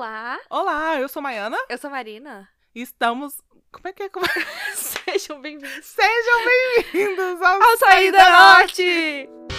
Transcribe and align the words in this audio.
Olá, 0.00 0.40
Olá, 0.48 0.98
eu 0.98 1.10
sou 1.10 1.20
Maiana 1.20 1.58
eu 1.68 1.76
sou 1.76 1.88
a 1.88 1.90
Marina. 1.90 2.48
e 2.74 2.80
estamos. 2.80 3.34
Como 3.70 3.86
é 3.86 3.92
que 3.92 4.04
é? 4.04 4.08
Como 4.08 4.24
é? 4.24 4.30
Sejam 4.74 5.42
bem-vindos 5.42 5.84
Sejam 5.84 6.44
bem-vindos 6.46 7.42
ao, 7.42 7.62
ao 7.62 7.76
Saída 7.76 8.30
Norte! 8.30 9.28
Eu 9.28 9.49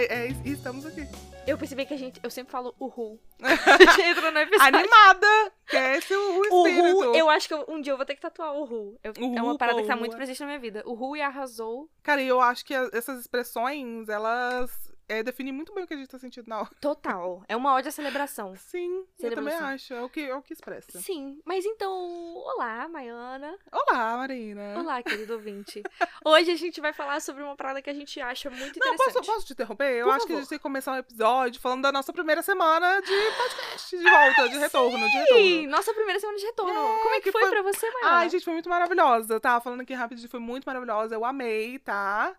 ia 0.00 0.08
falar, 0.08 0.20
é, 0.20 0.28
e 0.44 0.52
estamos 0.52 0.86
aqui. 0.86 1.06
Eu 1.46 1.58
percebi 1.58 1.84
que 1.84 1.92
a 1.94 1.96
gente. 1.96 2.20
Eu 2.22 2.30
sempre 2.30 2.52
falo 2.52 2.72
uhul. 2.78 3.18
A 3.42 3.50
gente 3.84 4.00
entra 4.02 4.30
no 4.30 4.38
episódio. 4.38 4.78
Animada! 4.78 5.52
Que 5.66 5.76
é 5.76 5.96
esse 5.96 6.14
o 6.14 6.44
espírito. 6.44 6.96
Uhul, 6.98 7.14
eu 7.16 7.28
acho 7.28 7.48
que 7.48 7.54
eu- 7.54 7.64
um 7.68 7.80
dia 7.80 7.92
eu 7.92 7.96
vou 7.96 8.06
ter 8.06 8.14
que 8.14 8.20
tatuar 8.20 8.54
uhul. 8.54 8.96
Eu- 9.02 9.12
é 9.16 9.42
uma 9.42 9.58
parada 9.58 9.82
que 9.82 9.88
tá 9.88 9.96
muito 9.96 10.12
é. 10.12 10.16
presente 10.16 10.38
na 10.40 10.46
minha 10.46 10.58
vida. 10.60 10.84
Uhul 10.86 11.16
e 11.16 11.20
arrasou 11.22 11.90
Cara, 12.02 12.22
e 12.22 12.28
eu 12.28 12.40
acho 12.40 12.64
que 12.64 12.72
essas 12.92 13.18
expressões, 13.20 14.08
elas 14.08 14.70
é, 15.08 15.22
definem 15.22 15.52
muito 15.52 15.74
bem 15.74 15.84
o 15.84 15.86
que 15.86 15.94
a 15.94 15.96
gente 15.96 16.08
tá 16.08 16.18
sentindo 16.18 16.48
na 16.48 16.60
hora. 16.60 16.70
total. 16.80 17.42
É 17.48 17.56
uma 17.56 17.74
ódio 17.74 17.88
à 17.88 17.92
celebração. 17.92 18.54
Sim, 18.56 18.98
eu 18.98 19.06
Celebração. 19.18 19.58
também 19.60 19.74
acho. 19.74 19.94
É 19.94 20.02
o 20.02 20.08
que, 20.08 20.20
é 20.20 20.34
o 20.34 20.42
que 20.42 20.52
expressa. 20.52 20.98
Sim, 21.00 21.40
mas 21.44 21.64
então, 21.64 21.92
olá, 22.36 22.88
Maiana. 22.88 23.58
Olá, 23.70 24.16
Marina. 24.16 24.74
Olá, 24.78 25.02
querido 25.02 25.34
ouvinte. 25.34 25.82
Hoje 26.24 26.50
a 26.50 26.56
gente 26.56 26.80
vai 26.80 26.92
falar 26.92 27.20
sobre 27.20 27.42
uma 27.42 27.56
parada 27.56 27.82
que 27.82 27.90
a 27.90 27.94
gente 27.94 28.20
acha 28.20 28.48
muito 28.50 28.78
Não, 28.78 28.92
interessante. 28.94 29.14
posso, 29.26 29.32
posso 29.34 29.46
te 29.46 29.52
interromper? 29.52 29.92
Eu 29.96 30.06
Por 30.06 30.14
acho 30.14 30.26
que 30.26 30.32
a 30.32 30.36
gente 30.36 30.48
tem 30.48 30.58
que 30.58 30.62
começar 30.62 30.92
um 30.92 30.96
episódio 30.98 31.60
falando 31.60 31.82
da 31.82 31.92
nossa 31.92 32.12
primeira 32.12 32.42
semana 32.42 33.00
de 33.02 33.12
podcast, 33.36 33.96
de 33.96 34.02
volta, 34.10 34.48
de 34.48 34.58
retorno, 34.58 34.98
de 35.08 35.16
retorno. 35.16 35.42
Sim, 35.42 35.66
nossa 35.66 35.92
primeira 35.94 36.20
semana 36.20 36.38
de 36.38 36.44
retorno. 36.46 36.72
É, 36.72 36.98
Como 37.02 37.14
é 37.14 37.18
que, 37.18 37.22
que 37.24 37.32
foi, 37.32 37.42
foi- 37.42 37.50
pra 37.50 37.62
você, 37.62 37.90
Maiana? 37.90 38.16
Ai, 38.18 38.28
gente, 38.30 38.44
foi 38.44 38.52
muito 38.54 38.68
maravilhosa. 38.68 39.38
Tá 39.40 39.60
falando 39.60 39.80
aqui 39.82 39.92
rapidinho, 39.94 40.28
foi 40.28 40.40
muito 40.40 40.64
maravilhosa. 40.64 41.14
Eu 41.14 41.24
amei, 41.24 41.78
tá? 41.78 42.34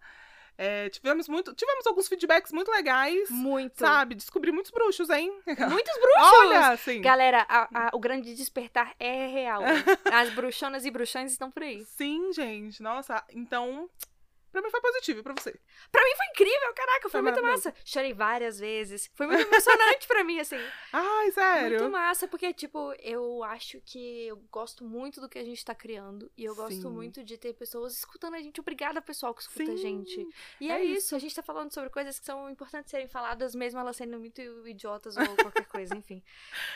É, 0.58 0.90
tivemos 0.90 1.28
muito, 1.28 1.54
tivemos 1.56 1.86
alguns 1.88 2.08
feedbacks 2.08 2.52
muito 2.52 2.70
legais, 2.70 3.30
Muito. 3.30 3.80
sabe? 3.80 4.16
Descobri 4.16 4.52
muitos 4.52 4.72
bruxos, 4.72 5.10
hein? 5.10 5.32
Muitos 5.48 5.94
bruxos! 6.00 6.34
Olha, 6.42 6.68
assim. 6.70 7.02
Galera, 7.02 7.46
a- 7.50 7.68
a- 7.74 7.90
o 7.94 8.00
grande 8.00 8.34
despertar 8.36 8.94
é 9.00 9.26
real. 9.28 9.62
As 10.14 10.30
bruxonas 10.34 10.86
e 10.86 10.92
bruxões 10.92 11.32
estão 11.32 11.50
por 11.50 11.64
aí. 11.64 11.84
Sim, 11.86 12.32
gente. 12.34 12.82
Nossa, 12.84 13.24
então, 13.32 13.90
pra 14.54 14.62
mim 14.62 14.70
foi 14.70 14.82
positivo 14.82 15.20
e 15.20 15.24
pra 15.24 15.34
você. 15.34 15.60
Pra 15.92 16.04
mim 16.04 16.16
foi 16.16 16.26
incrível, 16.28 16.74
caraca, 16.74 17.02
foi, 17.02 17.12
Foi 17.12 17.22
muito 17.24 17.42
massa. 17.42 17.74
Chorei 17.84 18.14
várias 18.14 18.60
vezes. 18.60 19.10
Foi 19.16 19.26
muito 19.28 19.42
emocionante 19.48 20.08
pra 20.08 20.24
mim, 20.24 20.40
assim. 20.40 20.60
Ai, 20.94 21.32
sério. 21.32 21.80
Muito 21.80 21.92
massa, 21.92 22.28
porque, 22.28 22.54
tipo, 22.54 22.94
eu 23.00 23.44
acho 23.44 23.82
que 23.82 24.28
eu 24.28 24.38
gosto 24.52 24.86
muito 24.86 25.20
do 25.20 25.28
que 25.28 25.40
a 25.40 25.44
gente 25.44 25.66
tá 25.66 25.74
criando. 25.74 26.32
E 26.38 26.46
eu 26.46 26.56
gosto 26.56 26.84
Sim. 26.84 26.90
muito 26.90 27.24
de 27.24 27.38
ter 27.38 27.54
pessoas 27.54 27.98
escutando 27.98 28.36
a 28.36 28.42
gente. 28.42 28.62
Obrigada, 28.62 29.02
pessoal, 29.02 29.34
que 29.34 29.42
escuta 29.42 29.64
a 29.64 29.66
Sim, 29.66 29.78
gente. 29.78 30.28
E 30.62 30.70
é 30.72 30.80
é, 30.80 30.84
isso. 30.84 31.16
a 31.16 31.20
gente 31.20 31.34
tá 31.34 31.42
falando 31.42 31.74
sobre 31.74 31.90
coisas 31.90 32.20
que 32.20 32.26
são 32.26 32.50
importantes 32.50 32.92
serem 32.92 33.08
faladas, 33.08 33.56
mesmo 33.56 33.80
elas 33.80 33.96
sendo 33.96 34.20
muito 34.20 34.42
idiotas 34.68 35.18
ou 35.18 35.36
qualquer 35.36 35.66
coisa, 35.66 35.96
enfim. 35.98 36.24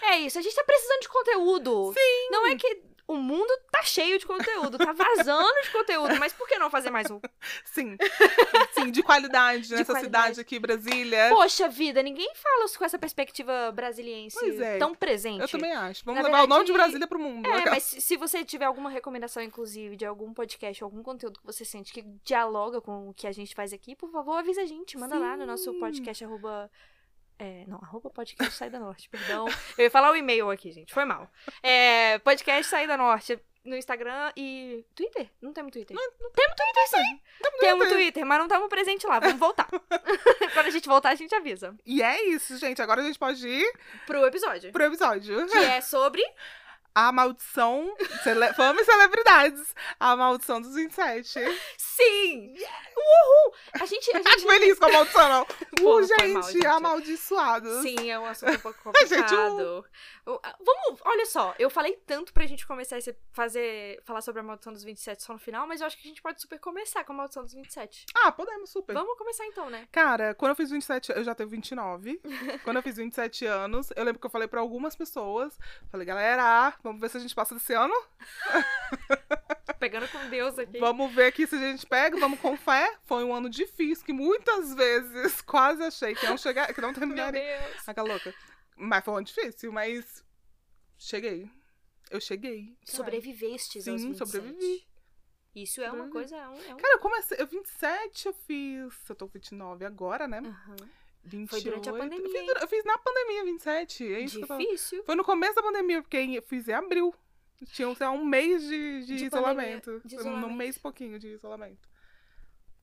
É 0.02 0.18
isso, 0.20 0.40
a 0.40 0.42
gente 0.42 0.56
tá 0.56 0.64
precisando 0.64 1.02
de 1.02 1.10
conteúdo. 1.10 1.94
Sim. 1.94 2.30
Não 2.32 2.48
é 2.48 2.56
que 2.56 2.82
o 3.08 3.16
mundo 3.16 3.48
tá 3.72 3.82
cheio 3.84 4.20
de 4.20 4.26
conteúdo, 4.26 4.78
tá 4.78 4.92
vazando 4.92 5.62
de 5.64 5.72
conteúdo, 5.72 6.20
mas 6.20 6.34
por 6.34 6.46
que 6.46 6.60
não 6.60 6.70
fazer 6.70 6.90
mais 6.90 7.10
um? 7.10 7.22
Sim. 7.64 7.96
Sim, 8.76 8.92
de 8.92 9.02
qualidade 9.02 9.70
De 9.70 9.76
nessa 9.76 9.94
qualidade. 9.94 10.36
cidade 10.36 10.42
aqui, 10.42 10.60
Brasília. 10.60 11.30
Poxa 11.30 11.70
vida, 11.70 12.04
ninguém 12.04 12.30
fala 12.36 12.66
com 12.78 12.84
essa 12.84 13.00
perspectiva 13.00 13.72
brasiliense 13.72 14.62
é. 14.62 14.78
tão 14.78 14.94
presente. 14.94 15.42
Eu 15.42 15.48
também 15.48 15.72
acho. 15.72 16.04
Vamos 16.04 16.22
Na 16.22 16.28
levar 16.28 16.44
o 16.44 16.48
nome 16.48 16.66
de 16.66 16.72
verdade, 16.72 16.92
Brasília 16.92 17.08
pro 17.08 17.20
mundo. 17.20 17.48
É, 17.50 17.70
mas 17.70 17.84
se 17.84 18.18
você 18.18 18.44
tiver 18.44 18.66
alguma 18.66 18.90
recomendação, 18.90 19.42
inclusive, 19.42 19.96
de 19.96 20.06
algum 20.06 20.34
podcast, 20.34 20.84
algum 20.84 21.02
conteúdo 21.02 21.40
que 21.40 21.46
você 21.46 21.64
sente 21.64 21.94
que 21.94 22.02
dialoga 22.26 22.82
com 22.82 23.10
o 23.10 23.14
que 23.14 23.26
a 23.26 23.32
gente 23.32 23.56
faz 23.56 23.72
aqui, 23.72 23.96
por 23.96 24.12
favor, 24.12 24.34
avisa 24.34 24.64
a 24.64 24.66
gente. 24.66 24.98
Manda 24.98 25.18
lá 25.18 25.38
no 25.38 25.46
nosso 25.46 25.72
Sim. 25.72 25.80
podcast, 25.80 26.26
arroba... 26.26 26.70
É, 27.40 27.66
não, 27.68 27.78
arroba 27.84 28.10
podcast 28.10 28.54
Saída 28.56 28.80
Norte, 28.80 29.10
perdão. 29.10 29.46
Eu 29.78 29.84
ia 29.86 29.92
falar 29.92 30.12
o 30.12 30.16
e-mail 30.16 30.50
aqui, 30.50 30.72
gente, 30.72 30.94
foi 30.94 31.06
mal. 31.06 31.30
É, 31.62 32.18
podcast 32.20 32.64
Saída 32.68 32.98
Norte 32.98 33.40
no 33.64 33.76
Instagram 33.76 34.32
e 34.36 34.84
Twitter? 34.96 35.30
Não 35.42 35.52
temos 35.54 35.72
Twitter. 35.72 35.96
temos 35.96 36.56
Twitter, 36.56 36.88
sim. 36.88 37.22
Temos 37.60 37.90
Twitter, 37.90 38.26
mas 38.26 38.38
não 38.40 38.46
estamos 38.46 38.70
presentes 38.70 39.04
lá. 39.08 39.20
Vamos 39.20 39.38
voltar. 39.38 39.68
Quando 40.54 40.68
a 40.68 40.72
gente 40.72 40.88
voltar, 40.88 41.10
a 41.10 41.16
gente 41.16 41.36
avisa. 41.36 41.76
E 41.86 42.02
é 42.02 42.24
isso, 42.30 42.58
gente. 42.58 42.82
Agora 42.82 43.02
a 43.02 43.04
gente 43.04 43.20
pode 43.20 43.48
ir 43.48 43.74
Pro 44.06 44.26
episódio. 44.26 44.72
pro 44.72 44.86
episódio. 44.86 45.46
Que 45.48 45.58
é 45.58 45.82
sobre... 45.82 46.24
A 47.00 47.12
maldição. 47.12 47.96
Cele... 48.24 48.52
Fama 48.54 48.82
e 48.82 48.86
celebridades. 48.86 49.76
A 50.00 50.16
maldição 50.16 50.60
dos 50.60 50.74
27. 50.74 51.40
Sim! 51.78 52.56
Uhul! 52.98 53.54
A 53.80 53.86
gente... 53.86 54.10
A 54.12 54.18
gente 54.18 54.28
Acho 54.28 54.48
feliz 54.48 54.80
com 54.80 54.86
a 54.86 54.92
maldição, 54.92 55.30
não. 55.30 55.46
Pô, 55.78 55.98
Uh, 56.00 56.08
foi 56.08 56.18
mal, 56.34 56.42
gente, 56.44 56.54
gente. 56.54 56.66
amaldiçoados. 56.66 57.82
Sim, 57.84 58.10
é 58.10 58.18
um 58.20 58.26
assunto 58.26 58.52
um 58.54 58.60
pouco 58.60 58.80
Gente, 59.08 59.20
complicado. 59.20 59.86
O- 60.26 60.40
ah, 60.44 60.56
Vamos, 60.60 61.00
olha 61.06 61.26
só, 61.28 61.54
eu 61.60 61.70
falei 61.70 61.96
tanto 62.06 62.34
pra 62.34 62.46
gente 62.48 62.66
começar 62.66 62.98
a 62.98 63.00
fazer, 63.32 64.02
falar 64.04 64.22
sobre 64.22 64.40
a 64.42 64.44
maldição 64.44 64.74
dos 64.74 64.84
27 64.84 65.22
só 65.24 65.34
no 65.34 65.40
final, 65.40 65.68
mas 65.68 65.80
eu 65.82 65.88
acho 65.88 65.98
que 65.98 66.08
a 66.08 66.10
gente 66.10 66.22
pode 66.22 66.42
super 66.42 66.60
começar 66.60 67.04
com 67.04 67.14
a 67.14 67.16
maldição 67.16 67.44
dos 67.44 67.54
27. 67.54 68.06
Ah, 68.16 68.32
podemos, 68.32 68.70
super. 68.72 68.94
Vamos 68.94 69.18
começar 69.18 69.46
então, 69.46 69.70
né? 69.70 69.88
Cara, 69.92 70.34
quando 70.34 70.50
eu 70.52 70.56
fiz 70.56 70.70
27, 70.72 71.12
eu 71.12 71.24
já 71.24 71.36
tenho 71.36 71.48
29. 71.50 72.20
quando 72.64 72.78
eu 72.78 72.84
fiz 72.84 72.98
27 72.98 73.46
anos, 73.46 73.90
eu 73.96 74.04
lembro 74.04 74.20
que 74.20 74.26
eu 74.26 74.32
falei 74.32 74.48
pra 74.48 74.60
algumas 74.60 74.96
pessoas, 74.96 75.58
falei, 75.92 76.06
galera, 76.06 76.74
vamos 76.88 77.02
ver 77.02 77.10
se 77.10 77.18
a 77.18 77.20
gente 77.20 77.36
passa 77.36 77.54
desse 77.54 77.74
ano. 77.74 77.94
Pegando 79.80 80.08
com 80.08 80.30
Deus 80.30 80.58
aqui. 80.58 80.80
Vamos 80.80 81.14
ver 81.14 81.28
aqui 81.28 81.46
se 81.46 81.56
a 81.56 81.60
gente 81.60 81.86
pega, 81.86 82.20
vamos 82.20 82.40
com 82.40 82.58
fé. 82.58 82.98
Foi 83.06 83.24
um 83.24 83.34
ano 83.34 83.50
difícil, 83.50 84.06
que 84.06 84.14
muitas 84.14 84.74
vezes 84.74 85.42
quase 85.44 85.84
achei 85.84 86.16
que 86.16 86.26
não 86.26 86.38
chegar, 86.38 86.74
que 86.74 86.82
não 86.82 86.90
Meu 86.92 87.00
terminaria. 87.00 87.60
Deus. 87.60 87.88
Aquela 87.88 88.08
louca. 88.08 88.34
Mas 88.76 89.04
foi 89.04 89.14
um 89.14 89.18
ano 89.18 89.26
difícil, 89.26 89.72
mas 89.72 90.24
cheguei. 90.98 91.50
Eu 92.10 92.20
cheguei. 92.20 92.76
aos 92.82 93.84
Sim, 93.84 93.98
27. 93.98 94.18
sobrevivi. 94.18 94.88
Isso 95.54 95.82
é 95.82 95.92
uma 95.92 96.10
coisa, 96.10 96.36
é 96.36 96.48
um... 96.48 96.62
É 96.62 96.76
um... 96.76 96.78
Cara, 96.78 96.94
eu 96.94 97.00
comecei. 97.00 97.38
Eu 97.40 97.48
27, 97.48 98.28
eu 98.28 98.34
fiz. 98.34 99.10
Eu 99.10 99.16
tô 99.16 99.28
com 99.28 99.34
29 99.34 99.86
agora, 99.86 100.28
né? 100.28 100.40
Aham. 100.40 100.76
28. 101.28 101.50
Foi 101.50 101.62
durante 101.62 101.90
a 101.90 101.92
Eu 101.92 101.98
pandemia, 101.98 102.30
fiz, 102.30 102.46
dura- 102.46 102.60
eu 102.62 102.68
fiz 102.68 102.84
na 102.86 102.98
pandemia 102.98 103.44
27. 103.46 104.14
É 104.14 104.20
isso 104.22 104.40
eu. 104.40 104.58
Difícil. 104.58 105.04
Foi 105.04 105.16
no 105.16 105.24
começo 105.24 105.56
da 105.56 105.62
pandemia, 105.64 106.02
porque 106.02 106.18
eu 106.18 106.42
fiz 106.42 106.68
em 106.68 106.74
abril. 106.74 107.14
Tinha 107.74 107.94
sei 107.96 108.06
lá, 108.06 108.12
um 108.14 108.24
mês 108.26 108.62
de, 108.64 109.06
de 109.06 109.16
De 109.18 109.26
isolamento. 109.26 109.86
pandemia, 109.86 110.02
de 110.06 110.16
Foi 110.16 110.20
isolamento. 110.20 110.48
Um 110.48 110.56
mês 110.56 110.78
pouquinho 110.78 111.20
de 111.20 111.28
isolamento. 111.30 111.90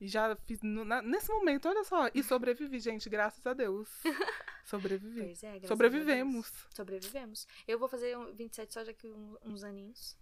E 0.01 0.07
já 0.09 0.35
fiz 0.45 0.61
no- 0.61 0.83
na- 0.83 1.01
nesse 1.01 1.29
momento, 1.31 1.69
olha 1.69 1.83
só. 1.85 2.09
E 2.13 2.21
sobrevivi, 2.21 2.79
gente, 2.79 3.09
graças 3.09 3.45
a 3.45 3.53
Deus. 3.53 3.87
Sobrevivi. 4.65 5.21
Pois 5.23 5.43
é, 5.43 5.47
graças 5.47 5.55
a 5.55 5.59
Deus. 5.59 5.67
Sobrevivemos. 5.69 6.51
Sobrevivemos. 6.75 7.47
Eu 7.67 7.79
vou 7.79 7.87
fazer 7.87 8.17
um 8.17 8.33
27 8.33 8.73
só 8.73 8.83
daqui 8.83 9.07
uns 9.45 9.63
aninhos. 9.63 10.17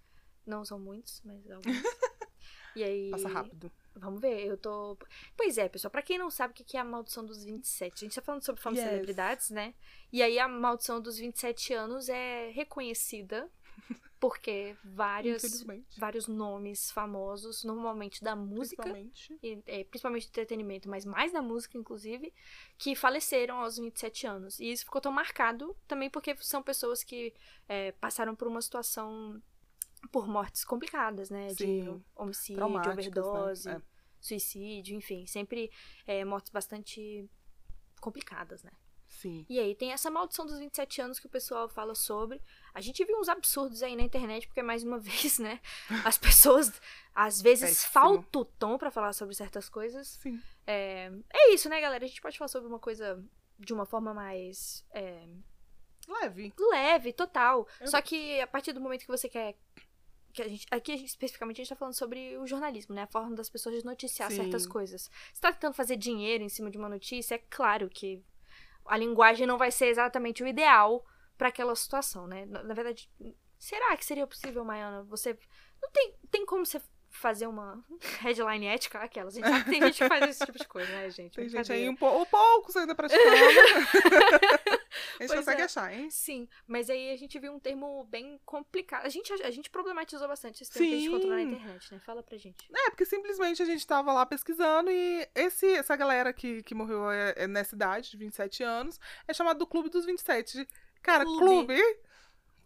Não 0.45 0.63
são 0.63 0.77
muitos, 0.77 1.21
mas 1.25 1.49
alguns. 1.49 1.65
e 2.75 2.83
aí. 2.83 3.09
Passa 3.09 3.27
rápido. 3.29 3.71
Vamos 3.95 4.19
ver, 4.21 4.45
eu 4.47 4.57
tô. 4.57 4.97
Pois 5.37 5.57
é, 5.57 5.69
pessoal, 5.69 5.91
pra 5.91 6.01
quem 6.01 6.17
não 6.17 6.29
sabe 6.31 6.53
o 6.53 6.55
que 6.63 6.75
é 6.75 6.79
a 6.79 6.83
maldição 6.83 7.23
dos 7.25 7.43
27, 7.43 7.93
a 7.93 8.07
gente 8.07 8.15
tá 8.15 8.21
falando 8.21 8.43
sobre 8.43 8.61
fama 8.61 8.75
Yes. 8.77 8.83
celebridades, 8.85 9.49
né? 9.49 9.73
E 10.11 10.21
aí 10.23 10.39
a 10.39 10.47
maldição 10.47 10.99
dos 10.99 11.17
27 11.17 11.73
anos 11.73 12.09
é 12.09 12.49
reconhecida 12.51 13.49
porque 14.19 14.75
vários, 14.83 15.63
vários 15.97 16.27
nomes 16.27 16.89
famosos, 16.91 17.63
normalmente 17.63 18.23
da 18.23 18.35
música, 18.35 18.83
Principalmente. 18.83 19.37
e, 19.43 19.61
é, 19.67 19.83
principalmente 19.83 20.25
do 20.27 20.29
entretenimento, 20.29 20.89
mas 20.89 21.03
mais 21.05 21.31
da 21.33 21.41
música, 21.41 21.77
inclusive, 21.77 22.33
que 22.77 22.95
faleceram 22.95 23.57
aos 23.57 23.77
27 23.77 24.25
anos. 24.25 24.59
E 24.59 24.71
isso 24.71 24.85
ficou 24.85 25.01
tão 25.01 25.11
marcado 25.11 25.75
também 25.87 26.09
porque 26.09 26.35
são 26.39 26.63
pessoas 26.63 27.03
que 27.03 27.33
é, 27.67 27.91
passaram 27.93 28.33
por 28.35 28.47
uma 28.47 28.61
situação 28.61 29.41
por 30.11 30.27
mortes 30.27 30.63
complicadas, 30.65 31.29
né? 31.29 31.47
De 31.49 31.55
Sim. 31.55 32.03
homicídio, 32.15 32.57
Traumáticas, 32.57 32.95
né? 32.95 33.01
overdose, 33.21 33.69
É. 33.69 33.81
suicídio, 34.19 34.95
enfim, 34.95 35.25
sempre 35.25 35.71
é, 36.05 36.23
mortes 36.25 36.51
bastante 36.51 37.29
complicadas, 38.01 38.63
né? 38.63 38.71
Sim. 39.07 39.45
E 39.47 39.59
aí 39.59 39.75
tem 39.75 39.91
essa 39.93 40.09
maldição 40.09 40.45
dos 40.45 40.57
27 40.57 40.99
anos 41.01 41.19
que 41.19 41.27
o 41.27 41.29
pessoal 41.29 41.69
fala 41.69 41.93
sobre. 41.93 42.41
A 42.73 42.81
gente 42.81 43.05
viu 43.05 43.19
uns 43.19 43.29
absurdos 43.29 43.83
aí 43.83 43.95
na 43.95 44.01
internet, 44.01 44.47
porque 44.47 44.63
mais 44.63 44.83
uma 44.83 44.97
vez, 45.29 45.37
né? 45.39 45.61
As 46.03 46.17
pessoas 46.17 46.71
às 47.13 47.39
vezes 47.41 47.85
faltam 47.85 48.41
o 48.41 48.45
tom 48.45 48.77
pra 48.77 48.89
falar 48.91 49.13
sobre 49.13 49.35
certas 49.35 49.69
coisas. 49.69 50.07
Sim. 50.21 50.41
É, 50.65 51.11
é 51.31 51.53
isso, 51.53 51.69
né, 51.69 51.79
galera? 51.79 52.03
A 52.03 52.07
gente 52.07 52.21
pode 52.21 52.37
falar 52.37 52.47
sobre 52.49 52.67
uma 52.67 52.79
coisa 52.79 53.23
de 53.59 53.71
uma 53.71 53.85
forma 53.85 54.13
mais 54.15 54.83
é, 54.91 55.25
Leve. 56.07 56.51
leve, 56.71 57.13
total. 57.13 57.67
Eu- 57.79 57.87
Só 57.87 58.01
que 58.01 58.41
a 58.41 58.47
partir 58.47 58.73
do 58.73 58.81
momento 58.81 59.01
que 59.01 59.07
você 59.07 59.29
quer. 59.29 59.55
Que 60.33 60.41
a 60.41 60.47
gente, 60.47 60.65
aqui 60.71 60.91
a 60.91 60.97
gente, 60.97 61.07
especificamente 61.09 61.61
a 61.61 61.63
gente 61.63 61.69
tá 61.69 61.75
falando 61.75 61.93
sobre 61.93 62.37
o 62.37 62.47
jornalismo, 62.47 62.93
né? 62.95 63.03
A 63.03 63.07
forma 63.07 63.35
das 63.35 63.49
pessoas 63.49 63.75
de 63.77 63.85
noticiar 63.85 64.29
Sim. 64.31 64.37
certas 64.37 64.65
coisas. 64.65 65.09
Você 65.31 65.39
tá 65.41 65.51
tentando 65.53 65.73
fazer 65.75 65.95
dinheiro 65.95 66.43
em 66.43 66.49
cima 66.49 66.71
de 66.71 66.77
uma 66.77 66.89
notícia, 66.89 67.35
é 67.35 67.41
claro 67.49 67.87
que 67.89 68.21
a 68.85 68.97
linguagem 68.97 69.45
não 69.47 69.57
vai 69.57 69.71
ser 69.71 69.85
exatamente 69.87 70.43
o 70.43 70.47
ideal 70.47 71.05
pra 71.37 71.49
aquela 71.49 71.75
situação, 71.75 72.25
né? 72.27 72.45
Na, 72.47 72.63
na 72.63 72.73
verdade, 72.73 73.09
será 73.59 73.95
que 73.95 74.03
seria 74.03 74.25
possível, 74.27 74.65
Maiana? 74.65 75.03
Você. 75.03 75.37
Não 75.81 75.89
tem, 75.91 76.15
tem 76.31 76.45
como 76.45 76.65
você 76.65 76.81
fazer 77.09 77.45
uma 77.45 77.83
headline 78.21 78.65
ética? 78.65 78.97
Aquelas. 78.99 79.35
A 79.35 79.39
gente 79.39 79.47
sabe 79.49 79.63
que 79.65 79.69
tem 79.69 79.81
gente 79.83 79.97
que 79.99 80.07
faz 80.09 80.29
esse 80.29 80.45
tipo 80.45 80.57
de 80.57 80.67
coisa, 80.67 80.91
né, 80.91 81.09
gente? 81.11 81.35
Tem 81.35 81.47
gente 81.47 81.71
aí 81.71 81.87
um, 81.87 81.95
pou- 81.95 82.21
um 82.21 82.25
poucos 82.25 82.75
ainda 82.75 82.95
praticando. 82.95 83.23
a 84.93 85.23
gente 85.23 85.27
Pois 85.27 85.39
consegue 85.39 85.61
é. 85.61 85.65
achar, 85.65 85.93
hein? 85.93 86.09
Sim, 86.09 86.47
mas 86.67 86.89
aí 86.89 87.11
a 87.11 87.17
gente 87.17 87.37
viu 87.39 87.53
um 87.53 87.59
termo 87.59 88.03
bem 88.05 88.39
complicado. 88.45 89.05
A 89.05 89.09
gente, 89.09 89.31
a 89.33 89.51
gente 89.51 89.69
problematizou 89.69 90.27
bastante 90.27 90.63
esse 90.63 90.71
termo 90.71 90.87
que 90.87 90.93
a 90.93 90.97
gente 90.97 91.05
Sim. 91.09 91.15
encontrou 91.15 91.33
na 91.35 91.41
internet, 91.41 91.93
né? 91.93 91.99
Fala 92.05 92.23
pra 92.23 92.37
gente. 92.37 92.69
É, 92.73 92.89
porque 92.89 93.05
simplesmente 93.05 93.61
a 93.61 93.65
gente 93.65 93.85
tava 93.85 94.11
lá 94.13 94.25
pesquisando 94.25 94.89
e 94.91 95.27
esse, 95.35 95.65
essa 95.73 95.95
galera 95.95 96.31
que, 96.33 96.61
que 96.63 96.75
morreu 96.75 97.09
é, 97.11 97.33
é 97.37 97.47
nessa 97.47 97.75
idade, 97.75 98.11
de 98.11 98.17
27 98.17 98.63
anos, 98.63 98.99
é 99.27 99.33
chamado 99.33 99.57
do 99.59 99.67
Clube 99.67 99.89
dos 99.89 100.05
27. 100.05 100.67
Cara, 101.01 101.23
Clube. 101.23 101.45
clube? 101.75 101.97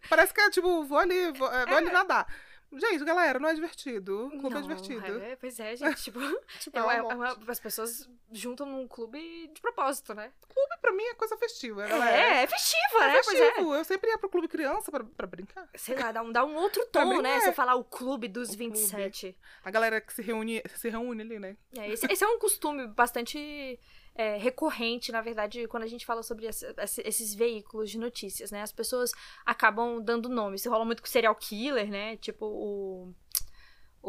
Parece 0.09 0.33
que 0.33 0.39
é 0.39 0.50
tipo, 0.50 0.83
vou 0.85 0.97
ali, 0.97 1.31
vou, 1.33 1.51
é, 1.51 1.65
vou 1.65 1.75
É. 1.75 1.77
ali 1.79 1.91
nadar. 1.91 2.27
Gente, 2.73 3.05
galera, 3.05 3.39
não 3.39 3.47
é 3.49 3.53
divertido. 3.53 4.27
O 4.27 4.29
clube 4.31 4.49
Não, 4.49 4.57
é 4.57 4.61
divertido. 4.61 5.21
é, 5.21 5.35
pois 5.37 5.59
é, 5.59 5.75
gente. 5.75 6.03
Tipo, 6.03 6.19
Tipo, 6.59 6.77
é, 6.77 6.95
é 6.95 6.97
é 6.97 7.01
uma- 7.01 7.37
as 7.47 7.59
pessoas 7.59 8.09
juntam 8.31 8.65
num 8.65 8.87
clube 8.87 9.47
de 9.53 9.61
propósito, 9.61 10.13
né? 10.13 10.31
Clube 10.53 10.75
pra 10.81 10.91
mim 10.91 11.03
é 11.03 11.13
coisa 11.13 11.37
festiva, 11.37 11.87
galera. 11.87 12.17
É, 12.17 12.43
é 12.43 12.47
festiva, 12.47 13.03
É 13.03 13.07
né? 13.07 13.17
É. 13.19 13.23
festivo. 13.23 13.75
Eu 13.75 13.83
sempre 13.85 14.09
ia 14.09 14.17
pro 14.17 14.29
clube 14.29 14.47
criança 14.47 14.91
pra, 14.91 15.03
pra 15.03 15.25
brincar. 15.27 15.67
Sei 15.75 15.95
lá, 15.95 16.11
dá 16.11 16.21
um, 16.21 16.31
dá 16.31 16.43
um 16.43 16.55
outro 16.55 16.85
tom, 16.87 17.21
né? 17.21 17.37
é. 17.37 17.39
Você 17.39 17.53
falar 17.53 17.75
o 17.75 17.83
clube 17.85 18.27
dos 18.27 18.49
O 18.49 18.57
clube. 18.57 18.69
27. 18.73 19.37
A 19.63 19.71
galera 19.71 20.01
que 20.01 20.13
se 20.13 20.21
reúne, 20.21 20.61
se 20.75 20.89
reúne 20.89 21.21
ali, 21.21 21.39
né? 21.39 21.55
É, 21.77 21.89
esse, 21.89 22.05
esse 22.11 22.23
é 22.23 22.27
um 22.27 22.37
costume 22.37 22.85
bastante 22.87 23.79
é, 24.17 24.35
recorrente, 24.37 25.11
na 25.11 25.21
verdade, 25.21 25.67
quando 25.67 25.83
a 25.83 25.87
gente 25.87 26.05
fala 26.05 26.23
sobre 26.23 26.47
essa- 26.47 26.73
esses 27.05 27.35
veículos 27.35 27.91
de 27.91 27.97
notícias, 27.99 28.49
né? 28.51 28.61
As 28.63 28.71
pessoas 28.71 29.11
acabam 29.45 30.01
dando 30.03 30.27
nomes. 30.27 30.61
Isso 30.61 30.69
rola 30.71 30.83
muito 30.85 31.01
com 31.03 31.07
serial 31.07 31.35
killer, 31.35 31.89
né? 31.89 32.17
Tipo 32.17 32.45
o. 32.45 33.13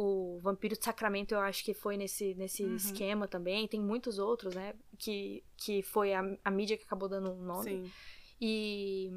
O 0.01 0.39
Vampiro 0.41 0.77
de 0.79 0.85
Sacramento, 0.85 1.33
eu 1.33 1.41
acho 1.41 1.65
que 1.65 1.75
foi 1.75 1.97
nesse, 1.97 2.33
nesse 2.35 2.63
Uhum. 2.63 2.77
esquema 2.77 3.27
também. 3.27 3.67
Tem 3.67 3.81
muitos 3.81 4.19
outros, 4.21 4.55
né? 4.55 4.75
Que, 4.97 5.43
que 5.57 5.83
foi 5.83 6.13
a, 6.15 6.23
a 6.45 6.51
mídia 6.51 6.77
que 6.77 6.85
acabou 6.85 7.09
dando 7.09 7.33
um 7.33 7.43
nome. 7.43 7.65
Sim. 7.85 7.91
E 8.41 9.11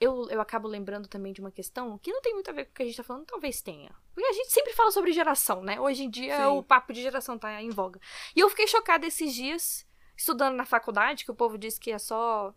eu, 0.00 0.28
eu 0.30 0.40
acabo 0.40 0.66
lembrando 0.66 1.06
também 1.08 1.32
de 1.32 1.40
uma 1.40 1.50
questão 1.50 1.98
que 1.98 2.10
não 2.12 2.22
tem 2.22 2.32
muito 2.34 2.48
a 2.50 2.52
ver 2.54 2.64
com 2.64 2.70
o 2.70 2.74
que 2.74 2.82
a 2.82 2.86
gente 2.86 2.96
tá 2.96 3.04
falando, 3.04 3.26
talvez 3.26 3.60
tenha. 3.60 3.94
Porque 4.14 4.26
a 4.28 4.32
gente 4.32 4.50
sempre 4.50 4.72
fala 4.72 4.90
sobre 4.90 5.12
geração, 5.12 5.62
né? 5.62 5.78
Hoje 5.78 6.04
em 6.04 6.10
dia 6.10 6.36
Sim. 6.36 6.44
o 6.44 6.62
papo 6.62 6.92
de 6.92 7.02
geração 7.02 7.38
tá 7.38 7.60
em 7.62 7.70
voga. 7.70 8.00
E 8.34 8.40
eu 8.40 8.48
fiquei 8.48 8.66
chocada 8.66 9.06
esses 9.06 9.34
dias, 9.34 9.86
estudando 10.16 10.56
na 10.56 10.64
faculdade, 10.64 11.24
que 11.24 11.30
o 11.30 11.34
povo 11.34 11.58
disse 11.58 11.78
que 11.78 11.90
é 11.92 11.98
só 11.98 12.54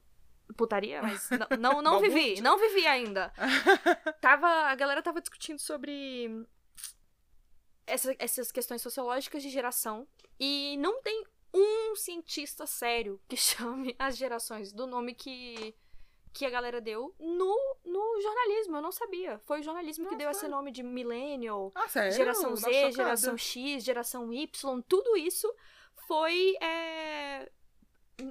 putaria, 0.55 1.01
mas 1.01 1.29
não, 1.59 1.73
não, 1.73 1.81
não 1.81 1.99
vivi, 1.99 2.39
não 2.41 2.57
vivi 2.57 2.85
ainda. 2.87 3.33
Tava, 4.21 4.47
a 4.47 4.75
galera 4.75 5.01
tava 5.01 5.19
discutindo 5.21 5.59
sobre 5.59 6.29
essa- 7.85 8.15
essas 8.19 8.51
questões 8.51 8.81
sociológicas 8.81 9.41
de 9.43 9.49
geração 9.49 10.07
e 10.39 10.77
não 10.77 11.01
tem 11.01 11.23
um 11.53 11.95
cientista 11.95 12.65
sério 12.65 13.19
que 13.27 13.35
chame 13.37 13.95
as 13.99 14.17
gerações 14.17 14.71
do 14.71 14.87
nome 14.87 15.13
que, 15.13 15.75
que 16.33 16.45
a 16.45 16.49
galera 16.49 16.81
deu 16.81 17.13
no, 17.19 17.77
no 17.85 18.21
jornalismo. 18.21 18.77
Eu 18.77 18.81
não 18.81 18.91
sabia. 18.91 19.37
Foi 19.39 19.59
o 19.59 19.63
jornalismo 19.63 20.05
que 20.05 20.15
Nossa. 20.15 20.17
deu 20.17 20.31
esse 20.31 20.47
nome 20.47 20.71
de 20.71 20.81
millennial, 20.81 21.71
Ah, 21.75 21.87
geração 22.09 22.55
Z, 22.55 22.91
geração 22.91 23.37
X, 23.37 23.83
geração 23.83 24.33
Y, 24.33 24.81
tudo 24.87 25.15
isso 25.15 25.53
foi 26.07 26.55
é, 26.61 27.49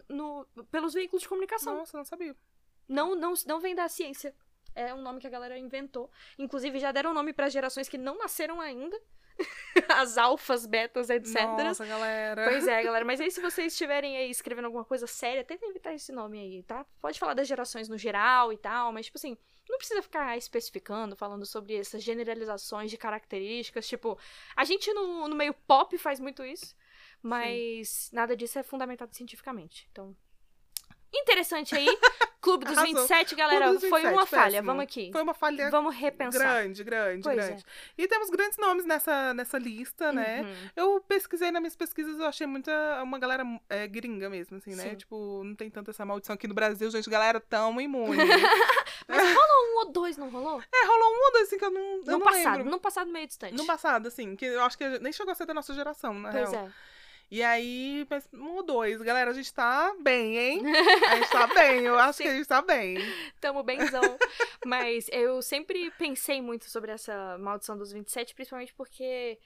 no, 0.08 0.46
pelos 0.70 0.92
veículos 0.92 1.22
de 1.22 1.28
comunicação. 1.28 1.76
Nossa, 1.76 1.96
não 1.96 2.04
sabia. 2.04 2.36
Não, 2.88 3.14
não, 3.14 3.34
não 3.46 3.60
vem 3.60 3.74
da 3.74 3.88
ciência. 3.88 4.34
É 4.74 4.92
um 4.92 5.02
nome 5.02 5.20
que 5.20 5.26
a 5.26 5.30
galera 5.30 5.56
inventou. 5.58 6.10
Inclusive, 6.38 6.78
já 6.78 6.90
deram 6.92 7.14
nome 7.14 7.32
para 7.32 7.48
gerações 7.48 7.88
que 7.88 7.98
não 7.98 8.18
nasceram 8.18 8.60
ainda. 8.60 9.00
As 9.88 10.18
alfas, 10.18 10.66
betas, 10.66 11.10
etc. 11.10 11.34
Nossa, 11.42 11.86
galera. 11.86 12.44
Pois 12.48 12.66
é, 12.66 12.82
galera. 12.82 13.04
Mas 13.04 13.20
aí, 13.20 13.30
se 13.30 13.40
vocês 13.40 13.72
estiverem 13.72 14.16
aí 14.16 14.30
escrevendo 14.30 14.66
alguma 14.66 14.84
coisa 14.84 15.06
séria, 15.06 15.44
tentem 15.44 15.68
evitar 15.70 15.94
esse 15.94 16.12
nome 16.12 16.38
aí, 16.38 16.62
tá? 16.62 16.84
Pode 17.00 17.18
falar 17.18 17.34
das 17.34 17.48
gerações 17.48 17.88
no 17.88 17.96
geral 17.96 18.52
e 18.52 18.56
tal, 18.56 18.92
mas, 18.92 19.06
tipo 19.06 19.18
assim, 19.18 19.36
não 19.68 19.78
precisa 19.78 20.02
ficar 20.02 20.36
especificando, 20.36 21.16
falando 21.16 21.46
sobre 21.46 21.76
essas 21.76 22.02
generalizações 22.02 22.90
de 22.90 22.98
características. 22.98 23.88
Tipo, 23.88 24.18
a 24.56 24.64
gente 24.64 24.92
no, 24.92 25.28
no 25.28 25.34
meio 25.34 25.54
pop 25.54 25.96
faz 25.98 26.20
muito 26.20 26.44
isso, 26.44 26.76
mas 27.22 28.10
nada 28.12 28.36
disso 28.36 28.58
é 28.58 28.62
fundamentado 28.62 29.14
cientificamente. 29.14 29.88
Então. 29.90 30.16
Interessante 31.14 31.74
aí. 31.74 31.86
Clube 32.40 32.64
dos 32.64 32.76
Arrasou. 32.76 32.96
27, 33.02 33.34
galera. 33.36 33.70
Dos 33.72 33.80
foi 33.82 34.00
27, 34.02 34.12
uma 34.14 34.26
falha. 34.26 34.44
péssimo. 34.50 34.66
Vamos 34.66 34.82
aqui. 34.82 35.10
Foi 35.12 35.22
uma 35.22 35.34
falha 35.34 35.70
Vamos 35.70 35.94
repensar. 35.94 36.38
grande, 36.40 36.82
grande, 36.82 37.22
Pois 37.22 37.36
grande. 37.36 37.64
E 37.96 38.08
temos 38.08 38.30
grandes 38.30 38.58
nomes 38.58 38.84
nessa, 38.84 39.32
nessa 39.32 39.58
lista, 39.58 40.10
né? 40.12 40.42
Uhum. 40.42 40.70
Eu 40.74 41.00
pesquisei 41.06 41.52
nas 41.52 41.60
minhas 41.62 41.76
pesquisas, 41.76 42.18
eu 42.18 42.26
achei 42.26 42.46
muita 42.46 42.72
uma 43.02 43.16
galera 43.18 43.44
é, 43.68 43.86
gringa 43.86 44.28
mesmo, 44.28 44.56
assim, 44.56 44.74
né? 44.74 44.90
Sim. 44.90 44.96
Tipo, 44.96 45.42
não 45.44 45.54
tem 45.54 45.70
tanta 45.70 45.92
essa 45.92 46.04
maldição 46.04 46.34
aqui 46.34 46.48
no 46.48 46.54
Brasil, 46.54 46.90
gente, 46.90 47.08
galera 47.08 47.38
tão 47.40 47.80
imune. 47.80 48.16
Um 49.08 49.78
ou 49.78 49.92
dois 49.92 50.16
não 50.16 50.28
rolou? 50.30 50.62
é, 50.72 50.86
rolou 50.86 51.12
um 51.12 51.24
ou 51.26 51.32
dois 51.32 51.46
assim 51.48 51.58
que 51.58 51.64
eu 51.64 51.70
não, 51.70 51.80
eu 51.80 52.04
no 52.04 52.12
não 52.12 52.20
passado, 52.20 52.56
lembro. 52.58 52.70
no 52.70 52.80
passado 52.80 53.10
meio 53.10 53.26
distante. 53.26 53.54
No 53.56 53.66
passado, 53.66 54.06
assim, 54.06 54.36
que 54.36 54.44
eu 54.44 54.62
acho 54.62 54.76
que 54.78 54.86
nem 55.00 55.12
chegou 55.12 55.32
a 55.32 55.34
ser 55.34 55.46
da 55.46 55.54
nossa 55.54 55.74
geração, 55.74 56.14
na 56.14 56.30
Pois 56.30 56.50
real. 56.50 56.66
é. 56.66 56.72
E 57.32 57.42
aí, 57.42 58.06
mas 58.10 58.28
um 58.34 58.56
ou 58.56 58.62
dois. 58.62 59.00
Galera, 59.00 59.30
a 59.30 59.32
gente 59.32 59.54
tá 59.54 59.96
bem, 60.02 60.36
hein? 60.36 60.60
A 61.08 61.16
gente 61.16 61.30
tá 61.30 61.46
bem, 61.46 61.80
eu 61.80 61.98
acho 61.98 62.18
Sim. 62.18 62.24
que 62.24 62.28
a 62.28 62.34
gente 62.34 62.46
tá 62.46 62.60
bem. 62.60 62.98
Tamo 63.40 63.62
benzão. 63.62 64.02
Mas 64.66 65.08
eu 65.10 65.40
sempre 65.40 65.90
pensei 65.92 66.42
muito 66.42 66.66
sobre 66.66 66.92
essa 66.92 67.38
maldição 67.38 67.74
dos 67.74 67.90
27, 67.90 68.34
principalmente 68.34 68.74
porque. 68.74 69.40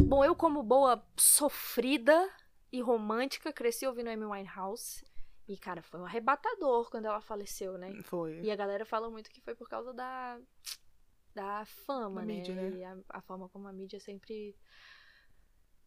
Bom, 0.00 0.24
eu, 0.24 0.36
como 0.36 0.62
boa 0.62 1.04
sofrida 1.16 2.30
e 2.70 2.80
romântica, 2.80 3.52
cresci 3.52 3.84
ouvindo 3.84 4.08
Amy 4.08 4.24
Winehouse. 4.24 5.04
E, 5.48 5.58
cara, 5.58 5.82
foi 5.82 5.98
um 5.98 6.06
arrebatador 6.06 6.88
quando 6.88 7.06
ela 7.06 7.20
faleceu, 7.20 7.76
né? 7.76 8.00
Foi. 8.04 8.42
E 8.42 8.50
a 8.52 8.54
galera 8.54 8.84
fala 8.84 9.10
muito 9.10 9.28
que 9.28 9.40
foi 9.40 9.56
por 9.56 9.68
causa 9.68 9.92
da. 9.92 10.38
da 11.34 11.64
fama, 11.84 12.24
né? 12.24 12.34
mídia, 12.34 12.54
né? 12.54 12.70
E 12.70 12.84
a, 12.84 12.96
a 13.08 13.20
forma 13.20 13.48
como 13.48 13.66
a 13.66 13.72
mídia 13.72 13.98
sempre 13.98 14.54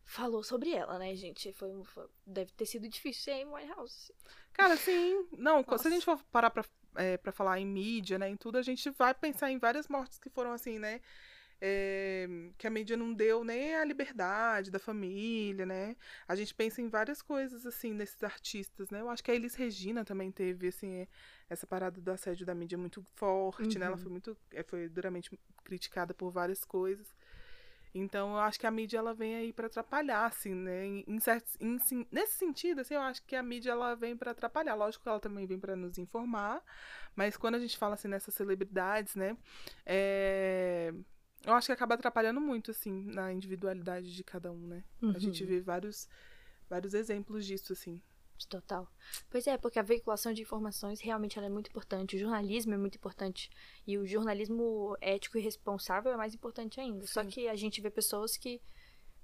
falou 0.05 0.43
sobre 0.43 0.71
ela, 0.71 0.97
né, 0.99 1.15
gente? 1.15 1.51
Foi, 1.53 1.83
foi- 1.83 2.07
deve 2.25 2.51
ter 2.53 2.65
sido 2.65 2.87
difícil 2.87 3.23
ser 3.23 3.31
Amy 3.41 3.51
Winehouse. 3.53 4.13
Cara, 4.53 4.77
sim. 4.77 5.27
Não, 5.37 5.63
se 5.63 5.69
Nossa. 5.71 5.87
a 5.87 5.91
gente 5.91 6.05
for 6.05 6.21
parar 6.31 6.49
pra, 6.49 6.63
é, 6.95 7.17
pra 7.17 7.31
falar 7.31 7.59
em 7.59 7.65
mídia, 7.65 8.17
né, 8.17 8.29
em 8.29 8.37
tudo, 8.37 8.57
a 8.57 8.61
gente 8.61 8.89
vai 8.91 9.13
pensar 9.13 9.51
em 9.51 9.57
várias 9.57 9.87
mortes 9.87 10.17
que 10.17 10.29
foram 10.29 10.51
assim, 10.53 10.79
né? 10.79 11.01
é, 11.61 12.27
que 12.57 12.67
a 12.67 12.69
mídia 12.69 12.97
não 12.97 13.13
deu 13.13 13.43
nem 13.43 13.75
a 13.75 13.85
liberdade 13.85 14.69
da 14.69 14.77
família, 14.77 15.65
né? 15.65 15.95
A 16.27 16.35
gente 16.35 16.53
pensa 16.53 16.81
em 16.81 16.89
várias 16.89 17.21
coisas, 17.21 17.65
assim, 17.65 17.93
nesses 17.93 18.21
artistas, 18.23 18.89
né? 18.89 18.99
Eu 18.99 19.09
acho 19.09 19.23
que 19.23 19.31
a 19.31 19.35
Elis 19.35 19.55
Regina 19.55 20.03
também 20.03 20.31
teve, 20.31 20.67
assim, 20.67 21.07
essa 21.49 21.65
parada 21.65 22.01
do 22.01 22.11
assédio 22.11 22.45
da 22.45 22.53
mídia 22.53 22.77
muito 22.77 23.01
forte, 23.15 23.79
né? 23.79 23.85
Ela 23.85 23.95
Uhum. 23.95 24.01
foi 24.01 24.11
muito, 24.11 24.37
é, 24.51 24.63
foi 24.63 24.89
duramente 24.89 25.39
criticada 25.63 26.13
por 26.13 26.29
várias 26.29 26.65
coisas. 26.65 27.14
Então, 27.97 28.31
eu 28.33 28.39
acho 28.39 28.59
que 28.59 28.67
a 28.67 28.71
mídia 28.71 28.97
ela 28.97 29.13
vem 29.13 29.35
aí 29.35 29.53
pra 29.53 29.67
atrapalhar, 29.67 30.25
assim, 30.25 30.53
né? 30.53 30.85
Em, 30.85 31.19
certos- 31.21 31.55
em 31.61 31.79
nesse 32.11 32.33
sentido, 32.33 32.81
assim, 32.81 32.93
eu 32.95 33.01
acho 33.01 33.23
que 33.23 33.35
a 33.37 33.41
mídia 33.41 33.71
ela 33.71 33.95
vem 33.95 34.17
pra 34.17 34.31
atrapalhar. 34.31 34.75
Lógico 34.75 35.03
que 35.03 35.09
ela 35.09 35.19
também 35.19 35.45
vem 35.47 35.57
pra 35.59 35.75
nos 35.77 35.97
informar, 35.97 36.61
mas 37.15 37.37
quando 37.37 37.55
a 37.55 37.59
gente 37.59 37.77
fala 37.77 37.93
assim 37.95 38.09
nessas 38.09 38.33
celebridades, 38.33 39.15
né? 39.15 39.37
é, 39.85 40.93
Eu 41.45 41.53
acho 41.53 41.67
que 41.67 41.71
acaba 41.71 41.93
atrapalhando 41.95 42.41
muito, 42.41 42.71
assim, 42.71 43.05
na 43.05 43.31
individualidade 43.31 44.13
de 44.13 44.23
cada 44.23 44.51
um, 44.51 44.67
né? 44.67 44.83
A 45.13 45.19
gente 45.19 45.43
Uhum. 45.43 45.49
vê 45.49 45.61
vários, 45.61 46.09
vários 46.69 46.93
exemplos 46.93 47.45
disso, 47.45 47.71
assim. 47.73 48.01
Total. 48.49 48.87
Pois 49.29 49.47
é, 49.47 49.57
porque 49.57 49.79
a 49.79 49.83
veiculação 49.83 50.33
de 50.33 50.41
informações 50.41 50.99
realmente 50.99 51.39
é 51.39 51.49
muito 51.49 51.69
importante. 51.69 52.15
O 52.15 52.19
jornalismo 52.19 52.73
é 52.73 52.77
muito 52.77 52.97
importante. 52.97 53.49
E 53.87 53.97
o 53.97 54.05
jornalismo 54.05 54.97
ético 54.99 55.37
e 55.37 55.41
responsável 55.41 56.11
é 56.11 56.17
mais 56.17 56.33
importante 56.33 56.79
ainda. 56.79 57.07
Só 57.07 57.23
Sim. 57.23 57.29
que 57.29 57.47
a 57.47 57.55
gente 57.55 57.81
vê 57.81 57.89
pessoas 57.89 58.35
que 58.37 58.61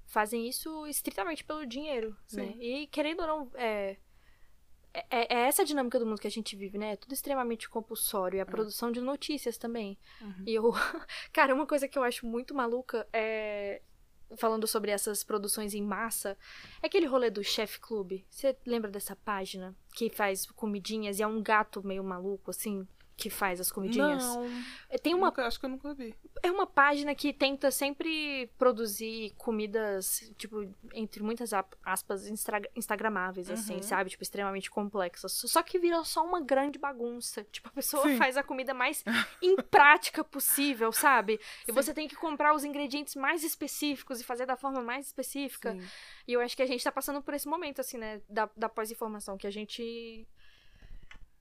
fazem 0.06 0.48
isso 0.48 0.88
estritamente 0.88 1.44
pelo 1.44 1.66
dinheiro, 1.66 2.16
Sim. 2.28 2.38
né? 2.38 2.56
E 2.58 2.88
querendo 2.88 3.22
ou 3.22 3.28
não, 3.28 3.52
é, 3.56 3.98
é, 4.94 5.36
é 5.36 5.48
essa 5.48 5.62
a 5.62 5.66
dinâmica 5.66 5.98
do 6.00 6.06
mundo 6.06 6.20
que 6.20 6.28
a 6.28 6.32
gente 6.32 6.56
vive, 6.56 6.78
né? 6.78 6.94
É 6.94 6.96
tudo 6.96 7.14
extremamente 7.14 7.70
compulsório. 7.70 8.38
E 8.38 8.42
a 8.42 8.46
produção 8.46 8.92
de 8.92 9.00
notícias 9.00 9.58
também. 9.58 9.98
Uhum. 10.22 10.44
E 10.46 10.54
eu. 10.54 10.72
Cara, 11.32 11.56
uma 11.56 11.66
coisa 11.66 11.88
que 11.88 11.98
eu 11.98 12.04
acho 12.04 12.26
muito 12.26 12.54
maluca 12.54 13.08
é. 13.14 13.82
Falando 14.38 14.66
sobre 14.66 14.92
essas 14.92 15.24
produções 15.24 15.74
em 15.74 15.82
massa, 15.82 16.38
é 16.82 16.88
aquele 16.88 17.06
rolê 17.06 17.30
do 17.30 17.44
Chef 17.44 17.80
Club. 17.80 18.22
Você 18.30 18.56
lembra 18.66 18.90
dessa 18.90 19.16
página? 19.16 19.76
Que 19.94 20.10
faz 20.10 20.46
comidinhas 20.46 21.20
e 21.20 21.24
é 21.24 21.28
um 21.28 21.42
gato 21.42 21.86
meio 21.86 22.04
maluco, 22.04 22.52
assim? 22.52 22.88
Que 23.22 23.30
faz 23.30 23.60
as 23.62 23.72
comidinhas? 23.72 24.24
Não. 24.24 24.48
Tem 25.04 25.14
uma 25.14 25.28
Nunca- 25.28 25.46
acho 25.46 25.60
que 25.60 25.66
eu 25.66 25.70
nunca 25.70 25.94
vi. 25.94 26.16
é 26.44 26.52
uma 26.52 26.66
página 26.66 27.14
que 27.14 27.32
tenta 27.32 27.70
sempre 27.72 28.48
produzir 28.58 29.34
comidas, 29.38 30.34
tipo, 30.38 30.68
entre 30.94 31.22
muitas 31.24 31.52
aspas, 31.86 32.28
instra- 32.28 32.70
instagramáveis, 32.76 33.50
assim, 33.50 33.76
Uhum. 33.76 33.84
sabe? 33.84 34.10
Tipo, 34.10 34.24
extremamente 34.24 34.70
complexas. 34.72 35.32
Só 35.34 35.62
que 35.62 35.78
vira 35.80 36.04
só 36.04 36.26
uma 36.26 36.42
grande 36.42 36.80
bagunça. 36.80 37.46
Tipo, 37.52 37.68
a 37.70 37.72
pessoa 37.72 38.04
Sim. 38.04 38.18
faz 38.18 38.38
a 38.38 38.44
comida 38.44 38.74
mais 38.74 39.04
imprática 39.42 40.24
possível, 40.24 40.92
sabe? 40.92 41.40
E 41.64 41.66
Sim. 41.68 41.72
você 41.74 41.94
tem 41.94 42.08
que 42.08 42.16
comprar 42.16 42.54
os 42.56 42.64
ingredientes 42.64 43.16
mais 43.16 43.44
específicos 43.44 44.20
e 44.20 44.24
fazer 44.24 44.46
da 44.46 44.56
forma 44.58 44.82
mais 44.82 45.06
específica. 45.08 45.74
Sim. 45.74 45.82
E 46.28 46.34
eu 46.34 46.42
acho 46.42 46.56
que 46.56 46.64
a 46.64 46.66
gente 46.66 46.84
tá 46.84 46.92
passando 46.92 47.22
por 47.22 47.34
esse 47.34 47.48
momento, 47.48 47.82
assim, 47.82 47.98
né? 47.98 48.22
Da, 48.30 48.50
da 48.58 48.68
pós-informação, 48.70 49.38
que 49.38 49.46
a 49.48 49.52
gente. 49.52 50.28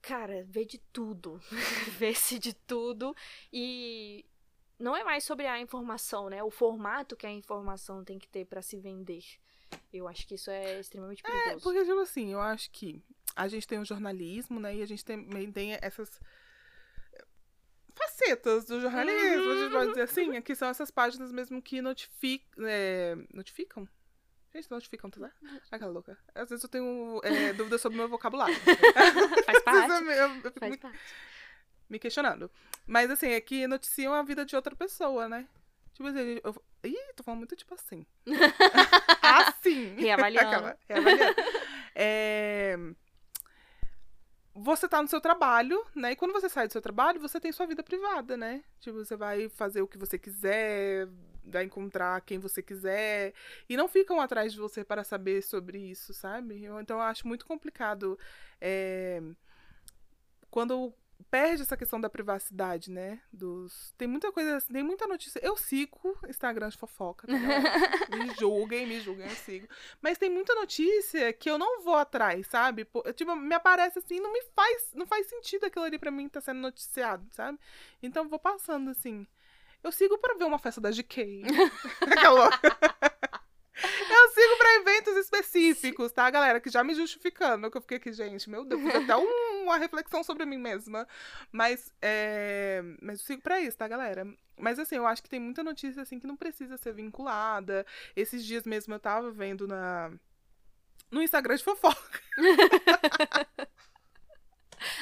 Cara, 0.02 0.44
vê 0.48 0.64
de 0.64 0.78
tudo. 0.92 1.40
Vê-se 1.98 2.38
de 2.38 2.54
tudo. 2.54 3.14
E 3.52 4.24
não 4.78 4.96
é 4.96 5.04
mais 5.04 5.24
sobre 5.24 5.46
a 5.46 5.60
informação, 5.60 6.28
né? 6.30 6.42
O 6.42 6.50
formato 6.50 7.16
que 7.16 7.26
a 7.26 7.30
informação 7.30 8.02
tem 8.04 8.18
que 8.18 8.28
ter 8.28 8.46
pra 8.46 8.62
se 8.62 8.78
vender. 8.78 9.22
Eu 9.92 10.08
acho 10.08 10.26
que 10.26 10.34
isso 10.34 10.50
é 10.50 10.80
extremamente 10.80 11.22
É, 11.24 11.30
perigoso. 11.30 11.62
porque, 11.62 11.84
tipo 11.84 12.00
assim, 12.00 12.32
eu 12.32 12.40
acho 12.40 12.70
que 12.70 13.02
a 13.36 13.46
gente 13.46 13.66
tem 13.68 13.78
o 13.78 13.84
jornalismo, 13.84 14.58
né? 14.58 14.74
E 14.74 14.82
a 14.82 14.86
gente 14.86 15.04
também 15.04 15.52
tem 15.52 15.78
essas 15.80 16.20
facetas 17.94 18.64
do 18.64 18.80
jornalismo, 18.80 19.50
a 19.50 19.56
gente 19.56 19.72
pode 19.72 19.88
dizer 19.90 20.02
assim, 20.02 20.40
que 20.42 20.54
são 20.54 20.68
essas 20.68 20.90
páginas 20.90 21.30
mesmo 21.30 21.60
que 21.60 21.82
notifi 21.82 22.42
é, 22.60 23.16
notificam. 23.34 23.86
Gente, 24.52 24.70
notificam, 24.70 25.08
tá 25.10 25.20
certo? 25.20 25.36
Aquela 25.70 25.92
louca. 25.92 26.18
Às 26.34 26.48
vezes 26.48 26.64
eu 26.64 26.68
tenho 26.68 27.20
é, 27.22 27.52
dúvidas 27.54 27.80
sobre 27.80 27.96
o 27.96 28.00
meu 28.00 28.08
vocabulário. 28.08 28.54
Faz 29.44 29.62
parte. 29.62 29.90
Eu, 29.90 30.10
eu 30.10 30.30
fico 30.42 30.58
Faz 30.58 30.72
me, 30.72 30.76
parte. 30.78 30.98
me 31.88 31.98
questionando. 31.98 32.50
Mas 32.86 33.10
assim, 33.10 33.28
é 33.28 33.40
que 33.40 33.66
noticiam 33.66 34.12
a 34.12 34.22
vida 34.22 34.44
de 34.44 34.56
outra 34.56 34.74
pessoa, 34.74 35.28
né? 35.28 35.46
Tipo 35.94 36.08
assim, 36.08 36.40
eu, 36.42 36.62
ih, 36.84 37.12
tô 37.14 37.22
falando 37.22 37.38
muito 37.38 37.54
tipo 37.54 37.74
assim. 37.74 38.04
assim. 39.22 39.94
Reavaliando. 39.96 40.48
Aquela, 40.48 40.78
reavaliando. 40.88 41.34
É, 41.94 42.76
Você 44.54 44.88
tá 44.88 45.00
no 45.00 45.08
seu 45.08 45.20
trabalho, 45.20 45.84
né? 45.94 46.12
E 46.12 46.16
quando 46.16 46.32
você 46.32 46.48
sai 46.48 46.66
do 46.66 46.72
seu 46.72 46.82
trabalho, 46.82 47.20
você 47.20 47.38
tem 47.38 47.52
sua 47.52 47.66
vida 47.66 47.82
privada, 47.84 48.36
né? 48.36 48.64
Tipo, 48.80 48.98
você 49.04 49.16
vai 49.16 49.48
fazer 49.48 49.80
o 49.82 49.86
que 49.88 49.96
você 49.98 50.18
quiser, 50.18 51.06
vai 51.44 51.64
encontrar 51.64 52.20
quem 52.22 52.38
você 52.38 52.62
quiser. 52.62 53.32
E 53.68 53.76
não 53.76 53.88
ficam 53.88 54.20
atrás 54.20 54.52
de 54.52 54.58
você 54.58 54.84
para 54.84 55.04
saber 55.04 55.42
sobre 55.42 55.78
isso, 55.78 56.12
sabe? 56.14 56.64
Eu- 56.64 56.80
então 56.80 56.96
eu 56.98 57.02
acho 57.02 57.26
muito 57.28 57.46
complicado. 57.46 58.18
é, 58.60 59.20
Quando 60.50 60.92
perde 61.30 61.62
essa 61.62 61.76
questão 61.76 62.00
da 62.00 62.08
privacidade, 62.08 62.90
né? 62.90 63.20
Dos... 63.32 63.92
Tem 63.96 64.08
muita 64.08 64.32
coisa, 64.32 64.56
assim, 64.56 64.72
tem 64.72 64.82
muita 64.82 65.06
notícia. 65.06 65.38
Eu 65.42 65.56
sigo 65.56 66.18
Instagram 66.28 66.70
de 66.70 66.78
fofoca, 66.78 67.26
tá 67.28 67.34
me 68.16 68.34
julguem, 68.38 68.86
me 68.86 69.00
julguem, 69.00 69.28
eu 69.28 69.36
sigo. 69.36 69.68
Mas 70.00 70.18
tem 70.18 70.30
muita 70.30 70.54
notícia 70.54 71.32
que 71.32 71.48
eu 71.48 71.58
não 71.58 71.82
vou 71.82 71.94
atrás, 71.94 72.46
sabe? 72.46 72.86
Tipo, 73.14 73.36
me 73.36 73.54
aparece 73.54 73.98
assim, 73.98 74.18
não 74.18 74.32
me 74.32 74.42
faz, 74.56 74.90
não 74.94 75.06
faz 75.06 75.26
sentido 75.28 75.66
aquilo 75.66 75.84
ali 75.84 75.98
pra 75.98 76.10
mim 76.10 76.28
tá 76.28 76.40
sendo 76.40 76.60
noticiado, 76.60 77.24
sabe? 77.30 77.58
Então 78.02 78.24
eu 78.24 78.28
vou 78.30 78.38
passando 78.38 78.90
assim. 78.90 79.26
Eu 79.82 79.90
sigo 79.92 80.18
pra 80.18 80.34
ver 80.34 80.44
uma 80.44 80.58
festa 80.58 80.80
da 80.80 80.90
GK. 80.90 81.42
Aquela- 82.02 82.50
Eu 84.10 84.28
sigo 84.34 84.56
pra 84.58 84.74
eventos 84.76 85.16
específicos, 85.16 86.12
tá, 86.12 86.28
galera? 86.30 86.60
Que 86.60 86.68
já 86.68 86.84
me 86.84 86.94
justificando. 86.94 87.70
Que 87.70 87.76
eu 87.78 87.80
fiquei 87.80 87.96
aqui, 87.96 88.12
gente, 88.12 88.50
meu 88.50 88.62
Deus, 88.64 88.82
até 88.94 89.16
um- 89.16 89.62
uma 89.64 89.78
reflexão 89.78 90.22
sobre 90.22 90.44
mim 90.44 90.58
mesma. 90.58 91.08
Mas, 91.50 91.90
é... 92.02 92.82
Mas 93.00 93.20
eu 93.20 93.26
sigo 93.26 93.40
pra 93.42 93.58
isso, 93.60 93.78
tá, 93.78 93.88
galera? 93.88 94.26
Mas 94.58 94.78
assim, 94.78 94.96
eu 94.96 95.06
acho 95.06 95.22
que 95.22 95.30
tem 95.30 95.40
muita 95.40 95.62
notícia 95.64 96.02
assim 96.02 96.18
que 96.20 96.26
não 96.26 96.36
precisa 96.36 96.76
ser 96.76 96.92
vinculada. 96.92 97.86
Esses 98.14 98.44
dias 98.44 98.64
mesmo 98.66 98.92
eu 98.94 99.00
tava 99.00 99.30
vendo 99.30 99.66
na. 99.66 100.10
No 101.10 101.22
Instagram 101.22 101.56
de 101.56 101.64
fofoca. 101.64 102.20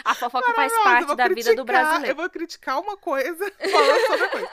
A 0.05 0.15
fofoca 0.15 0.53
faz 0.55 0.73
parte 0.83 1.15
da 1.15 1.29
vida 1.29 1.55
do 1.55 1.65
criticar- 1.65 1.65
Eu 1.65 1.65
brasileiro. 1.65 2.17
vou 2.17 2.31
criticar 2.31 2.81
uma 2.81 2.97
coisa 2.97 3.53
falando 3.71 4.07
sobre 4.07 4.25
a 4.25 4.29
coisa. 4.31 4.49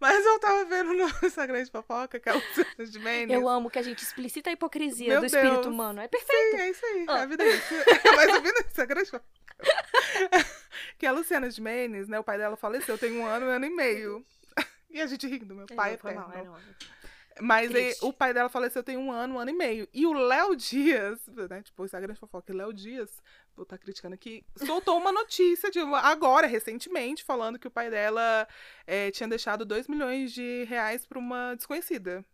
Mas 0.00 0.26
eu 0.26 0.38
tava 0.40 0.64
vendo 0.64 0.92
no 0.92 1.04
Instagram 1.26 1.62
de 1.62 1.70
fofoca, 1.70 2.18
que 2.20 2.28
é 2.28 2.32
o 2.32 2.36
Luciano 2.36 2.84
de 2.90 2.98
Mendes. 2.98 3.34
Eu 3.36 3.48
amo 3.48 3.70
que 3.70 3.78
a 3.78 3.82
gente 3.82 4.02
explicita 4.02 4.50
a 4.50 4.52
hipocrisia 4.52 5.08
Meu 5.08 5.20
do 5.20 5.26
espírito 5.26 5.52
Deus. 5.54 5.66
humano. 5.66 6.00
É 6.00 6.08
perfeito. 6.08 6.50
Sim, 6.56 6.62
é 6.62 6.70
isso 6.70 6.84
aí. 6.86 7.06
Ah. 7.08 7.22
A 7.22 7.26
vida 7.26 7.44
é 7.44 7.48
isso. 7.48 7.74
Mas 8.16 8.28
eu 8.34 8.42
vi 8.42 8.52
no 8.52 8.58
Instagram 8.60 9.02
de 9.02 9.10
fofoca. 9.10 9.24
Que 10.98 11.06
a 11.06 11.12
Luciana 11.12 11.48
de 11.48 11.60
Mendes, 11.60 12.08
né? 12.08 12.18
O 12.18 12.24
pai 12.24 12.38
dela 12.38 12.56
faleceu 12.56 12.98
tem 12.98 13.12
um 13.18 13.24
ano, 13.24 13.46
um 13.46 13.50
ano 13.50 13.64
e 13.64 13.70
meio. 13.70 14.24
E 14.90 15.00
a 15.00 15.06
gente 15.06 15.26
rindo, 15.26 15.54
meu 15.54 15.66
pai 15.66 15.94
é 15.94 15.96
foi 15.96 16.14
mal, 16.14 16.28
eterno. 16.30 16.42
é, 16.42 16.48
não. 16.50 16.58
Mas 17.40 17.74
aí, 17.74 17.92
o 18.00 18.12
pai 18.12 18.32
dela 18.32 18.48
faleceu 18.48 18.80
tem 18.82 18.96
um 18.96 19.10
ano, 19.10 19.34
um 19.34 19.38
ano 19.40 19.50
e 19.50 19.54
meio. 19.54 19.88
E 19.92 20.06
o 20.06 20.12
Léo 20.12 20.54
Dias, 20.54 21.18
né? 21.50 21.62
Tipo, 21.62 21.82
o 21.82 21.84
Instagram 21.84 22.14
de 22.14 22.20
fofoca, 22.20 22.54
Léo 22.54 22.72
Dias, 22.72 23.10
vou 23.56 23.62
estar 23.62 23.78
criticando 23.78 24.14
aqui, 24.14 24.44
soltou 24.56 24.96
uma 24.98 25.12
notícia 25.12 25.70
de 25.70 25.78
agora, 25.78 26.46
recentemente, 26.46 27.24
falando 27.24 27.58
que 27.58 27.68
o 27.68 27.70
pai 27.70 27.90
dela 27.90 28.46
eh, 28.86 29.10
tinha 29.10 29.28
deixado 29.28 29.64
2 29.64 29.88
milhões 29.88 30.32
de 30.32 30.64
reais 30.64 31.06
pra 31.06 31.18
uma 31.18 31.54
desconhecida. 31.54 32.24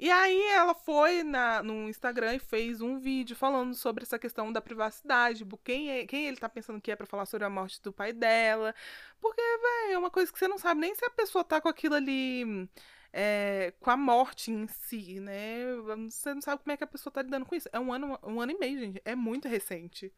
E 0.00 0.08
aí 0.12 0.42
ela 0.50 0.74
foi 0.74 1.24
na, 1.24 1.60
no 1.60 1.88
Instagram 1.88 2.36
e 2.36 2.38
fez 2.38 2.80
um 2.80 3.00
vídeo 3.00 3.34
falando 3.34 3.74
sobre 3.74 4.04
essa 4.04 4.16
questão 4.16 4.52
da 4.52 4.60
privacidade, 4.60 5.38
tipo, 5.40 5.58
quem, 5.58 5.90
é, 5.90 6.06
quem 6.06 6.28
ele 6.28 6.36
tá 6.36 6.48
pensando 6.48 6.80
que 6.80 6.92
é 6.92 6.96
pra 6.96 7.06
falar 7.06 7.26
sobre 7.26 7.44
a 7.44 7.50
morte 7.50 7.82
do 7.82 7.92
pai 7.92 8.12
dela. 8.12 8.72
Porque, 9.20 9.42
velho, 9.42 9.94
é 9.94 9.98
uma 9.98 10.10
coisa 10.10 10.32
que 10.32 10.38
você 10.38 10.46
não 10.46 10.56
sabe 10.56 10.80
nem 10.80 10.94
se 10.94 11.04
a 11.04 11.10
pessoa 11.10 11.42
tá 11.42 11.60
com 11.60 11.68
aquilo 11.68 11.96
ali 11.96 12.68
é, 13.12 13.72
com 13.80 13.90
a 13.90 13.96
morte 13.96 14.50
em 14.50 14.66
si, 14.66 15.20
né? 15.20 15.74
Você 16.08 16.34
não 16.34 16.42
sabe 16.42 16.62
como 16.62 16.72
é 16.72 16.76
que 16.76 16.84
a 16.84 16.88
pessoa 16.88 17.12
tá 17.12 17.22
lidando 17.22 17.46
com 17.46 17.54
isso. 17.54 17.68
É 17.72 17.80
um 17.80 17.92
ano, 17.92 18.18
um 18.22 18.40
ano 18.40 18.52
e 18.52 18.58
meio, 18.58 18.78
gente. 18.78 19.02
É 19.04 19.14
muito 19.14 19.48
recente. 19.48 20.12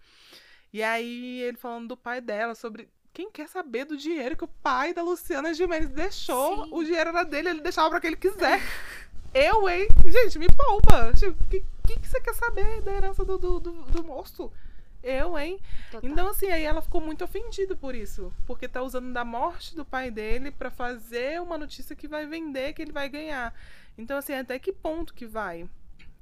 E 0.72 0.82
aí, 0.82 1.40
ele 1.40 1.56
falando 1.56 1.88
do 1.88 1.96
pai 1.96 2.20
dela, 2.20 2.54
sobre. 2.54 2.88
Quem 3.12 3.28
quer 3.28 3.48
saber 3.48 3.84
do 3.84 3.96
dinheiro 3.96 4.36
que 4.36 4.44
o 4.44 4.48
pai 4.62 4.94
da 4.94 5.02
Luciana 5.02 5.52
Gimenez 5.52 5.90
deixou? 5.90 6.64
Sim. 6.64 6.70
O 6.72 6.84
dinheiro 6.84 7.10
era 7.10 7.24
dele, 7.24 7.50
ele 7.50 7.60
deixava 7.60 7.90
pra 7.90 8.00
quem 8.00 8.08
ele 8.08 8.16
quiser. 8.16 8.60
Eu, 9.34 9.68
hein? 9.68 9.88
Gente, 10.06 10.38
me 10.38 10.46
poupa. 10.48 11.10
O 11.10 11.48
que, 11.48 11.64
que, 11.86 12.00
que 12.00 12.08
você 12.08 12.20
quer 12.20 12.34
saber 12.34 12.80
da 12.82 12.92
herança 12.92 13.24
do, 13.24 13.36
do, 13.36 13.60
do, 13.60 13.72
do 13.82 14.04
moço? 14.04 14.52
Eu, 15.02 15.38
hein? 15.38 15.58
Total. 15.90 16.10
Então, 16.10 16.28
assim, 16.28 16.50
aí 16.50 16.62
ela 16.62 16.82
ficou 16.82 17.00
muito 17.00 17.24
ofendida 17.24 17.74
por 17.74 17.94
isso. 17.94 18.32
Porque 18.46 18.68
tá 18.68 18.82
usando 18.82 19.12
da 19.12 19.24
morte 19.24 19.74
do 19.74 19.84
pai 19.84 20.10
dele 20.10 20.50
pra 20.50 20.70
fazer 20.70 21.40
uma 21.40 21.56
notícia 21.56 21.96
que 21.96 22.06
vai 22.06 22.26
vender, 22.26 22.74
que 22.74 22.82
ele 22.82 22.92
vai 22.92 23.08
ganhar. 23.08 23.54
Então, 23.96 24.18
assim, 24.18 24.34
até 24.34 24.58
que 24.58 24.72
ponto 24.72 25.14
que 25.14 25.26
vai? 25.26 25.68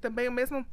Também 0.01 0.29
o 0.29 0.33
mesmo 0.33 0.65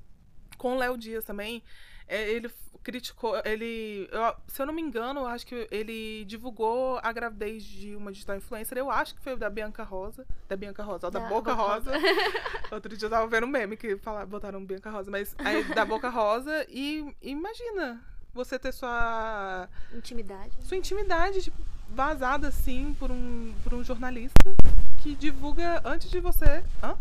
com 0.57 0.73
o 0.73 0.77
Léo 0.77 0.97
Dias 0.97 1.23
também. 1.25 1.63
é, 2.07 2.29
ele 2.29 2.49
criticou, 2.85 3.35
ele. 3.43 4.07
eu- 4.11 4.35
se 4.47 4.61
eu 4.61 4.65
não 4.67 4.73
me 4.73 4.79
engano, 4.81 5.21
eu 5.21 5.27
acho 5.27 5.45
que 5.47 5.67
ele 5.71 6.23
divulgou 6.25 6.99
a 7.01 7.11
gravidez 7.11 7.63
de 7.63 7.95
uma 7.95 8.11
digital 8.11 8.35
influencer. 8.37 8.77
Eu 8.77 8.91
acho 8.91 9.15
que 9.15 9.21
foi 9.21 9.35
da 9.35 9.49
Bianca 9.49 9.83
Rosa. 9.83 10.23
Da 10.47 10.55
Bianca 10.55 10.83
Rosa, 10.83 11.07
ó, 11.07 11.09
da, 11.09 11.19
Da 11.19 11.27
Boca 11.27 11.53
Boca 11.55 11.73
Rosa. 11.73 11.91
Outro 12.71 12.95
dia 12.95 13.07
eu 13.07 13.09
tava 13.09 13.25
vendo 13.27 13.45
um 13.45 13.49
meme 13.49 13.75
que 13.75 13.97
falaram, 13.97 14.27
botaram 14.27 14.63
Bianca 14.63 14.91
Rosa, 14.91 15.09
mas 15.09 15.35
aí 15.39 15.63
da 15.73 15.83
Boca 15.83 16.09
Rosa 16.09 16.63
e 16.69 17.11
imagina 17.23 17.99
você 18.31 18.59
ter 18.59 18.71
sua 18.71 19.67
Intimidade. 19.93 20.51
sua 20.63 20.77
intimidade 20.77 21.41
tipo, 21.41 21.57
vazada 21.89 22.49
assim 22.49 22.95
por 22.99 23.09
um 23.09 23.53
por 23.63 23.73
um 23.73 23.83
jornalista 23.83 24.55
que 25.01 25.15
divulga 25.15 25.81
antes 25.83 26.09
de 26.11 26.19
você. 26.19 26.63
Hã? 26.83 26.95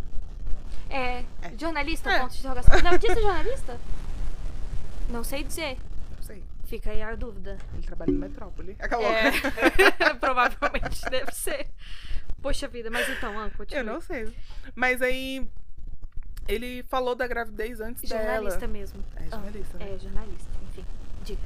É, 0.88 1.24
É. 1.42 1.52
jornalista, 1.58 2.10
É. 2.10 2.20
ponto 2.20 2.32
de 2.32 2.38
interrogação. 2.38 2.80
Não, 2.82 2.96
disse 2.96 3.20
jornalista? 3.20 3.78
Não 5.10 5.22
sei 5.24 5.44
dizer. 5.44 5.76
Não 6.16 6.22
sei. 6.22 6.42
Fica 6.64 6.90
aí 6.90 7.02
a 7.02 7.14
dúvida. 7.14 7.58
Ele 7.74 7.82
trabalha 7.82 8.12
no 8.12 8.18
Metrópole. 8.18 8.76
É, 8.78 8.96
louca. 8.96 10.14
provavelmente 10.20 11.02
deve 11.10 11.32
ser. 11.32 11.66
Poxa 12.42 12.68
vida, 12.68 12.90
mas 12.90 13.08
então, 13.08 13.38
Anco, 13.38 13.58
continue. 13.58 13.80
Eu 13.80 13.84
não 13.84 14.00
sei. 14.00 14.34
Mas 14.74 15.00
aí 15.00 15.48
ele 16.46 16.82
falou 16.84 17.14
da 17.14 17.26
gravidez 17.26 17.80
antes 17.80 18.08
Jornalista 18.08 18.60
dela. 18.60 18.72
mesmo. 18.72 19.02
É 19.16 19.28
jornalista, 19.30 19.78
né? 19.78 19.94
É, 19.94 19.98
jornalista, 19.98 20.50
enfim. 20.70 20.84
Diga. 21.24 21.40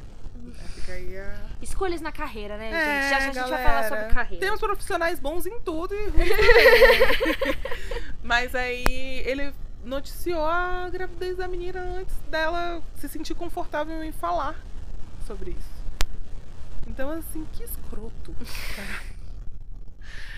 É, 0.48 0.68
Fica 0.68 0.92
aí 0.92 1.18
a... 1.18 1.36
Escolhas 1.60 2.00
na 2.00 2.12
carreira, 2.12 2.56
né, 2.56 2.70
É, 2.70 2.72
gente? 2.72 3.10
Já, 3.10 3.10
já 3.10 3.16
a 3.16 3.20
gente 3.32 3.50
vai 3.50 3.64
falar 3.64 3.88
sobre 3.88 4.04
carreira. 4.06 4.44
Temos 4.44 4.60
profissionais 4.60 5.18
bons 5.20 5.46
em 5.46 5.60
tudo 5.60 5.94
e 5.94 6.08
ruins. 6.08 6.30
Mas 8.22 8.54
aí 8.54 9.22
ele 9.26 9.52
noticiou 9.84 10.44
a 10.44 10.88
gravidez 10.90 11.36
da 11.36 11.48
menina 11.48 11.80
antes 11.80 12.16
dela 12.30 12.82
se 12.96 13.08
sentir 13.08 13.34
confortável 13.34 14.02
em 14.02 14.12
falar 14.12 14.56
sobre 15.26 15.52
isso. 15.52 15.78
Então, 16.86 17.10
assim, 17.10 17.46
que 17.52 17.64
escroto. 17.64 18.34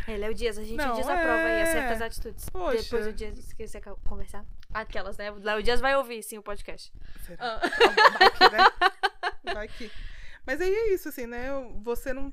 É, 0.07 0.17
Léo 0.17 0.35
Dias, 0.35 0.59
a 0.59 0.65
gente 0.65 0.77
Não, 0.77 0.97
desaprova 0.97 1.43
aí 1.43 1.61
é. 1.61 1.67
certas 1.67 2.03
atitudes. 2.03 2.49
Poxa. 2.51 2.83
Depois 2.83 3.07
o 3.07 3.13
Dias 3.13 3.39
esquecer 3.39 3.81
de 3.81 3.91
conversar. 4.09 4.45
Aquelas, 4.73 5.17
né? 5.17 5.31
Léo 5.31 5.63
Dias 5.63 5.81
vai 5.81 5.95
ouvir, 5.95 6.23
sim, 6.23 6.39
o 6.39 6.43
podcast. 6.43 6.93
Será? 7.25 7.39
Ah. 7.45 7.61
Vai 8.19 8.31
que, 8.31 8.51
né? 8.51 9.55
Vai 9.55 9.69
que. 9.69 9.93
Mas 10.45 10.61
aí 10.61 10.73
é 10.73 10.95
isso, 10.95 11.11
assim, 11.11 11.27
né? 11.27 11.49
Você 11.83 12.13
não. 12.13 12.33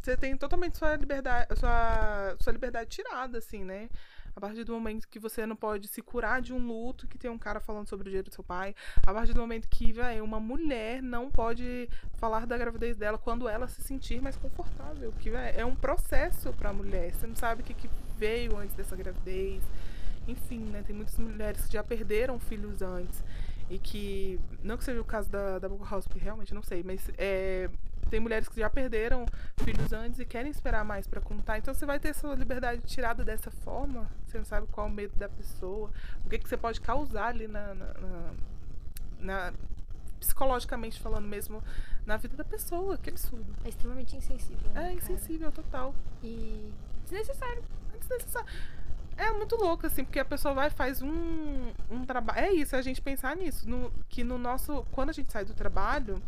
Você 0.00 0.16
tem 0.16 0.36
totalmente 0.36 0.78
sua 0.78 0.96
liberdade, 0.96 1.46
sua, 1.60 2.36
sua 2.40 2.52
liberdade 2.52 2.90
tirada, 2.90 3.38
assim, 3.38 3.62
né? 3.62 3.88
A 4.34 4.40
partir 4.40 4.64
do 4.64 4.72
momento 4.72 5.06
que 5.08 5.18
você 5.18 5.44
não 5.46 5.54
pode 5.54 5.88
se 5.88 6.00
curar 6.00 6.40
de 6.40 6.52
um 6.52 6.66
luto, 6.66 7.06
que 7.06 7.18
tem 7.18 7.30
um 7.30 7.38
cara 7.38 7.60
falando 7.60 7.88
sobre 7.88 8.08
o 8.08 8.10
dinheiro 8.10 8.28
do 8.28 8.34
seu 8.34 8.42
pai. 8.42 8.74
A 9.06 9.12
partir 9.12 9.32
do 9.32 9.40
momento 9.40 9.68
que, 9.68 9.92
velho, 9.92 10.24
uma 10.24 10.40
mulher 10.40 11.02
não 11.02 11.30
pode 11.30 11.88
falar 12.14 12.46
da 12.46 12.56
gravidez 12.56 12.96
dela 12.96 13.18
quando 13.18 13.48
ela 13.48 13.68
se 13.68 13.82
sentir 13.82 14.22
mais 14.22 14.36
confortável. 14.36 15.12
Que, 15.18 15.30
véio, 15.30 15.60
é 15.60 15.64
um 15.64 15.76
processo 15.76 16.52
pra 16.54 16.72
mulher. 16.72 17.14
Você 17.14 17.26
não 17.26 17.36
sabe 17.36 17.62
o 17.62 17.64
que, 17.64 17.74
que 17.74 17.90
veio 18.16 18.56
antes 18.56 18.74
dessa 18.74 18.96
gravidez. 18.96 19.62
Enfim, 20.26 20.60
né? 20.60 20.82
Tem 20.86 20.94
muitas 20.94 21.18
mulheres 21.18 21.66
que 21.66 21.72
já 21.72 21.82
perderam 21.82 22.38
filhos 22.38 22.80
antes. 22.80 23.22
E 23.68 23.78
que. 23.78 24.40
Não 24.62 24.76
que 24.76 24.84
seja 24.84 25.00
o 25.00 25.04
caso 25.04 25.30
da, 25.30 25.58
da 25.58 25.68
Boca 25.68 25.84
House, 25.88 26.06
porque 26.06 26.22
realmente 26.22 26.54
não 26.54 26.62
sei, 26.62 26.82
mas 26.82 27.10
é, 27.18 27.68
tem 28.12 28.20
mulheres 28.20 28.46
que 28.46 28.60
já 28.60 28.68
perderam 28.68 29.24
filhos 29.64 29.90
antes 29.90 30.20
e 30.20 30.26
querem 30.26 30.50
esperar 30.50 30.84
mais 30.84 31.06
para 31.06 31.18
contar. 31.18 31.56
Então 31.56 31.72
você 31.72 31.86
vai 31.86 31.98
ter 31.98 32.08
essa 32.08 32.28
liberdade 32.34 32.82
tirada 32.82 33.24
dessa 33.24 33.50
forma. 33.50 34.06
Você 34.26 34.36
não 34.36 34.44
sabe 34.44 34.66
qual 34.66 34.86
é 34.86 34.90
o 34.90 34.92
medo 34.92 35.16
da 35.16 35.30
pessoa, 35.30 35.90
o 36.22 36.28
que, 36.28 36.38
que 36.38 36.46
você 36.46 36.58
pode 36.58 36.78
causar 36.78 37.28
ali 37.28 37.48
na, 37.48 37.72
na, 37.72 37.86
na, 37.94 38.32
na 39.18 39.52
psicologicamente 40.20 41.00
falando 41.00 41.26
mesmo, 41.26 41.64
na 42.04 42.18
vida 42.18 42.36
da 42.36 42.44
pessoa. 42.44 42.98
Que 42.98 43.08
absurdo. 43.08 43.46
É 43.64 43.70
extremamente 43.70 44.14
insensível. 44.14 44.70
Né, 44.72 44.90
é 44.90 44.92
insensível, 44.92 45.50
cara? 45.50 45.62
total. 45.62 45.94
E 46.22 46.70
desnecessário. 47.04 47.64
É 47.94 47.96
desnecessário. 47.96 48.48
É 49.16 49.30
muito 49.30 49.56
louco, 49.56 49.86
assim, 49.86 50.04
porque 50.04 50.18
a 50.18 50.24
pessoa 50.24 50.52
vai 50.52 50.66
e 50.66 50.70
faz 50.70 51.00
um, 51.00 51.72
um 51.90 52.04
trabalho. 52.04 52.40
É 52.40 52.52
isso, 52.52 52.76
a 52.76 52.82
gente 52.82 53.00
pensar 53.00 53.34
nisso. 53.36 53.66
No, 53.66 53.90
que 54.10 54.22
no 54.22 54.36
nosso. 54.36 54.84
Quando 54.92 55.08
a 55.08 55.12
gente 55.14 55.32
sai 55.32 55.46
do 55.46 55.54
trabalho, 55.54 56.22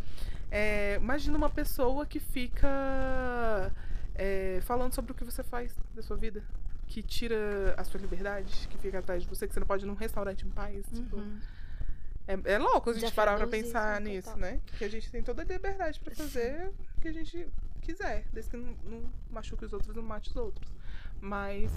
é, 0.57 0.97
imagina 0.97 1.37
uma 1.37 1.51
pessoa 1.51 2.07
que 2.07 2.21
fica 2.21 3.73
é, 4.15 4.61
falando 4.63 4.95
sobre 4.95 5.13
o 5.13 5.15
que 5.15 5.25
você 5.25 5.43
faz 5.43 5.77
da 5.95 6.03
sua 6.03 6.17
vida. 6.17 6.43
Que 6.87 7.03
tira 7.03 7.75
a 7.77 7.83
sua 7.85 7.99
liberdade, 7.99 8.69
que 8.69 8.77
fica 8.79 8.99
atrás 8.99 9.23
de 9.23 9.29
você, 9.29 9.49
que 9.49 9.55
você 9.55 9.61
não 9.61 9.67
pode 9.67 9.85
ir 9.85 9.87
num 9.89 9.95
restaurante 9.95 10.47
em 10.47 10.51
paz. 10.51 10.85
Tipo, 10.93 11.17
Uhum. 11.17 11.41
é, 12.29 12.53
é 12.55 12.59
louco 12.59 12.91
a 12.91 12.93
gente 12.93 13.09
Já 13.09 13.11
parar 13.11 13.37
pra 13.37 13.47
pensar 13.47 14.01
isso, 14.03 14.11
nisso, 14.11 14.29
total. 14.35 14.41
né? 14.41 14.61
Que 14.79 14.85
a 14.85 14.89
gente 14.89 15.11
tem 15.11 15.23
toda 15.23 15.43
a 15.43 15.45
liberdade 15.45 15.99
pra 16.01 16.15
fazer 16.15 16.71
o 16.97 17.01
que 17.01 17.09
a 17.09 17.13
gente 17.13 17.49
quiser, 17.81 18.25
desde 18.33 18.51
que 18.51 18.57
não, 18.59 18.77
não 18.85 19.11
machuque 19.31 19.65
os 19.65 19.73
outros, 19.73 19.97
não 19.97 20.03
mate 20.03 20.31
os 20.31 20.37
outros. 20.37 20.71
Mas. 21.21 21.73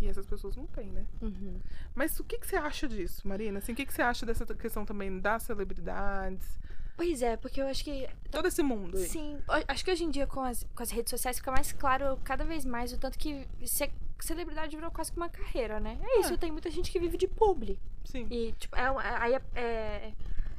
E 0.00 0.06
essas 0.08 0.26
pessoas 0.26 0.56
não 0.56 0.66
têm, 0.66 0.86
né? 0.90 1.04
Uhum. 1.20 1.60
Mas 1.94 2.18
o 2.20 2.24
que, 2.24 2.38
que 2.38 2.46
você 2.46 2.56
acha 2.56 2.88
disso, 2.88 3.26
Marina? 3.28 3.58
Assim, 3.58 3.72
o 3.72 3.74
que, 3.74 3.84
que 3.84 3.92
você 3.92 4.00
acha 4.02 4.24
dessa 4.24 4.46
questão 4.54 4.84
também 4.84 5.18
das 5.20 5.42
celebridades? 5.42 6.58
Pois 6.98 7.22
é, 7.22 7.36
porque 7.36 7.62
eu 7.62 7.66
acho 7.68 7.82
que 7.84 8.06
Todo 8.30 8.46
esse 8.48 8.62
mundo 8.62 8.98
aí. 8.98 9.06
Sim, 9.06 9.38
ho- 9.48 9.64
acho 9.68 9.84
que 9.84 9.90
hoje 9.90 10.02
em 10.04 10.10
dia 10.10 10.26
com 10.26 10.40
as, 10.40 10.66
com 10.74 10.82
as 10.82 10.90
redes 10.90 11.08
sociais 11.10 11.38
fica 11.38 11.50
mais 11.52 11.70
claro 11.72 12.18
cada 12.24 12.44
vez 12.44 12.64
mais 12.64 12.92
o 12.92 12.98
tanto 12.98 13.16
que 13.16 13.46
ser 13.64 13.90
celebridade 14.18 14.74
virou 14.74 14.90
quase 14.90 15.12
que 15.12 15.16
uma 15.16 15.28
carreira, 15.28 15.78
né? 15.78 15.96
É 16.02 16.18
isso, 16.20 16.34
É. 16.34 16.36
tem 16.36 16.50
muita 16.50 16.68
gente 16.70 16.90
que 16.90 16.98
vive 16.98 17.16
de 17.16 17.28
publi. 17.28 17.78
Sim. 18.04 18.26
E, 18.30 18.52
tipo, 18.58 18.74
é, 18.76 18.82
é- 18.82 19.16
aí 19.20 19.34
é, 19.34 19.42
é, 19.54 20.12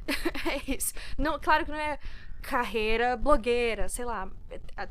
é 0.66 0.72
isso. 0.74 0.94
Não, 1.18 1.38
claro 1.38 1.64
que 1.66 1.70
não 1.70 1.78
é 1.78 1.98
carreira 2.40 3.16
blogueira, 3.16 3.88
sei 3.88 4.04
lá. 4.04 4.28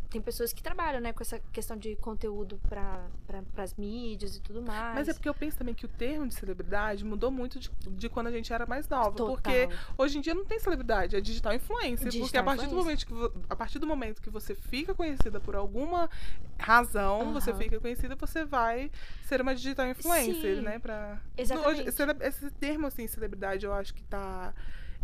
Tem 0.10 0.22
pessoas 0.22 0.54
que 0.54 0.62
trabalham, 0.62 1.02
né, 1.02 1.12
com 1.12 1.22
essa 1.22 1.40
questão 1.52 1.76
de 1.76 1.96
conteúdo 1.98 2.60
para 2.70 3.08
pra, 3.28 3.42
pras 3.54 3.74
mídias 3.76 4.36
e 4.36 4.42
tudo 4.42 4.62
mais. 4.62 4.96
Mas 4.96 5.10
é 5.10 5.14
porque 5.14 5.28
eu 5.28 5.34
penso 5.34 5.58
também 5.58 5.74
que 5.74 5.86
o 5.86 5.90
termo 5.90 6.28
de 6.28 6.34
celebridade 6.34 7.04
mudou 7.04 7.32
muito 7.32 7.60
de, 7.60 7.70
de 7.70 8.10
quando 8.10 8.28
a 8.28 8.32
gente 8.32 8.52
era 8.54 8.66
mais 8.66 8.88
nova. 8.88 9.12
Total. 9.12 9.28
Porque 9.36 9.70
hoje 9.98 10.18
em 10.18 10.22
dia 10.22 10.34
não 10.34 10.46
tem 10.46 10.60
celebridade, 10.60 11.16
é 11.16 11.22
digital 11.22 11.54
influencer. 11.54 12.12
porque 12.20 12.38
a 12.38 12.44
partir, 12.44 12.68
do 12.68 12.76
momento 12.76 13.06
que, 13.06 13.14
a 13.50 13.56
partir 13.56 13.80
do 13.80 13.88
momento 13.88 14.22
que 14.22 14.30
você 14.30 14.56
fica 14.56 14.94
conhecida 14.94 15.40
por 15.40 15.56
alguma 15.56 16.10
razão, 16.58 17.34
você 17.34 17.52
Aham. 17.52 17.60
fica 17.60 17.80
conhecida, 17.80 18.16
você 18.16 18.46
vai 18.46 18.92
ser 19.24 19.42
uma 19.42 19.56
digital 19.56 19.88
influencer, 19.88 20.58
Sim, 20.58 20.62
né? 20.62 20.80
Pra... 20.80 21.20
exatamente. 21.38 21.82
Hoje, 21.82 21.90
esse 22.22 22.52
termo, 22.52 22.88
assim, 22.88 23.08
celebridade, 23.08 23.66
eu 23.66 23.74
acho 23.74 23.94
que 23.94 24.04
tá 24.04 24.54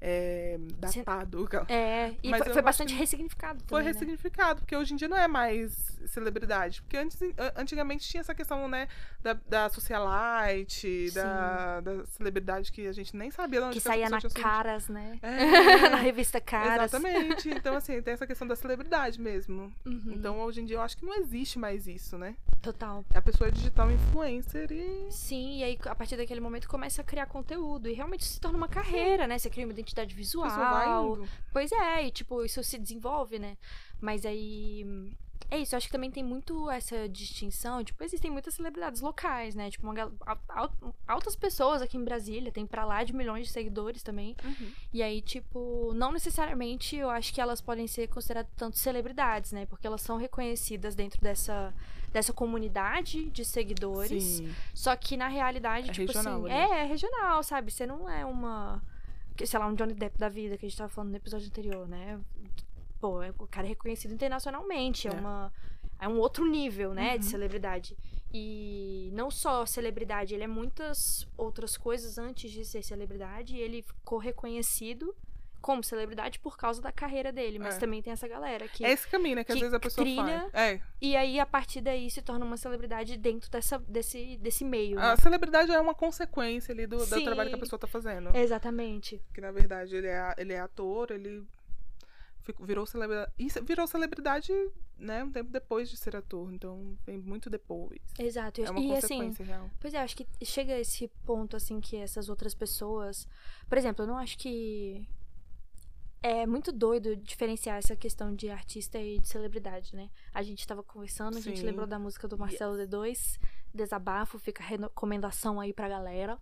é, 0.01 0.57
datado. 0.77 1.47
É, 1.67 2.13
e 2.21 2.29
Mas 2.29 2.43
foi, 2.43 2.53
foi 2.53 2.61
bastante 2.61 2.93
ressignificado 2.93 3.59
Foi 3.67 3.81
também, 3.81 3.85
né? 3.85 3.91
ressignificado, 3.91 4.61
porque 4.61 4.75
hoje 4.75 4.93
em 4.93 4.97
dia 4.97 5.07
não 5.07 5.17
é 5.17 5.27
mais 5.27 5.94
celebridade. 6.07 6.81
Porque 6.81 6.97
antes, 6.97 7.21
an- 7.21 7.51
antigamente 7.55 8.07
tinha 8.07 8.21
essa 8.21 8.33
questão, 8.35 8.67
né, 8.67 8.87
da, 9.21 9.33
da 9.33 9.69
socialite, 9.69 11.11
da, 11.11 11.81
da 11.81 12.05
celebridade 12.07 12.71
que 12.71 12.87
a 12.87 12.91
gente 12.93 13.15
nem 13.15 13.31
sabia 13.31 13.59
de 13.61 13.65
onde 13.67 13.73
Que 13.75 13.81
saía 13.81 14.09
na 14.09 14.19
Caras, 14.21 14.87
né? 14.89 15.19
É. 15.21 15.89
na 15.89 15.97
revista 15.97 16.39
Caras. 16.41 16.93
Exatamente. 16.93 17.49
Então, 17.65 17.75
assim, 17.77 17.99
tem 18.01 18.13
essa 18.13 18.27
questão 18.27 18.47
da 18.47 18.55
celebridade 18.55 19.19
mesmo. 19.19 19.73
Uhum, 19.85 20.13
Então, 20.13 20.39
hoje 20.41 20.61
em 20.61 20.65
dia, 20.65 20.75
eu 20.77 20.81
acho 20.81 20.97
que 20.97 21.05
não 21.05 21.15
existe 21.15 21.57
mais 21.57 21.87
isso, 21.87 22.17
né? 22.17 22.35
total. 22.61 23.05
A 23.13 23.21
pessoa 23.21 23.47
é 23.47 23.51
digital 23.51 23.91
influencer 23.91 24.71
e. 24.71 25.05
Sim, 25.11 25.59
e 25.59 25.63
aí 25.63 25.77
a 25.85 25.93
partir 25.93 26.17
daquele 26.17 26.39
momento 26.39 26.67
começa 26.67 27.01
a 27.01 27.05
criar 27.05 27.27
conteúdo. 27.27 27.87
E 27.87 27.93
realmente 27.93 28.21
isso 28.21 28.33
se 28.33 28.39
torna 28.41 28.57
uma 28.57 28.67
carreira, 28.67 29.27
né? 29.27 29.37
Você 29.37 29.51
cria 29.51 29.65
uma 29.67 29.71
identidade 29.73 30.15
visual. 30.15 31.19
Pois 31.53 31.71
é, 31.71 32.07
e 32.07 32.11
tipo, 32.11 32.43
isso 32.43 32.63
se 32.63 32.79
desenvolve, 32.79 33.37
né? 33.37 33.55
Mas 34.01 34.25
aí. 34.25 34.83
É 35.49 35.57
isso, 35.57 35.75
eu 35.75 35.77
acho 35.77 35.87
que 35.87 35.91
também 35.91 36.09
tem 36.11 36.23
muito 36.23 36.69
essa 36.71 37.07
distinção. 37.07 37.83
Tipo, 37.83 38.03
existem 38.03 38.31
muitas 38.31 38.55
celebridades 38.55 39.01
locais, 39.01 39.55
né? 39.55 39.69
Tipo, 39.69 39.87
uma, 39.87 40.11
altas 41.07 41.35
pessoas 41.35 41.81
aqui 41.81 41.97
em 41.97 42.03
Brasília, 42.03 42.51
tem 42.51 42.65
pra 42.65 42.83
lá 42.83 43.03
de 43.03 43.13
milhões 43.13 43.47
de 43.47 43.53
seguidores 43.53 44.01
também. 44.01 44.35
Uhum. 44.43 44.71
E 44.91 45.03
aí, 45.03 45.21
tipo, 45.21 45.93
não 45.93 46.11
necessariamente 46.11 46.95
eu 46.95 47.09
acho 47.09 47.33
que 47.33 47.39
elas 47.39 47.61
podem 47.61 47.87
ser 47.87 48.07
consideradas 48.07 48.51
tanto 48.55 48.77
celebridades, 48.77 49.51
né? 49.51 49.65
Porque 49.65 49.85
elas 49.85 50.01
são 50.01 50.17
reconhecidas 50.17 50.95
dentro 50.95 51.21
dessa, 51.21 51.73
dessa 52.11 52.33
comunidade 52.33 53.29
de 53.29 53.45
seguidores. 53.45 54.23
Sim. 54.23 54.55
Só 54.73 54.95
que 54.95 55.15
na 55.15 55.27
realidade, 55.27 55.89
É 55.89 55.93
tipo 55.93 56.07
regional 56.11 56.45
assim. 56.45 56.53
ali. 56.53 56.71
É, 56.71 56.79
é 56.81 56.85
regional, 56.85 57.43
sabe? 57.43 57.71
Você 57.71 57.85
não 57.85 58.09
é 58.09 58.25
uma. 58.25 58.81
Sei 59.45 59.59
lá, 59.59 59.67
um 59.67 59.75
Johnny 59.75 59.93
Depp 59.93 60.17
da 60.17 60.29
vida 60.29 60.57
que 60.57 60.65
a 60.65 60.69
gente 60.69 60.77
tava 60.77 60.89
falando 60.89 61.11
no 61.11 61.17
episódio 61.17 61.47
anterior, 61.47 61.87
né? 61.87 62.19
Pô, 63.05 63.21
é- 63.21 63.33
o 63.37 63.47
cara 63.47 63.67
é 63.67 63.69
reconhecido 63.69 64.13
internacionalmente. 64.13 65.07
É, 65.07 65.11
É. 65.11 65.13
uma. 65.13 65.53
É 65.99 66.07
um 66.07 66.17
outro 66.19 66.45
nível, 66.45 66.93
né? 66.93 67.17
De 67.17 67.25
Uhum. 67.25 67.31
celebridade. 67.31 67.95
E 68.33 69.09
não 69.13 69.31
só 69.31 69.65
celebridade, 69.65 70.33
ele 70.33 70.43
é 70.43 70.47
muitas 70.47 71.25
outras 71.37 71.77
coisas 71.77 72.17
antes 72.17 72.51
de 72.51 72.65
ser 72.65 72.83
celebridade. 72.83 73.55
E 73.55 73.59
ele 73.61 73.81
ficou 73.81 74.17
reconhecido 74.19 75.15
como 75.61 75.83
celebridade 75.83 76.37
por 76.39 76.57
causa 76.57 76.81
da 76.81 76.91
carreira 76.91 77.31
dele. 77.31 77.57
Mas 77.59 77.77
É. 77.77 77.79
também 77.79 78.01
tem 78.01 78.11
essa 78.11 78.27
galera 78.27 78.67
que. 78.67 78.83
É 78.85 78.91
esse 78.91 79.07
caminho, 79.07 79.35
né? 79.37 79.43
Que, 79.43 79.51
às 79.51 79.55
que 79.55 79.61
vezes 79.61 79.73
a 79.73 79.79
pessoa 79.79 80.03
trilha- 80.03 80.49
faz. 80.51 80.53
É. 80.53 80.81
E 81.01 81.15
aí, 81.15 81.39
a 81.39 81.45
partir 81.45 81.79
daí, 81.81 82.09
se 82.11 82.21
torna 82.21 82.43
uma 82.45 82.57
celebridade 82.57 83.15
dentro 83.17 83.49
dessa, 83.49 83.79
desse, 83.79 84.35
desse 84.37 84.65
meio. 84.65 84.97
né? 84.97 85.11
A 85.11 85.17
celebridade 85.17 85.71
é 85.71 85.79
uma 85.79 85.95
consequência 85.95 86.73
ali 86.73 86.85
do, 86.85 86.97
do 86.97 87.23
trabalho 87.23 87.49
que 87.49 87.55
a 87.55 87.59
pessoa 87.59 87.79
tá 87.79 87.87
fazendo. 87.87 88.35
Exatamente. 88.35 89.21
Que 89.33 89.39
na 89.41 89.51
verdade 89.51 89.95
ele 89.95 90.07
é, 90.07 90.33
ele 90.37 90.53
é 90.53 90.59
ator, 90.59 91.09
ele 91.11 91.43
ficou- 92.45 92.65
virou 92.65 92.85
celebridade. 92.85 93.31
E 93.37 93.47
virou 93.63 93.85
celebridade, 93.87 94.53
né, 94.97 95.23
um 95.23 95.31
tempo 95.31 95.51
depois 95.51 95.89
de 95.89 95.97
ser 95.97 96.15
ator. 96.15 96.53
Então 96.53 96.97
vem 97.05 97.17
muito 97.17 97.49
depois. 97.49 97.99
Exato. 98.17 98.61
É 98.61 98.69
uma 98.71 98.79
e 98.79 98.91
assim, 98.93 99.01
consequência 99.01 99.45
real. 99.45 99.69
pois 99.79 99.93
é, 99.93 99.99
acho 99.99 100.15
que 100.15 100.27
chega 100.45 100.73
a 100.73 100.79
esse 100.79 101.07
ponto, 101.25 101.55
assim, 101.57 101.81
que 101.81 101.97
essas 101.97 102.29
outras 102.29 102.53
pessoas. 102.55 103.27
Por 103.67 103.77
exemplo, 103.77 104.03
eu 104.03 104.07
não 104.07 104.17
acho 104.17 104.37
que. 104.37 105.05
É 106.23 106.47
muito 106.47 106.71
doido 106.71 107.15
diferenciar 107.15 107.77
essa 107.77 107.95
questão 107.95 108.33
de 108.33 108.49
artista 108.49 108.97
e 108.97 109.19
de 109.19 109.27
celebridade, 109.27 109.95
né? 109.95 110.09
A 110.33 110.41
gente 110.41 110.65
tava 110.65 110.81
conversando, 110.81 111.37
a 111.37 111.41
gente 111.41 111.59
Sim. 111.59 111.65
lembrou 111.67 111.85
da 111.85 111.99
música 111.99 112.27
do 112.27 112.35
Marcelo 112.35 112.75
D2, 112.75 113.39
Desabafo, 113.71 114.39
fica 114.39 114.63
recomendação 114.63 115.59
aí 115.59 115.71
pra 115.71 115.87
galera. 115.87 116.39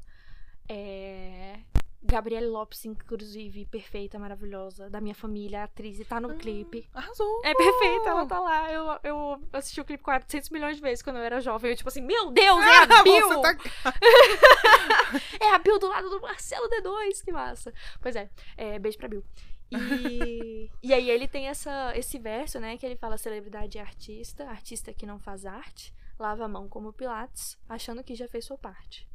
É. 0.69 1.59
Gabriele 2.05 2.47
Lopes, 2.47 2.83
inclusive, 2.85 3.65
perfeita, 3.65 4.19
maravilhosa, 4.19 4.89
da 4.89 4.99
minha 4.99 5.15
família, 5.15 5.63
atriz, 5.63 5.99
e 5.99 6.05
tá 6.05 6.19
no 6.19 6.31
Ah, 6.31 6.35
clipe. 6.35 6.87
Arrasou! 6.93 7.41
É 7.45 7.53
perfeita, 7.55 8.09
ela 8.09 8.25
tá 8.25 8.39
lá. 8.39 8.71
Eu, 8.71 8.99
eu 9.03 9.41
assisti 9.53 9.79
o 9.79 9.85
clipe 9.85 10.03
400 10.03 10.49
milhões 10.49 10.75
de 10.75 10.81
vezes 10.81 11.01
quando 11.01 11.17
eu 11.17 11.23
era 11.23 11.39
jovem. 11.39 11.71
Eu, 11.71 11.77
tipo 11.77 11.87
assim, 11.89 12.01
meu 12.01 12.29
Deus, 12.31 12.61
é 12.61 12.77
a 12.77 13.03
Bill! 13.03 13.41
Tá... 13.41 13.55
É 15.39 15.53
a 15.53 15.59
Bill 15.59 15.79
do 15.79 15.87
lado 15.87 16.09
do 16.09 16.21
Marcelo 16.21 16.69
D2, 16.69 17.23
que 17.23 17.31
massa. 17.31 17.73
Pois 18.01 18.15
é, 18.15 18.29
é 18.57 18.79
beijo 18.79 18.97
pra 18.97 19.07
Bill. 19.07 19.23
E, 19.71 20.69
e 20.83 20.93
aí 20.93 21.09
ele 21.09 21.27
tem 21.27 21.47
essa, 21.47 21.93
esse 21.95 22.19
verso, 22.19 22.59
né, 22.59 22.77
que 22.77 22.85
ele 22.85 22.95
fala 22.95 23.17
celebridade 23.17 23.77
é 23.77 23.81
artista, 23.81 24.45
artista 24.49 24.93
que 24.93 25.05
não 25.05 25.19
faz 25.19 25.45
arte, 25.45 25.93
lava 26.19 26.45
a 26.45 26.47
mão 26.47 26.67
como 26.67 26.93
Pilates, 26.93 27.57
achando 27.67 28.03
que 28.03 28.15
já 28.15 28.27
fez 28.27 28.45
sua 28.45 28.57
parte. 28.57 29.07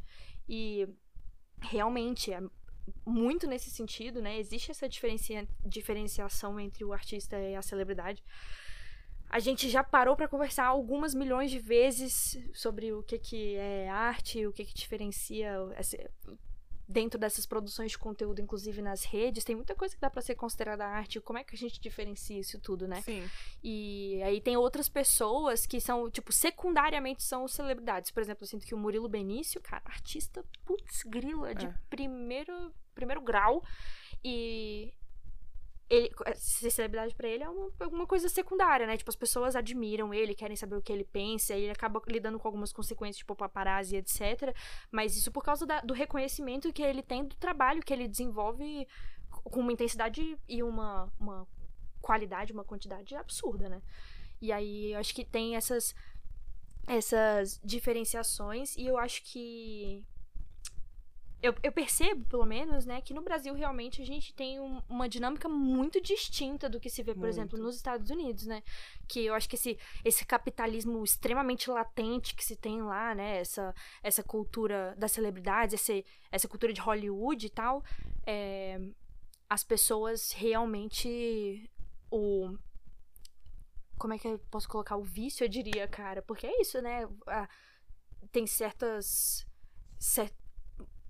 E 0.48 0.88
realmente 1.60 2.32
é 2.32 2.40
muito 3.04 3.46
nesse 3.46 3.70
sentido, 3.70 4.20
né? 4.20 4.38
Existe 4.38 4.70
essa 4.70 4.88
diferencia, 4.88 5.46
diferenciação 5.64 6.58
entre 6.58 6.84
o 6.84 6.92
artista 6.92 7.38
e 7.38 7.54
a 7.54 7.62
celebridade. 7.62 8.22
A 9.30 9.38
gente 9.38 9.68
já 9.68 9.84
parou 9.84 10.16
pra 10.16 10.26
conversar 10.26 10.66
algumas 10.66 11.14
milhões 11.14 11.50
de 11.50 11.58
vezes 11.58 12.38
sobre 12.54 12.92
o 12.92 13.02
que, 13.02 13.18
que 13.18 13.56
é 13.56 13.88
arte, 13.88 14.46
o 14.46 14.52
que, 14.52 14.64
que 14.64 14.74
diferencia 14.74 15.52
dentro 16.88 17.20
dessas 17.20 17.44
produções 17.44 17.90
de 17.90 17.98
conteúdo, 17.98 18.40
inclusive 18.40 18.80
nas 18.80 19.04
redes, 19.04 19.44
tem 19.44 19.54
muita 19.54 19.74
coisa 19.74 19.94
que 19.94 20.00
dá 20.00 20.08
para 20.08 20.22
ser 20.22 20.34
considerada 20.34 20.86
arte. 20.86 21.20
Como 21.20 21.38
é 21.38 21.44
que 21.44 21.54
a 21.54 21.58
gente 21.58 21.78
diferencia 21.78 22.40
isso 22.40 22.58
tudo, 22.58 22.88
né? 22.88 23.02
Sim. 23.02 23.28
E 23.62 24.22
aí 24.22 24.40
tem 24.40 24.56
outras 24.56 24.88
pessoas 24.88 25.66
que 25.66 25.80
são, 25.80 26.10
tipo, 26.10 26.32
secundariamente 26.32 27.22
são 27.22 27.46
celebridades. 27.46 28.10
Por 28.10 28.22
exemplo, 28.22 28.44
eu 28.44 28.48
sinto 28.48 28.66
que 28.66 28.74
o 28.74 28.78
Murilo 28.78 29.08
Benício, 29.08 29.60
cara, 29.60 29.82
artista 29.84 30.42
putz 30.64 31.02
grila 31.02 31.54
de 31.54 31.66
É. 31.66 31.74
primeiro, 31.90 32.72
primeiro 32.94 33.20
grau. 33.20 33.62
E 34.24 34.92
ele, 35.90 36.10
ser 36.34 36.70
celebridade 36.70 37.14
pra 37.14 37.28
ele 37.28 37.42
é 37.42 37.48
uma, 37.48 37.70
uma 37.90 38.06
coisa 38.06 38.28
secundária, 38.28 38.86
né? 38.86 38.96
Tipo, 38.96 39.10
as 39.10 39.16
pessoas 39.16 39.56
admiram 39.56 40.12
ele, 40.12 40.34
querem 40.34 40.56
saber 40.56 40.76
o 40.76 40.82
que 40.82 40.92
ele 40.92 41.04
pensa, 41.04 41.54
e 41.54 41.62
ele 41.62 41.72
acaba 41.72 42.00
lidando 42.06 42.38
com 42.38 42.46
algumas 42.48 42.72
consequências, 42.72 43.18
tipo 43.18 43.34
paparazzi, 43.34 43.96
etc. 43.96 44.54
Mas 44.90 45.16
isso 45.16 45.32
por 45.32 45.42
causa 45.42 45.64
da- 45.66 45.80
do 45.80 45.94
reconhecimento 45.94 46.72
que 46.72 46.82
ele 46.82 47.02
tem 47.02 47.24
do 47.24 47.36
trabalho 47.36 47.82
que 47.82 47.92
ele 47.92 48.06
desenvolve 48.08 48.86
com 49.30 49.60
uma 49.60 49.72
intensidade 49.72 50.38
e 50.48 50.62
uma, 50.62 51.12
uma 51.18 51.46
qualidade, 52.00 52.52
uma 52.52 52.64
quantidade 52.64 53.14
absurda, 53.14 53.68
né? 53.68 53.82
E 54.40 54.52
aí 54.52 54.92
eu 54.92 54.98
acho 55.00 55.14
que 55.14 55.24
tem 55.24 55.56
essas 55.56 55.94
essas 56.86 57.60
diferenciações 57.62 58.74
e 58.76 58.86
eu 58.86 58.96
acho 58.96 59.22
que 59.22 60.02
eu, 61.40 61.54
eu 61.62 61.70
percebo, 61.70 62.24
pelo 62.24 62.44
menos, 62.44 62.84
né, 62.84 63.00
que 63.00 63.14
no 63.14 63.22
Brasil 63.22 63.54
realmente 63.54 64.02
a 64.02 64.04
gente 64.04 64.34
tem 64.34 64.58
um- 64.58 64.82
uma 64.88 65.08
dinâmica 65.08 65.48
muito 65.48 66.00
distinta 66.00 66.68
do 66.68 66.80
que 66.80 66.90
se 66.90 67.02
vê, 67.02 67.12
por 67.14 67.20
Muito. 67.20 67.30
exemplo, 67.32 67.58
nos 67.58 67.76
Estados 67.76 68.10
Unidos, 68.10 68.44
né? 68.46 68.62
Que 69.06 69.24
eu 69.26 69.34
acho 69.34 69.48
que 69.48 69.54
esse, 69.54 69.78
esse 70.04 70.26
capitalismo 70.26 71.02
extremamente 71.04 71.70
latente 71.70 72.34
que 72.34 72.44
se 72.44 72.56
tem 72.56 72.82
lá, 72.82 73.14
né? 73.14 73.38
Essa, 73.38 73.72
essa 74.02 74.22
cultura 74.22 74.94
das 74.98 75.12
celebridades, 75.12 75.74
esse, 75.80 76.04
essa 76.32 76.48
cultura 76.48 76.72
de 76.72 76.80
Hollywood 76.80 77.46
e 77.46 77.50
tal, 77.50 77.84
é, 78.26 78.80
as 79.48 79.62
pessoas 79.62 80.32
realmente. 80.32 81.70
O, 82.10 82.56
como 83.96 84.14
é 84.14 84.18
que 84.18 84.26
eu 84.26 84.38
posso 84.50 84.68
colocar 84.68 84.96
o 84.96 85.04
vício, 85.04 85.44
eu 85.44 85.48
diria, 85.48 85.86
cara? 85.86 86.22
Porque 86.22 86.46
é 86.46 86.60
isso, 86.60 86.80
né? 86.82 87.06
Tem 88.32 88.46
certas. 88.46 89.46
cer- 89.98 90.32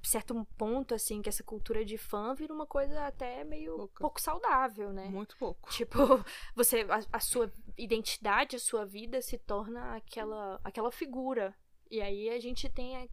certo 0.03 0.47
ponto, 0.57 0.95
assim, 0.95 1.21
que 1.21 1.29
essa 1.29 1.43
cultura 1.43 1.85
de 1.85 1.99
fã 1.99 2.35
vira 2.35 2.53
uma 2.55 2.67
coisa 2.67 3.07
até 3.07 3.43
meio 3.45 3.77
Pouca. 3.77 4.01
pouco 4.01 4.21
saudável, 4.21 4.93
né? 4.93 5.07
Muito 5.09 5.37
pouco. 5.37 5.71
Tipo, 5.71 5.99
você. 6.55 6.83
A, 6.89 7.01
a 7.17 7.21
sua 7.21 7.53
identidade, 7.77 8.57
a 8.57 8.61
sua 8.61 8.85
vida 8.87 9.21
se 9.23 9.37
torna 9.39 9.97
aquela, 9.97 10.61
aquela 10.65 10.91
figura. 10.93 11.55
E 11.91 12.01
aí 12.01 12.29
a 12.31 12.39
gente 12.39 12.69
tem. 12.69 12.97
a- 12.97 13.09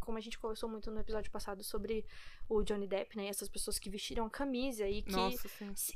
Como 0.00 0.18
a 0.18 0.20
gente 0.20 0.38
conversou 0.38 0.68
muito 0.68 0.90
no 0.90 0.98
episódio 1.00 1.30
passado 1.30 1.62
sobre 1.62 2.04
o 2.48 2.62
Johnny 2.64 2.86
Depp, 2.88 3.16
né? 3.16 3.28
Essas 3.28 3.48
pessoas 3.48 3.78
que 3.78 3.88
vestiram 3.90 4.26
a 4.26 4.30
camisa 4.30 4.88
e 4.88 5.02
que 5.02 5.12
Nossa, 5.12 5.48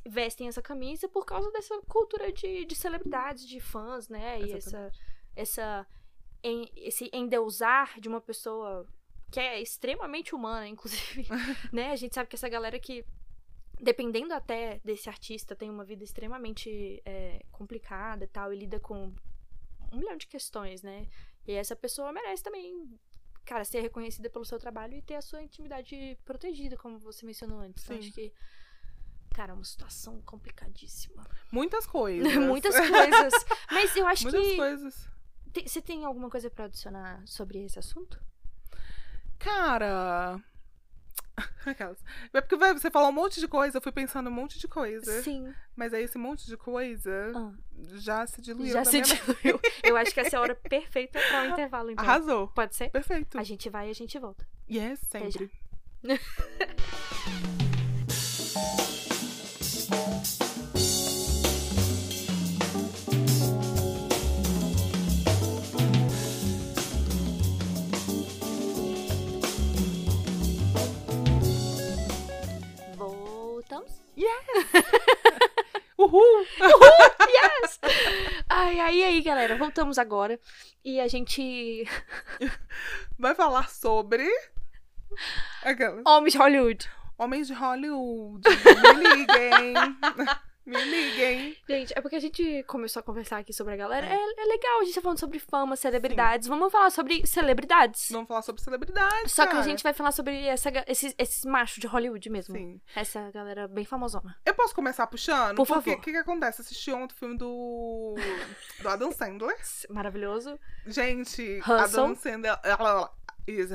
vestem 0.06 0.46
essa 0.48 0.62
camisa 0.62 1.08
por 1.08 1.24
causa 1.26 1.50
dessa 1.50 1.80
cultura 1.88 2.32
de, 2.32 2.64
de 2.64 2.74
celebridades, 2.76 3.46
de 3.48 3.58
fãs, 3.60 4.08
né? 4.08 4.40
E 4.40 4.52
essa, 4.52 4.92
essa 5.34 5.86
em- 6.42 6.70
esse 6.76 7.10
endeusar 7.12 7.98
de 8.00 8.08
uma 8.08 8.20
pessoa 8.20 8.86
que 9.30 9.38
é 9.40 9.60
extremamente 9.60 10.34
humana, 10.34 10.66
inclusive, 10.68 11.26
né? 11.72 11.90
A 11.92 11.96
gente 11.96 12.14
sabe 12.14 12.28
que 12.28 12.36
essa 12.36 12.48
galera 12.48 12.78
que, 12.78 13.04
dependendo 13.80 14.34
até 14.34 14.80
desse 14.84 15.08
artista, 15.08 15.54
tem 15.54 15.70
uma 15.70 15.84
vida 15.84 16.02
extremamente 16.04 17.00
é, 17.04 17.44
complicada 17.50 18.24
e 18.24 18.28
tal, 18.28 18.52
e 18.52 18.56
lida 18.58 18.80
com 18.80 19.14
um 19.92 19.96
milhão 19.98 20.16
de 20.16 20.26
questões, 20.26 20.82
né? 20.82 21.06
E 21.46 21.52
essa 21.52 21.74
pessoa 21.76 22.12
merece 22.12 22.42
também, 22.42 22.98
cara, 23.44 23.64
ser 23.64 23.80
reconhecida 23.80 24.28
pelo 24.30 24.44
seu 24.44 24.58
trabalho 24.58 24.94
e 24.94 25.02
ter 25.02 25.14
a 25.14 25.22
sua 25.22 25.42
intimidade 25.42 26.18
protegida, 26.24 26.76
como 26.76 26.98
você 26.98 27.24
mencionou 27.24 27.60
antes. 27.60 27.84
Então, 27.84 27.96
acho 27.98 28.12
que, 28.12 28.32
cara, 29.34 29.52
é 29.52 29.54
uma 29.54 29.64
situação 29.64 30.20
complicadíssima. 30.22 31.26
Muitas 31.50 31.86
coisas. 31.86 32.34
Muitas 32.36 32.74
coisas. 32.88 33.32
Mas 33.70 33.96
eu 33.96 34.06
acho 34.06 34.24
Muitas 34.24 34.46
que. 34.46 34.56
coisas. 34.56 35.08
Tem- 35.52 35.66
Você 35.66 35.80
tem 35.82 36.04
alguma 36.04 36.28
coisa 36.30 36.48
pra 36.50 36.66
adicionar 36.66 37.26
sobre 37.26 37.64
esse 37.64 37.78
assunto? 37.78 38.22
Cara. 39.40 40.40
Aquelas. 41.64 41.98
É 42.32 42.40
porque 42.40 42.56
vai, 42.56 42.72
você 42.74 42.90
falou 42.90 43.08
um 43.08 43.12
monte 43.12 43.40
de 43.40 43.48
coisa, 43.48 43.78
eu 43.78 43.82
fui 43.82 43.92
pensando 43.92 44.28
um 44.28 44.32
monte 44.32 44.58
de 44.58 44.68
coisa. 44.68 45.22
Sim. 45.22 45.52
Mas 45.74 45.92
aí 45.94 46.04
esse 46.04 46.18
monte 46.18 46.46
de 46.46 46.56
coisa 46.56 47.32
Ah, 47.34 47.52
já 47.94 48.26
se 48.26 48.40
diluiu. 48.42 48.72
já 48.72 48.84
se 48.84 49.00
diluiu. 49.00 49.58
Eu 49.82 49.96
acho 49.96 50.12
que 50.12 50.20
essa 50.20 50.36
é 50.36 50.38
a 50.38 50.42
hora 50.42 50.54
perfeita 50.54 51.18
pra 51.18 51.42
um 51.42 51.46
intervalo, 51.50 51.90
então. 51.90 52.04
Arrasou. 52.04 52.48
Pode 52.48 52.76
ser? 52.76 52.90
Perfeito. 52.90 53.38
A 53.38 53.42
gente 53.42 53.68
vai 53.70 53.88
e 53.88 53.90
a 53.90 53.94
gente 53.94 54.18
volta. 54.18 54.46
Yes, 54.70 55.00
sempre. 55.10 55.50
Voltamos. 74.20 74.40
Uhul! 75.98 76.46
Yes! 77.28 77.78
Ai, 78.48 78.80
ai, 78.80 79.02
aí, 79.02 79.20
galera. 79.22 79.56
Voltamos 79.56 79.98
agora. 79.98 80.38
E 80.84 81.00
a 81.00 81.08
gente. 81.08 81.86
Vai 83.18 83.34
falar 83.34 83.68
sobre. 83.68 84.28
Aquelas. 85.62 86.02
Homens 86.06 86.32
de 86.32 86.38
Hollywood. 86.38 86.90
Homens 87.18 87.46
de 87.46 87.54
Hollywood. 87.54 88.42
Me 88.48 88.92
liguem. 89.08 89.74
Me 90.70 90.84
liguem. 90.84 91.56
Gente, 91.68 91.92
é 91.96 92.00
porque 92.00 92.16
a 92.16 92.20
gente 92.20 92.62
começou 92.64 93.00
a 93.00 93.02
conversar 93.02 93.38
aqui 93.38 93.52
sobre 93.52 93.74
a 93.74 93.76
galera. 93.76 94.06
É, 94.06 94.14
é 94.14 94.44
legal, 94.44 94.80
a 94.80 94.84
gente 94.84 94.94
tá 94.94 95.00
falando 95.00 95.18
sobre 95.18 95.38
fama, 95.38 95.74
celebridades. 95.76 96.46
Vamos 96.46 96.70
falar 96.70 96.90
sobre 96.90 97.26
celebridades. 97.26 98.08
Vamos 98.10 98.28
falar 98.28 98.42
sobre 98.42 98.62
celebridades. 98.62 99.32
Só 99.32 99.42
que 99.44 99.48
a 99.48 99.52
cara. 99.56 99.64
gente 99.64 99.82
vai 99.82 99.92
falar 99.92 100.12
sobre 100.12 100.46
essa, 100.46 100.70
esses, 100.86 101.14
esses 101.18 101.44
machos 101.44 101.78
de 101.78 101.86
Hollywood 101.86 102.30
mesmo. 102.30 102.56
Sim. 102.56 102.80
Essa 102.94 103.30
galera 103.32 103.66
bem 103.66 103.84
famosona. 103.84 104.36
Eu 104.46 104.54
posso 104.54 104.74
começar 104.74 105.06
puxando? 105.08 105.56
Por 105.56 105.66
Porque 105.66 105.90
favor. 105.90 105.98
o 105.98 106.02
que, 106.02 106.12
que 106.12 106.16
acontece? 106.18 106.60
Assisti 106.60 106.92
ontem 106.92 107.14
o 107.14 107.16
filme 107.16 107.36
do. 107.36 108.14
do 108.80 108.88
Adam 108.88 109.10
Sandler. 109.10 109.56
Maravilhoso. 109.88 110.58
Gente, 110.86 111.58
Hustle. 111.60 111.74
Adam 111.74 112.14
Sandler. 112.14 112.58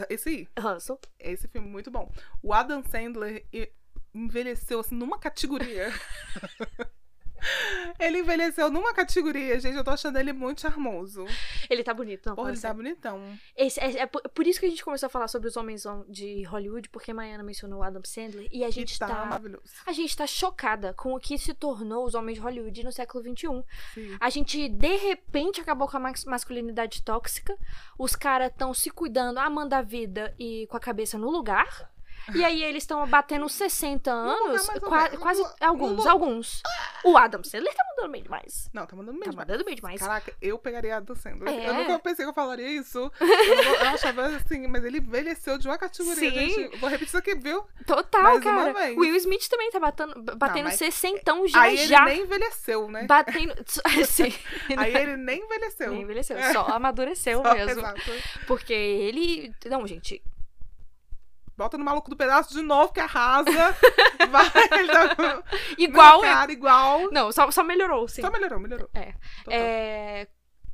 Esse 0.10 0.30
aí. 0.30 0.48
Russell. 0.58 1.00
Esse 1.20 1.48
filme 1.48 1.68
é 1.68 1.72
muito 1.72 1.92
bom. 1.92 2.10
O 2.42 2.54
Adam 2.54 2.82
Sandler 2.90 3.46
e- 3.52 3.70
envelheceu 4.16 4.80
assim 4.80 4.96
numa 4.96 5.20
categoria. 5.20 5.92
ele 8.00 8.20
envelheceu 8.20 8.72
numa 8.72 8.92
categoria, 8.94 9.60
gente. 9.60 9.76
Eu 9.78 9.84
tô 9.84 9.92
achando 9.92 10.18
ele 10.18 10.34
muito 10.34 10.62
charmoso. 10.62 11.26
Ele 11.70 11.84
tá 11.84 11.94
bonito, 11.94 12.28
não. 12.28 12.36
Porra, 12.36 12.50
ele 12.50 12.58
tá 12.58 12.62
sério. 12.62 12.78
bonitão. 12.78 13.38
Esse- 13.56 13.80
é, 13.80 14.00
é 14.02 14.06
por, 14.08 14.48
isso 14.48 14.60
que 14.60 14.66
a 14.66 14.70
gente 14.70 14.84
começou 14.84 15.08
a 15.08 15.10
falar 15.10 15.28
sobre 15.28 15.48
os 15.48 15.56
homens 15.58 15.86
hom- 15.86 16.06
de 16.10 16.44
Hollywood, 16.44 16.90
porque 16.90 17.12
a 17.12 17.14
Maiana 17.14 17.44
mencionou 17.44 17.80
o 17.80 17.84
Adam 17.84 18.02
Sandler. 18.04 18.48
E 18.52 18.64
a 18.64 18.70
gente 18.72 18.96
e 18.96 19.00
tá, 19.00 19.08
tá. 19.08 19.26
maravilhoso. 19.26 19.66
A 19.86 19.92
gente 19.92 20.16
tá 20.18 20.26
chocada 20.26 20.94
com 20.94 21.14
o 21.14 21.20
que 21.20 21.38
se 21.38 21.54
tornou 21.54 22.06
os 22.06 22.16
homens 22.16 22.36
de 22.38 22.42
Hollywood 22.44 22.84
no 22.84 22.92
século 22.92 23.24
XXI. 23.24 23.64
Sim. 23.94 24.18
A 24.20 24.30
gente, 24.30 24.68
de 24.68 24.96
repente, 24.98 25.62
acabou 25.62 25.88
com 25.88 25.98
a 25.98 26.00
mas- 26.00 26.26
masculinidade 26.26 27.04
tóxica. 27.04 27.56
Os 28.00 28.16
caras 28.16 28.50
estão 28.52 28.74
se 28.74 28.90
cuidando, 28.90 29.38
amando 29.40 29.76
a 29.76 29.82
vida 29.82 30.34
e 30.40 30.66
com 30.68 30.78
a 30.78 30.80
cabeça 30.80 31.18
no 31.18 31.30
lugar. 31.30 31.94
E 32.34 32.44
aí 32.44 32.64
eles 32.64 32.84
estão 32.84 33.06
batendo 33.08 33.48
60 33.48 34.12
lugar 34.14 34.36
anos. 34.48 34.68
qua- 34.80 35.10
quase 35.18 35.46
alguns, 35.60 36.06
alguns. 36.08 36.62
O 37.04 37.18
Adam 37.18 37.44
Sandler 37.44 37.74
tá 37.74 37.84
mandando 37.90 38.12
bem 38.12 38.24
demais. 38.24 38.70
Não, 38.74 38.86
tá 38.86 38.96
mandando 38.96 39.20
Tá 39.20 39.26
mesmo. 39.28 39.40
mandando 39.40 39.64
bem 39.64 39.76
demais. 39.76 40.00
Caraca, 40.00 40.34
eu 40.42 40.58
pegaria 40.58 40.98
Adam 40.98 41.16
Sandler. 41.16 41.54
É. 41.54 41.70
Eu 41.70 41.74
nunca 41.76 42.00
pensei 42.00 42.26
que 42.26 42.30
eu 42.30 42.34
falaria 42.34 42.68
isso. 42.68 43.12
Eu, 43.20 43.28
eu 43.28 43.88
achava 43.90 44.26
assim, 44.28 44.68
mas 44.68 44.84
ele 44.84 44.98
envelheceu 44.98 45.58
de 45.58 45.68
uma 45.68 45.78
categoria. 45.78 46.16
Sim. 46.16 46.32
Gente. 46.32 46.78
Vou 46.78 46.90
repetir 46.90 47.08
isso 47.10 47.18
aqui, 47.18 47.36
viu? 47.36 47.64
Total, 47.86 48.24
Mais 48.24 48.44
cara. 48.44 48.74
vez. 48.74 48.98
Will 48.98 49.16
Smith 49.18 49.48
também 49.48 49.70
tá 49.72 49.80
batendo, 49.80 50.22
batendo 50.36 50.66
mas- 50.66 50.76
60 50.76 51.48
já 51.48 51.62
Aí 51.62 51.78
ele 51.78 51.88
já. 51.88 52.06
nem 52.06 52.22
envelheceu, 52.22 52.90
né? 52.90 53.04
Batendo. 53.06 53.54
Sim. 54.08 54.34
Aí 54.78 54.96
ele 54.96 55.18
nem 55.18 55.42
envelheceu. 55.44 55.92
Nem 55.92 56.02
envelheceu, 56.02 56.38
só 56.54 56.66
amadureceu 56.74 57.42
Só- 57.44 57.54
mesmo. 57.54 57.72
Exato. 57.82 58.02
Porque 58.48 58.74
ele. 58.74 59.54
Não, 59.66 59.86
gente. 59.86 60.22
Bota 61.58 61.78
no 61.78 61.86
maluco 61.86 62.10
do 62.10 62.18
pedaço 62.18 62.54
de 62.54 62.62
novo, 62.62 62.92
que 62.92 63.00
arrasa. 63.00 63.50
Vai, 64.30 64.50
tá 64.88 65.44
Igual. 65.78 66.22
na 66.22 66.28
cara, 66.28 66.52
igual. 66.52 67.12
Não, 67.12 67.32
só, 67.32 67.50
só 67.52 67.64
melhorou, 67.64 68.08
sim. 68.08 68.22
Só 68.22 68.30
melhorou, 68.30 68.60
melhorou. 68.60 68.90
É. 68.94 69.14
É, 69.50 70.28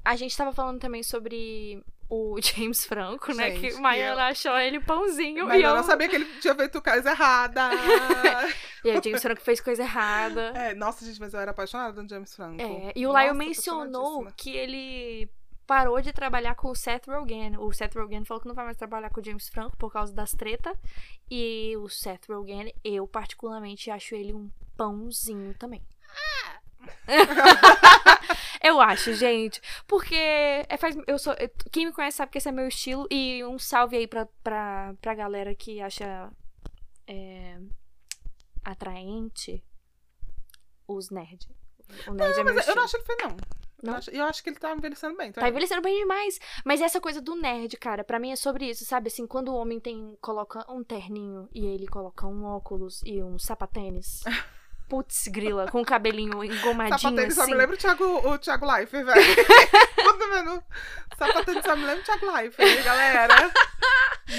a 0.03 0.15
gente 0.15 0.35
tava 0.35 0.51
falando 0.51 0.79
também 0.79 1.03
sobre 1.03 1.83
o 2.09 2.37
James 2.41 2.83
Franco, 2.85 3.31
né? 3.33 3.51
Gente, 3.51 3.75
que 3.75 3.79
Maiana 3.81 4.21
eu- 4.21 4.25
achou 4.27 4.57
ele 4.57 4.79
pãozinho. 4.79 5.45
Mas 5.47 5.59
e 5.61 5.63
eu 5.63 5.75
não 5.75 5.83
sabia 5.83 6.09
que 6.09 6.15
ele 6.15 6.25
tinha 6.39 6.55
feito 6.55 6.81
coisa 6.81 7.11
errada. 7.11 7.69
E 8.83 8.89
aí, 8.89 8.97
o 8.97 9.03
James 9.03 9.21
Franco 9.21 9.41
fez 9.41 9.61
coisa 9.61 9.83
errada. 9.83 10.53
é, 10.55 10.73
nossa, 10.73 11.05
gente, 11.05 11.19
mas 11.19 11.35
eu 11.35 11.39
era 11.39 11.51
apaixonada 11.51 12.01
no 12.01 12.09
James 12.09 12.35
Franco. 12.35 12.59
É, 12.59 12.91
e 12.95 13.05
o 13.05 13.09
Nossa, 13.09 13.13
Laio 13.19 13.35
mencionou 13.35 14.25
que 14.35 14.49
ele 14.57 15.29
parou 15.71 16.01
de 16.01 16.11
trabalhar 16.11 16.53
com 16.55 16.69
o 16.69 16.75
Seth 16.75 17.07
Rogen. 17.07 17.55
O 17.57 17.71
Seth 17.71 17.95
Rogen 17.95 18.25
falou 18.25 18.41
que 18.41 18.47
não 18.49 18.53
vai 18.53 18.65
mais 18.65 18.75
trabalhar 18.75 19.09
com 19.09 19.21
o 19.21 19.23
James 19.23 19.47
Franco 19.47 19.77
por 19.77 19.89
causa 19.89 20.13
das 20.13 20.31
treta. 20.33 20.77
E 21.29 21.77
o 21.77 21.87
Seth 21.87 22.27
Rogen, 22.27 22.73
eu 22.83 23.07
particularmente 23.07 23.89
acho 23.89 24.13
ele 24.13 24.33
um 24.33 24.51
pãozinho 24.75 25.53
também. 25.53 25.81
eu 28.61 28.81
acho, 28.81 29.13
gente. 29.13 29.61
Porque 29.87 30.13
é, 30.13 30.75
faz, 30.77 30.93
eu 31.07 31.17
sou, 31.17 31.33
quem 31.71 31.85
me 31.85 31.93
conhece 31.93 32.17
sabe 32.17 32.33
que 32.33 32.37
esse 32.37 32.49
é 32.49 32.51
meu 32.51 32.67
estilo. 32.67 33.07
E 33.09 33.41
um 33.45 33.57
salve 33.57 33.95
aí 33.95 34.07
pra, 34.07 34.27
pra, 34.43 34.93
pra 34.99 35.15
galera 35.15 35.55
que 35.55 35.79
acha 35.79 36.29
é, 37.07 37.57
atraente 38.61 39.63
os 40.85 41.09
nerds. 41.09 41.47
O 42.07 42.11
nerd 42.13 42.33
Não, 42.33 42.41
é 42.41 42.43
meu 42.43 42.55
mas 42.55 42.67
eu 42.67 42.75
não 42.75 42.83
estilo. 42.83 42.83
acho 42.83 42.97
ele 42.97 43.05
feio, 43.05 43.19
não. 43.29 43.37
Não? 43.81 43.93
Eu, 43.93 43.97
acho, 43.97 44.11
eu 44.11 44.23
acho 44.25 44.43
que 44.43 44.49
ele 44.49 44.59
tá 44.59 44.73
envelhecendo 44.75 45.15
bem. 45.17 45.31
Tá 45.31 45.47
envelhecendo 45.47 45.81
bem 45.81 45.99
demais. 45.99 46.39
Mas 46.63 46.81
essa 46.81 47.01
coisa 47.01 47.21
do 47.21 47.35
nerd, 47.35 47.77
cara, 47.77 48.03
pra 48.03 48.19
mim 48.19 48.31
é 48.31 48.35
sobre 48.35 48.69
isso, 48.69 48.85
sabe? 48.85 49.07
Assim, 49.07 49.25
quando 49.25 49.49
o 49.49 49.55
homem 49.55 49.79
tem 49.79 50.17
coloca 50.21 50.65
um 50.71 50.83
terninho 50.83 51.49
e 51.53 51.65
ele 51.65 51.87
coloca 51.87 52.27
um 52.27 52.45
óculos 52.45 53.01
e 53.05 53.21
um 53.23 53.37
sapatênis. 53.39 54.23
Putz, 54.91 55.29
grila, 55.29 55.71
com 55.71 55.79
o 55.79 55.85
cabelinho 55.85 56.43
engomadinho 56.43 56.99
Sapatênis 56.99 57.33
só 57.33 57.43
assim. 57.43 57.51
me 57.51 57.57
lembra 57.57 57.75
o 57.75 57.77
Thiago, 57.77 58.03
o 58.03 58.37
Thiago 58.37 58.65
Life, 58.75 59.03
velho. 59.03 59.21
Quando 60.21 60.33
vendo 60.33 60.63
Sapatênis 61.17 61.63
só 61.63 61.75
me 61.75 61.85
lembra 61.85 62.41
Life, 62.43 62.61
hein, 62.63 62.83
galera. 62.83 63.51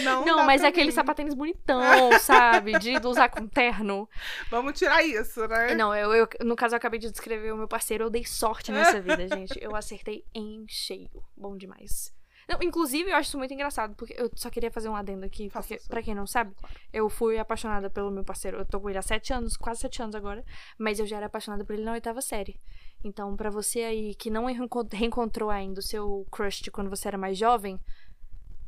Não, 0.05 0.25
Não, 0.25 0.45
mas 0.45 0.63
é 0.63 0.69
aquele 0.69 0.87
mim. 0.87 0.93
sapatênis 0.93 1.35
bonitão, 1.35 1.83
sabe? 2.21 2.79
De 2.79 2.97
usar 3.07 3.29
com 3.29 3.47
terno. 3.47 4.09
Vamos 4.51 4.79
tirar 4.79 5.03
isso, 5.05 5.47
né? 5.47 5.75
Não, 5.75 5.95
eu, 5.95 6.13
eu- 6.15 6.29
no 6.45 6.57
caso, 6.57 6.75
eu 6.75 6.79
acabei 6.79 6.99
de 6.99 7.11
descrever 7.11 7.53
o 7.53 7.57
meu 7.57 7.69
parceiro. 7.69 8.05
Eu 8.05 8.11
dei 8.11 8.25
sorte 8.25 8.73
nessa 8.73 9.01
vida, 9.01 9.29
gente. 9.29 9.59
Eu 9.61 9.77
acertei 9.77 10.25
em 10.35 10.65
cheio. 10.69 11.11
Bom 11.37 11.57
demais. 11.57 12.13
Não, 12.49 12.59
inclusive, 12.63 13.11
eu 13.11 13.17
acho 13.17 13.29
isso 13.29 13.39
muito 13.39 13.55
engraçado, 13.55 13.95
porque 13.95 14.15
eu 14.19 14.31
só 14.35 14.51
queria 14.51 14.71
fazer 14.71 14.89
um 14.89 14.97
adendo 14.97 15.25
aqui, 15.25 15.49
Faça 15.49 15.69
porque, 15.77 15.89
pra 15.89 16.03
quem 16.03 16.15
não 16.15 16.27
sabe, 16.27 16.55
eu 16.93 17.09
fui 17.09 17.39
apaixonada 17.39 17.89
pelo 17.89 18.11
meu 18.11 18.25
parceiro. 18.25 18.59
Eu 18.59 18.65
tô 18.65 18.81
com 18.81 18.89
ele 18.91 18.99
há 18.99 19.03
sete 19.03 19.33
anos, 19.33 19.57
quase 19.57 19.81
sete 19.81 20.03
anos 20.03 20.15
agora, 20.15 20.45
mas 20.79 20.99
eu 20.99 21.07
já 21.07 21.17
era 21.19 21.27
apaixonada 21.27 21.65
por 21.65 21.73
ele 21.75 21.85
na 21.85 21.93
oitava 21.93 22.21
série. 22.21 22.61
Então, 23.05 23.37
pra 23.37 23.51
você 23.51 23.81
aí 23.81 24.15
que 24.15 24.31
não 24.31 24.47
reencon- 24.47 24.89
reencontrou 24.93 25.51
ainda 25.51 25.81
o 25.81 25.83
seu 25.83 26.27
crush 26.31 26.61
de 26.63 26.71
quando 26.71 26.91
você 26.91 27.09
era 27.09 27.19
mais 27.19 27.37
jovem, 27.39 27.81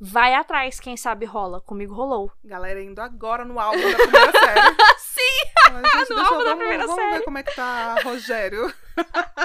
vai 0.00 0.34
atrás, 0.34 0.80
quem 0.80 0.96
sabe 0.96 1.24
rola. 1.26 1.60
Comigo 1.60 1.94
rolou. 1.94 2.30
Galera 2.44 2.82
indo 2.82 3.00
agora 3.00 3.44
no 3.44 3.58
álbum 3.60 3.78
da 3.90 3.96
primeira 3.96 4.32
série. 4.32 4.60
Sim! 4.98 5.44
Mas, 5.72 6.08
gente, 6.08 6.10
No 6.16 6.20
álbum 6.20 6.38
da 6.38 6.44
vamos, 6.44 6.58
primeira 6.58 6.86
vamos 6.86 7.02
série. 7.02 7.18
ver 7.18 7.24
como 7.24 7.38
é 7.38 7.42
que 7.42 7.54
tá 7.54 7.94
Rogério. 8.02 8.74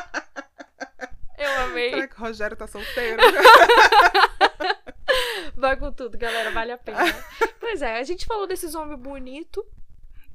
Amei. 1.69 1.89
Será 1.91 2.07
que 2.07 2.15
o 2.15 2.19
Rogério 2.19 2.57
tá 2.57 2.67
solteiro? 2.67 3.21
Vai 5.55 5.77
com 5.77 5.91
tudo, 5.91 6.17
galera, 6.17 6.51
vale 6.51 6.71
a 6.71 6.77
pena. 6.77 6.99
pois 7.59 7.81
é, 7.81 7.99
a 7.99 8.03
gente 8.03 8.25
falou 8.25 8.47
desses 8.47 8.75
homens 8.75 8.99
bonitos. 8.99 9.63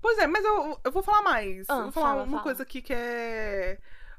Pois 0.00 0.18
é, 0.18 0.26
mas 0.26 0.44
eu, 0.44 0.78
eu 0.84 0.92
vou 0.92 1.02
falar 1.02 1.22
mais. 1.22 1.64
Ah, 1.68 1.84
vou 1.84 1.92
falar 1.92 2.08
fala, 2.08 2.22
uma 2.24 2.30
fala. 2.32 2.42
coisa 2.42 2.62
aqui 2.62 2.82
que 2.82 2.92
é 2.92 3.78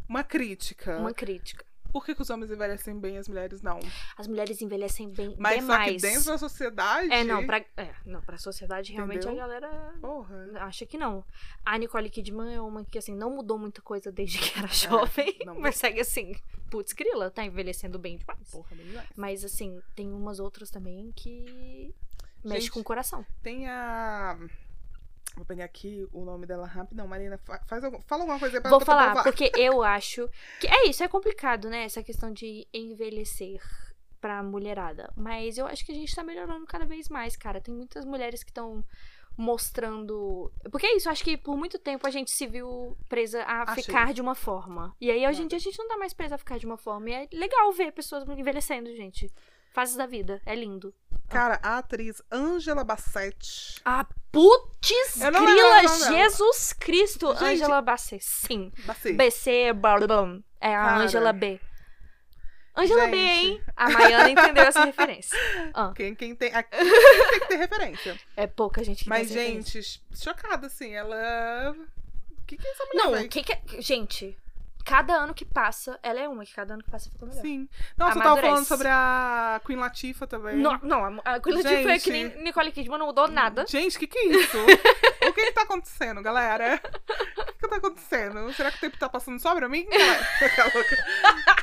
uma 0.10 0.24
crítica. 0.24 0.98
Uma 0.98 1.14
crítica. 1.14 1.64
Por 1.96 2.04
que, 2.06 2.14
que 2.14 2.22
os 2.22 2.30
homens 2.30 2.52
envelhecem 2.52 3.00
bem 3.00 3.16
e 3.16 3.18
as 3.20 3.30
mulheres 3.30 3.62
não? 3.62 3.80
As 4.18 4.28
mulheres 4.28 4.62
envelhecem 4.62 5.08
bem 5.08 5.34
Mas 5.40 5.62
demais. 5.62 5.96
que 5.96 6.02
dentro 6.10 6.26
da 6.26 6.38
sociedade. 6.38 7.10
É, 7.10 7.24
não, 7.24 7.46
pra, 7.46 7.60
é, 7.78 7.96
não, 8.06 8.20
pra 8.20 8.38
sociedade 8.38 8.92
realmente 8.92 9.26
Entendeu? 9.26 9.42
a 9.42 9.48
galera 9.48 9.94
Porra. 10.02 10.46
acha 10.56 10.86
que 10.86 10.98
não. 10.98 11.24
A 11.66 11.78
Nicole 11.78 12.10
Kidman 12.10 12.54
é 12.54 12.60
uma 12.60 12.84
que, 12.84 12.98
assim, 12.98 13.16
não 13.16 13.30
mudou 13.30 13.58
muita 13.58 13.82
coisa 13.82 14.12
desde 14.12 14.40
que 14.40 14.60
era 14.60 14.68
jovem, 14.68 15.38
não 15.46 15.56
mas 15.62 15.78
segue 15.78 16.02
assim, 16.02 16.36
putz, 16.70 16.92
grila, 16.92 17.32
tá 17.32 17.46
envelhecendo 17.46 17.98
bem 17.98 18.18
demais. 18.18 18.52
Porra, 18.52 18.76
bem 18.76 18.88
demais. 18.88 19.08
Mas, 19.16 19.46
assim, 19.46 19.82
tem 19.96 20.12
umas 20.12 20.42
outras 20.42 20.70
também 20.70 21.14
que 21.16 21.96
mexe 22.44 22.64
Gente, 22.64 22.72
com 22.72 22.82
o 22.82 22.84
coração. 22.84 23.26
Tem 23.42 23.70
a. 23.70 24.38
Vou 25.36 25.46
pegar 25.46 25.66
aqui 25.66 26.08
o 26.14 26.24
nome 26.24 26.46
dela 26.46 26.66
rapidão. 26.66 27.08
Marina, 27.08 27.38
fa- 27.38 27.62
faz 27.68 27.84
algum... 27.84 28.02
fala 28.04 28.24
alguma 28.24 28.40
coisa 28.40 28.58
aí 28.58 28.62
pra 28.62 28.70
Vou 28.72 28.80
falar, 28.80 29.06
provar. 29.14 29.24
porque 29.24 29.52
eu 29.58 29.82
acho 29.84 30.30
que 30.60 30.68
é 30.68 30.88
isso, 30.88 31.04
é 31.04 31.08
complicado, 31.08 31.70
né? 31.70 31.84
Essa 31.84 32.02
questão 32.04 32.32
de 32.32 32.68
envelhecer 32.74 33.62
pra 34.22 34.42
mulherada. 34.42 35.12
Mas 35.16 35.58
eu 35.58 35.68
acho 35.68 35.86
que 35.86 35.92
a 35.92 35.96
gente 35.96 36.16
tá 36.16 36.24
melhorando 36.24 36.66
cada 36.66 36.86
vez 36.86 37.10
mais, 37.10 37.36
cara. 37.36 37.60
Tem 37.62 37.74
muitas 37.74 38.06
mulheres 38.06 38.44
que 38.44 38.50
estão 38.52 38.84
mostrando. 39.38 40.52
Porque 40.72 40.86
é 40.88 40.96
isso, 40.96 41.08
eu 41.08 41.12
acho 41.12 41.24
que 41.24 41.38
por 41.38 41.56
muito 41.58 41.78
tempo 41.78 42.08
a 42.08 42.10
gente 42.10 42.32
se 42.32 42.48
viu 42.48 42.98
presa 43.08 43.44
a 43.44 43.64
Achei. 43.64 43.84
ficar 43.84 44.14
de 44.14 44.22
uma 44.22 44.34
forma. 44.36 44.96
E 45.00 45.12
aí 45.12 45.28
hoje 45.28 45.40
em 45.40 45.42
Não. 45.42 45.48
dia 45.50 45.58
a 45.58 45.62
gente 45.62 45.78
não 45.78 45.88
tá 45.88 45.98
mais 45.98 46.14
presa 46.14 46.36
a 46.36 46.38
ficar 46.38 46.58
de 46.58 46.66
uma 46.66 46.78
forma. 46.78 47.10
E 47.10 47.14
é 47.14 47.28
legal 47.34 47.72
ver 47.74 47.92
pessoas 47.92 48.28
envelhecendo, 48.30 48.94
gente. 48.96 49.32
Fases 49.74 49.96
da 49.98 50.06
vida. 50.06 50.42
É 50.46 50.56
lindo. 50.56 50.94
Cara, 51.30 51.60
a 51.64 51.78
atriz 51.80 52.22
Angela 52.32 52.84
Bassett. 52.84 53.82
Ah, 53.84 54.06
putz, 54.32 55.20
Eu 55.20 55.32
não 55.32 55.40
lembro 55.46 55.54
grila, 55.54 55.68
o 55.68 55.84
nome 55.84 56.00
dela. 56.00 56.12
Jesus 56.12 56.74
Cristo. 56.74 57.34
Gente- 57.34 57.44
Angela 57.44 57.82
Bassett, 57.82 58.24
sim. 58.24 58.72
Bassett. 58.86 59.16
BC, 59.16 59.74
blá, 59.74 59.98
blá, 59.98 60.08
blá. 60.08 60.38
é 60.62 60.76
a 60.76 60.84
Cara. 60.86 60.98
Angela 61.00 61.34
B. 61.34 61.60
Angela 62.78 63.08
B, 63.08 63.16
Gente. 63.18 63.46
hein? 63.48 63.64
A 63.76 63.90
Maiana 63.90 64.30
entendeu 64.30 64.64
essa 64.66 64.84
referência. 64.84 65.38
Ah, 65.74 65.94
Quem, 65.96 66.14
quem 66.14 66.36
tem. 66.36 66.54
aqui 66.54 66.70
tem 66.78 67.40
que 67.40 67.46
ter 67.48 67.56
referência. 67.56 68.20
é 68.36 68.48
pouca 68.48 68.84
gente 68.84 69.04
que 69.06 69.10
Mas, 69.10 69.28
tem 69.30 69.38
essa 69.38 69.46
referência. 69.46 69.82
gente, 69.82 70.02
chocada, 70.24 70.68
assim. 70.68 70.94
Ela. 70.94 71.72
O 72.32 72.46
que, 72.46 72.58
que 72.58 72.68
é 72.68 72.72
essa 72.72 72.86
mulher? 72.86 73.04
Não, 73.04 73.26
o 73.26 73.30
que 73.30 73.44
que 73.44 73.54
é... 73.54 73.62
Gente, 73.82 74.38
cada 74.86 75.16
ano 75.16 75.34
que 75.34 75.44
passa, 75.44 76.00
ela 76.04 76.20
é 76.20 76.30
uma, 76.30 76.46
que 76.46 76.54
cada 76.54 76.76
ano 76.76 76.84
que 76.84 76.90
passa 76.92 77.10
fica 77.10 77.26
melhor. 77.26 77.42
Sim. 77.42 77.68
Nossa, 77.98 78.20
eu 78.20 78.24
tava 78.24 78.40
falando 78.42 78.66
sobre 78.66 78.88
a 78.88 79.60
Queen 79.66 79.80
Latifah 79.80 80.28
também. 80.28 80.56
Não, 80.58 80.80
não, 80.84 81.22
a 81.26 81.40
Queen 81.40 81.56
Latifah 81.58 81.82
foi 81.84 82.00
que 82.00 82.12
nem 82.12 82.30
Gente. 82.30 82.44
Nicole 82.44 82.72
Kidman, 82.72 83.00
não 83.00 83.08
mudou 83.08 83.28
nada. 83.28 83.66
Gente, 83.68 83.98
o 83.98 84.00
que, 84.00 84.08
que 84.08 84.18
é 84.18 84.26
isso? 84.28 84.58
o 84.64 85.34
que 85.34 85.46
que 85.46 85.52
tá 85.52 85.64
acontecendo, 85.64 86.22
galera? 86.22 86.80
O 87.38 87.44
que, 87.46 87.54
que 87.54 87.68
tá 87.68 87.76
acontecendo? 87.78 88.54
Será 88.54 88.70
que 88.72 88.78
o 88.78 88.82
tempo 88.82 88.98
tá 88.98 89.10
passando 89.10 89.40
só 89.40 89.56
pra 89.56 89.68
mim? 89.68 89.88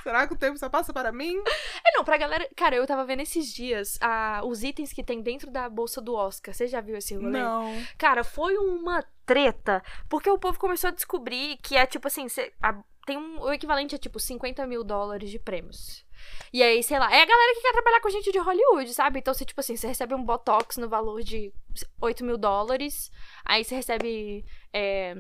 Será 0.03 0.27
que 0.27 0.35
o 0.35 0.37
tempo 0.37 0.59
só 0.59 0.69
passa 0.69 0.93
para 0.93 1.13
mim? 1.13 1.41
É, 1.87 1.97
não, 1.97 2.05
pra 2.05 2.17
galera... 2.17 2.49
Cara, 2.57 2.75
eu 2.77 2.87
tava 2.87 3.05
vendo 3.05 3.21
esses 3.21 3.53
dias 3.53 3.99
ah, 4.01 4.41
os 4.45 4.63
itens 4.65 4.93
que 4.93 5.03
tem 5.05 5.23
dentro 5.23 5.51
da 5.51 5.69
bolsa 5.69 6.01
do 6.01 6.15
Oscar. 6.15 6.53
Você 6.55 6.67
já 6.67 6.81
viu 6.81 6.97
esse 6.97 7.15
rolê? 7.15 7.39
Não. 7.41 7.81
Cara, 7.97 8.25
foi 8.25 8.57
uma 8.57 9.05
treta, 9.25 9.83
porque 10.09 10.29
o 10.29 10.39
povo 10.39 10.59
começou 10.59 10.89
a 10.89 10.93
descobrir 10.93 11.57
que 11.63 11.77
é 11.77 11.87
tipo 11.87 12.09
assim, 12.09 12.29
cê- 12.29 12.53
a- 12.61 12.75
tem 13.07 13.17
um, 13.17 13.41
o 13.41 13.53
equivalente 13.53 13.95
a 13.95 13.99
tipo 13.99 14.19
50 14.19 14.67
mil 14.67 14.85
dólares 14.85 15.31
de 15.31 15.39
prêmios. 15.39 16.05
E 16.53 16.63
aí, 16.63 16.83
sei 16.83 16.99
lá, 16.99 17.13
é 17.13 17.23
a 17.23 17.27
galera 17.27 17.55
que 17.55 17.63
quer 17.63 17.73
trabalhar 17.73 18.01
com 18.01 18.11
gente 18.11 18.31
de 18.31 18.39
Hollywood, 18.39 18.95
sabe? 18.95 19.19
Então, 19.19 19.35
você, 19.35 19.45
tipo 19.45 19.61
assim, 19.61 19.77
você 19.77 19.89
recebe 19.89 20.15
um 20.15 20.25
Botox 20.25 20.77
no 20.77 20.89
valor 20.89 21.23
de 21.23 21.53
8 22.01 22.25
mil 22.25 22.39
dólares, 22.39 23.11
aí 23.45 23.65
você 23.65 23.75
recebe 23.75 24.45
é, 24.73 25.17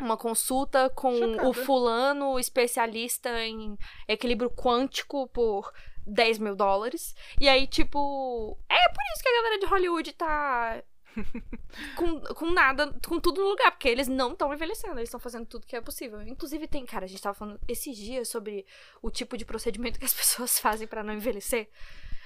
uma 0.00 0.16
consulta 0.16 0.88
com 0.90 1.14
Chocada. 1.16 1.48
o 1.48 1.52
fulano 1.52 2.38
especialista 2.38 3.28
em 3.44 3.76
equilíbrio 4.08 4.50
quântico 4.50 5.28
por 5.28 5.72
10 6.06 6.38
mil 6.38 6.56
dólares. 6.56 7.14
E 7.40 7.48
aí, 7.48 7.66
tipo, 7.66 8.58
é 8.68 8.88
por 8.88 9.02
isso 9.12 9.22
que 9.22 9.28
a 9.28 9.42
galera 9.42 9.58
de 9.58 9.66
Hollywood 9.66 10.12
tá 10.14 10.82
com, 11.96 12.20
com 12.20 12.50
nada, 12.50 12.94
com 13.06 13.20
tudo 13.20 13.40
no 13.40 13.48
lugar, 13.48 13.70
porque 13.72 13.88
eles 13.88 14.08
não 14.08 14.32
estão 14.32 14.52
envelhecendo, 14.52 14.94
eles 14.94 15.08
estão 15.08 15.20
fazendo 15.20 15.46
tudo 15.46 15.66
que 15.66 15.76
é 15.76 15.80
possível. 15.80 16.22
Inclusive, 16.22 16.66
tem, 16.66 16.84
cara, 16.84 17.04
a 17.04 17.08
gente 17.08 17.22
tava 17.22 17.34
falando 17.34 17.60
esses 17.68 17.96
dias 17.96 18.28
sobre 18.28 18.66
o 19.00 19.10
tipo 19.10 19.36
de 19.36 19.44
procedimento 19.44 19.98
que 19.98 20.04
as 20.04 20.14
pessoas 20.14 20.58
fazem 20.58 20.86
pra 20.86 21.02
não 21.02 21.14
envelhecer. 21.14 21.68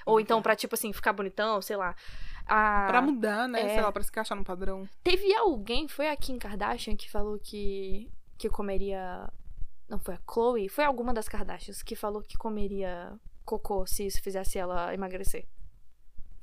Ou 0.05 0.21
então 0.21 0.41
pra, 0.41 0.55
tipo 0.55 0.73
assim, 0.73 0.93
ficar 0.93 1.11
bonitão, 1.11 1.61
sei 1.61 1.75
lá. 1.75 1.93
A... 2.45 2.87
Pra 2.87 3.01
mudar, 3.01 3.47
né? 3.47 3.61
é. 3.61 3.69
Sei 3.73 3.81
lá, 3.81 3.91
pra 3.91 4.01
se 4.01 4.09
encaixar 4.09 4.37
no 4.37 4.43
padrão. 4.43 4.87
Teve 5.03 5.33
alguém, 5.35 5.87
foi 5.87 6.07
a 6.07 6.15
Kim 6.15 6.37
Kardashian, 6.37 6.95
que 6.95 7.11
falou 7.11 7.37
que, 7.37 8.09
que 8.37 8.49
comeria. 8.49 9.29
Não 9.89 9.99
foi 9.99 10.15
a 10.15 10.19
Chloe? 10.29 10.69
Foi 10.69 10.85
alguma 10.85 11.13
das 11.13 11.27
Kardashians 11.27 11.83
que 11.83 11.95
falou 11.95 12.21
que 12.21 12.37
comeria 12.37 13.13
cocô 13.43 13.85
se 13.85 14.05
isso 14.05 14.21
fizesse 14.21 14.57
ela 14.57 14.93
emagrecer. 14.93 15.45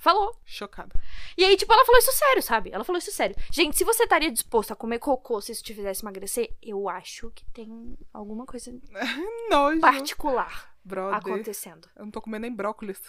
Falou. 0.05 0.39
Chocada. 0.45 0.95
E 1.35 1.43
aí, 1.43 1.57
tipo, 1.57 1.73
ela 1.73 1.83
falou 1.87 1.99
isso 1.99 2.13
sério, 2.13 2.43
sabe? 2.43 2.71
Ela 2.71 2.85
falou 2.85 2.99
isso 2.99 3.11
sério. 3.11 3.35
Gente, 3.51 3.75
se 3.75 3.85
você 3.85 4.03
estaria 4.03 4.31
disposto 4.31 4.71
a 4.71 4.77
comer 4.77 4.99
cocô 4.99 5.41
se 5.41 5.51
isso 5.51 5.65
te 5.65 5.73
fizesse 5.73 6.05
emagrecer, 6.05 6.55
eu 6.63 6.91
acho 6.91 7.31
que 7.31 7.43
tem 7.47 7.97
alguma 8.13 8.45
coisa 8.45 8.71
Nojo. 9.49 9.81
particular 9.81 10.77
Brother. 10.85 11.17
acontecendo. 11.17 11.89
Eu 11.97 12.05
não 12.05 12.11
tô 12.11 12.21
comendo 12.21 12.43
nem 12.43 12.55
brócolis. 12.55 13.01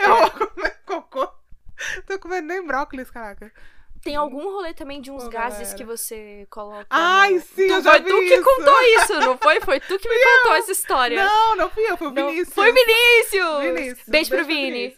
eu 0.00 0.16
vou 0.16 0.48
comer 0.48 0.78
cocô. 0.86 1.28
Tô 2.06 2.18
comendo 2.18 2.48
nem 2.48 2.66
brócolis, 2.66 3.10
caraca. 3.10 3.52
Tem 4.02 4.16
algum 4.16 4.42
rolê 4.44 4.72
também 4.72 5.00
de 5.00 5.10
uns 5.10 5.24
Pô, 5.24 5.30
gases 5.30 5.58
galera. 5.58 5.76
que 5.76 5.84
você 5.84 6.46
coloca. 6.50 6.86
Ai, 6.88 7.34
no... 7.34 7.40
sim, 7.40 7.66
tu, 7.68 7.72
eu 7.74 7.82
já 7.82 7.90
Foi 7.92 8.00
vi 8.02 8.08
tu 8.08 8.16
que 8.18 8.24
isso. 8.34 8.42
contou 8.44 8.82
isso, 8.82 9.20
não 9.20 9.38
foi? 9.38 9.60
Foi 9.60 9.80
tu 9.80 9.98
que 9.98 10.08
me 10.08 10.18
contou 10.38 10.54
essa 10.54 10.72
história. 10.72 11.24
Não, 11.24 11.56
não 11.56 11.70
fui 11.70 11.82
eu, 11.90 11.96
foi 11.98 12.08
o 12.08 12.10
Não, 12.10 12.28
Vinícius. 12.30 12.54
Foi 12.54 12.72
Vinícius! 12.72 13.60
Vinícius. 13.62 14.08
Beijo 14.08 14.30
pro 14.30 14.44
Vini. 14.44 14.96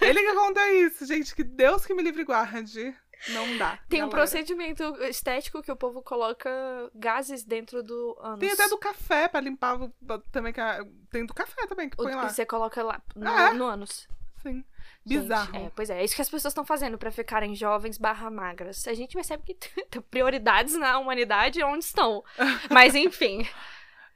Ele 0.00 0.20
que 0.22 0.34
conta 0.34 0.70
isso, 0.72 1.06
gente. 1.06 1.34
Que 1.34 1.42
Deus 1.42 1.86
que 1.86 1.94
me 1.94 2.02
livre 2.02 2.24
guarde. 2.24 2.94
Não 3.28 3.56
dá. 3.56 3.78
Tem 3.88 4.00
um 4.02 4.08
galera. 4.08 4.10
procedimento 4.10 4.82
estético 5.04 5.62
que 5.62 5.70
o 5.70 5.76
povo 5.76 6.02
coloca 6.02 6.50
gases 6.94 7.44
dentro 7.44 7.80
do 7.82 8.16
ânus. 8.20 8.40
Tem 8.40 8.50
até 8.50 8.68
do 8.68 8.76
café 8.76 9.28
pra 9.28 9.40
limpar 9.40 9.80
o- 9.80 9.92
também. 10.32 10.52
que 10.52 10.60
Tem 11.08 11.24
do 11.24 11.32
café 11.32 11.66
também 11.68 11.88
que 11.88 11.94
O- 12.00 12.04
põe 12.04 12.14
lá. 12.16 12.28
Você 12.28 12.44
coloca 12.44 12.82
lá 12.82 13.00
no, 13.14 13.30
Ah, 13.30 13.50
é? 13.50 13.52
no 13.54 13.64
ânus. 13.64 14.08
Sim. 14.42 14.64
Gente, 15.04 15.22
Bizarro. 15.22 15.56
é, 15.56 15.70
pois 15.74 15.90
é, 15.90 16.00
é 16.00 16.04
isso 16.04 16.14
que 16.14 16.22
as 16.22 16.30
pessoas 16.30 16.52
estão 16.52 16.64
fazendo 16.64 16.96
pra 16.96 17.10
ficarem 17.10 17.54
jovens 17.56 17.98
barra 17.98 18.30
magras. 18.30 18.86
A 18.86 18.94
gente 18.94 19.14
percebe 19.14 19.42
que 19.42 20.00
prioridades 20.10 20.76
na 20.76 20.98
humanidade 20.98 21.62
onde 21.62 21.84
estão. 21.84 22.22
Mas 22.70 22.94
enfim. 22.94 23.46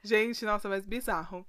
Gente, 0.03 0.45
nossa, 0.45 0.69
mas 0.69 0.85
bizarro. 0.85 1.45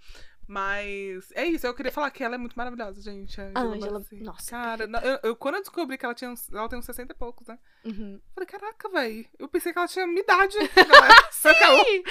Mas 0.51 1.31
é 1.35 1.45
isso, 1.45 1.67
eu 1.67 1.75
queria 1.75 1.93
falar 1.93 2.11
que 2.11 2.25
ela 2.25 2.35
é 2.35 2.39
muito 2.39 2.55
maravilhosa, 2.57 3.03
gente. 3.03 3.39
A 3.39 3.61
Angela 3.61 3.99
Bassett. 3.99 4.23
nossa, 4.25 4.51
Cara, 4.51 4.89
eu, 5.05 5.19
eu- 5.31 5.37
quando 5.37 5.57
eu 5.57 5.61
descobri 5.61 5.99
que 5.99 6.07
ela 6.07 6.15
tinha 6.15 6.33
ela 6.55 6.67
tem 6.71 6.79
uns 6.79 6.87
60 6.87 7.13
e 7.13 7.15
poucos, 7.15 7.47
né? 7.47 7.59
Uhum. 7.85 8.19
Falei, 8.35 8.47
caraca, 8.47 8.89
velho. 8.89 9.27
Eu 9.39 9.47
pensei 9.47 9.75
que 9.75 9.79
ela 9.79 9.87
tinha 9.87 10.07
minha 10.07 10.23
idade. 10.23 10.57
ela- 10.75 11.85
Ih, 11.87 12.03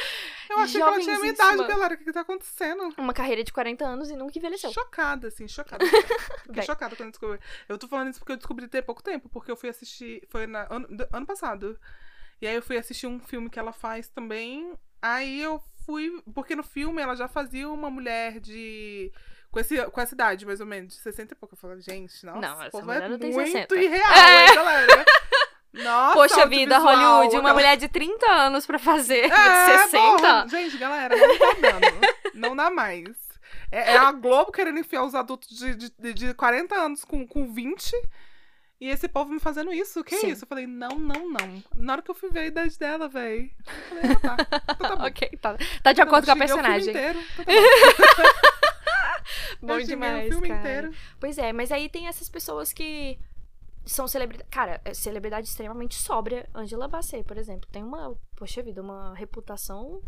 eu 0.52 0.60
achei 0.60 0.80
que 0.80 0.88
ela 0.88 1.00
tinha 1.00 1.20
minha 1.20 1.34
idade, 1.34 1.58
galera. 1.68 1.94
O 1.96 1.98
que, 1.98 2.04
que 2.04 2.14
tá 2.14 2.22
acontecendo? 2.22 2.94
Uma 2.98 3.14
carreira 3.14 3.44
de 3.44 3.52
40 3.52 3.84
anos 3.86 4.10
e 4.12 4.16
nunca 4.16 4.38
envelheceu. 4.38 4.72
Chocada, 4.72 5.30
assim, 5.30 5.48
chocada. 5.48 5.84
Fiquei 6.46 6.62
chocada 6.64 6.96
quando 6.96 7.08
eu 7.08 7.12
descobri. 7.12 7.40
Eu 7.68 7.78
tô 7.80 7.88
falando 7.88 8.10
isso 8.12 8.20
porque 8.20 8.34
eu 8.34 8.38
descobri 8.38 8.68
tem 8.68 8.84
pouco 8.84 9.02
tempo, 9.02 9.28
porque 9.30 9.50
eu 9.50 9.58
fui 9.58 9.70
assistir. 9.70 10.28
Foi 10.30 10.46
na, 10.46 10.68
ano, 10.70 10.88
ano 11.12 11.26
passado. 11.26 11.80
E 12.40 12.46
aí 12.48 12.56
eu 12.56 12.62
fui 12.62 12.78
assistir 12.78 13.08
um 13.08 13.20
filme 13.20 13.50
que 13.50 13.58
ela 13.58 13.74
faz 13.74 14.08
também. 14.10 14.74
Aí 15.02 15.42
eu 15.42 15.60
fui. 15.88 16.22
Porque 16.36 16.56
no 16.56 16.62
filme 16.64 17.02
ela 17.02 17.16
já 17.16 17.28
fazia 17.28 17.68
uma 17.68 17.90
mulher 17.90 18.40
de. 18.40 19.12
Com, 19.50 19.60
esse, 19.60 19.82
com 19.86 20.02
essa 20.02 20.14
idade, 20.14 20.46
mais 20.46 20.60
ou 20.60 20.68
menos, 20.68 20.94
de 20.94 21.00
60 21.00 21.34
e 21.34 21.38
pouco. 21.38 21.56
Eu 21.56 21.58
falei, 21.58 21.82
gente, 21.82 22.24
nossa, 22.26 22.40
Não, 22.40 22.62
essa 22.62 22.82
mulher 22.82 23.04
é 23.04 23.10
não 23.10 23.18
tem 23.18 23.32
muito 23.34 23.52
60. 23.52 23.76
irreal, 23.76 24.14
É. 24.14 24.46
hein, 24.50 24.56
galera? 24.56 25.06
Nossa, 25.74 26.14
Poxa 26.14 26.46
vida, 26.48 26.78
Hollywood, 26.80 27.36
uma 27.36 27.40
aquela- 27.40 27.54
mulher 27.54 27.78
de 27.78 27.88
30 27.88 28.32
anos 28.32 28.66
pra 28.66 28.80
fazer 28.80 29.26
É, 29.26 29.30
de 29.78 29.82
60. 29.84 29.98
porra. 30.18 30.48
Gente, 30.48 30.78
galera, 30.78 31.16
não 31.16 31.38
tá 31.38 31.54
dando. 31.62 32.02
não 32.34 32.56
dá 32.56 32.70
mais. 32.72 33.06
É, 33.72 33.94
é 33.94 33.98
a 33.98 34.12
Globo 34.12 34.52
querendo 34.52 34.80
enfiar 34.80 35.04
os 35.04 35.14
adultos 35.14 35.50
de, 35.50 35.76
de, 35.76 36.14
de 36.14 36.34
40 36.34 36.74
anos 36.76 37.06
com, 37.06 37.28
com 37.28 37.54
20. 37.54 37.92
E 38.80 38.90
esse 38.90 39.08
povo 39.08 39.32
me 39.32 39.40
fazendo 39.40 39.74
isso. 39.74 40.04
Que 40.04 40.18
Sim. 40.18 40.28
isso? 40.30 40.44
Eu 40.44 40.48
falei, 40.48 40.68
não, 40.68 41.00
não, 41.00 41.30
não. 41.30 41.64
Na 41.76 41.94
hora 41.94 42.02
que 42.02 42.12
eu 42.12 42.16
fui 42.16 42.30
ver 42.30 42.40
a 42.42 42.46
idade 42.46 42.78
dela, 42.78 43.08
véi. 43.10 43.52
Eu 43.66 43.74
falei, 43.90 44.12
ah, 44.12 44.20
tá. 44.20 44.38
Então 44.76 44.90
tá 44.90 44.96
bom. 44.98 45.06
ok, 45.06 45.30
tá, 45.42 45.58
tá 45.82 45.94
de 45.94 46.02
acordo 46.02 46.26
com 46.26 46.32
a 46.32 46.36
xinguei 46.36 46.46
o 46.46 46.50
filme 46.50 46.64
personagem. 46.64 46.90
inteiro, 46.90 47.20
então 47.40 47.46
tá 48.16 48.24
bom. 49.62 49.68
Bom 49.68 49.80
demais, 49.82 50.28
o 50.28 50.32
filme 50.34 50.48
cara. 50.48 50.60
inteiro. 50.60 50.94
Pois 51.20 51.38
é, 51.38 51.52
mas 51.52 51.72
aí 51.72 51.90
tem 51.90 52.08
essas 52.08 52.30
pessoas 52.30 52.72
que 52.72 53.20
são 53.86 54.08
celebridades. 54.08 54.50
Cara, 54.52 54.80
é 54.86 54.94
celebridade 54.94 55.48
extremamente 55.48 55.96
sóbria. 55.96 56.48
Angela 56.54 56.88
Bassett, 56.88 57.24
por 57.24 57.38
exemplo, 57.38 57.68
tem 57.72 57.84
uma, 57.84 58.16
poxa 58.36 58.62
vida, 58.62 58.82
uma 58.82 59.14
reputação. 59.16 60.02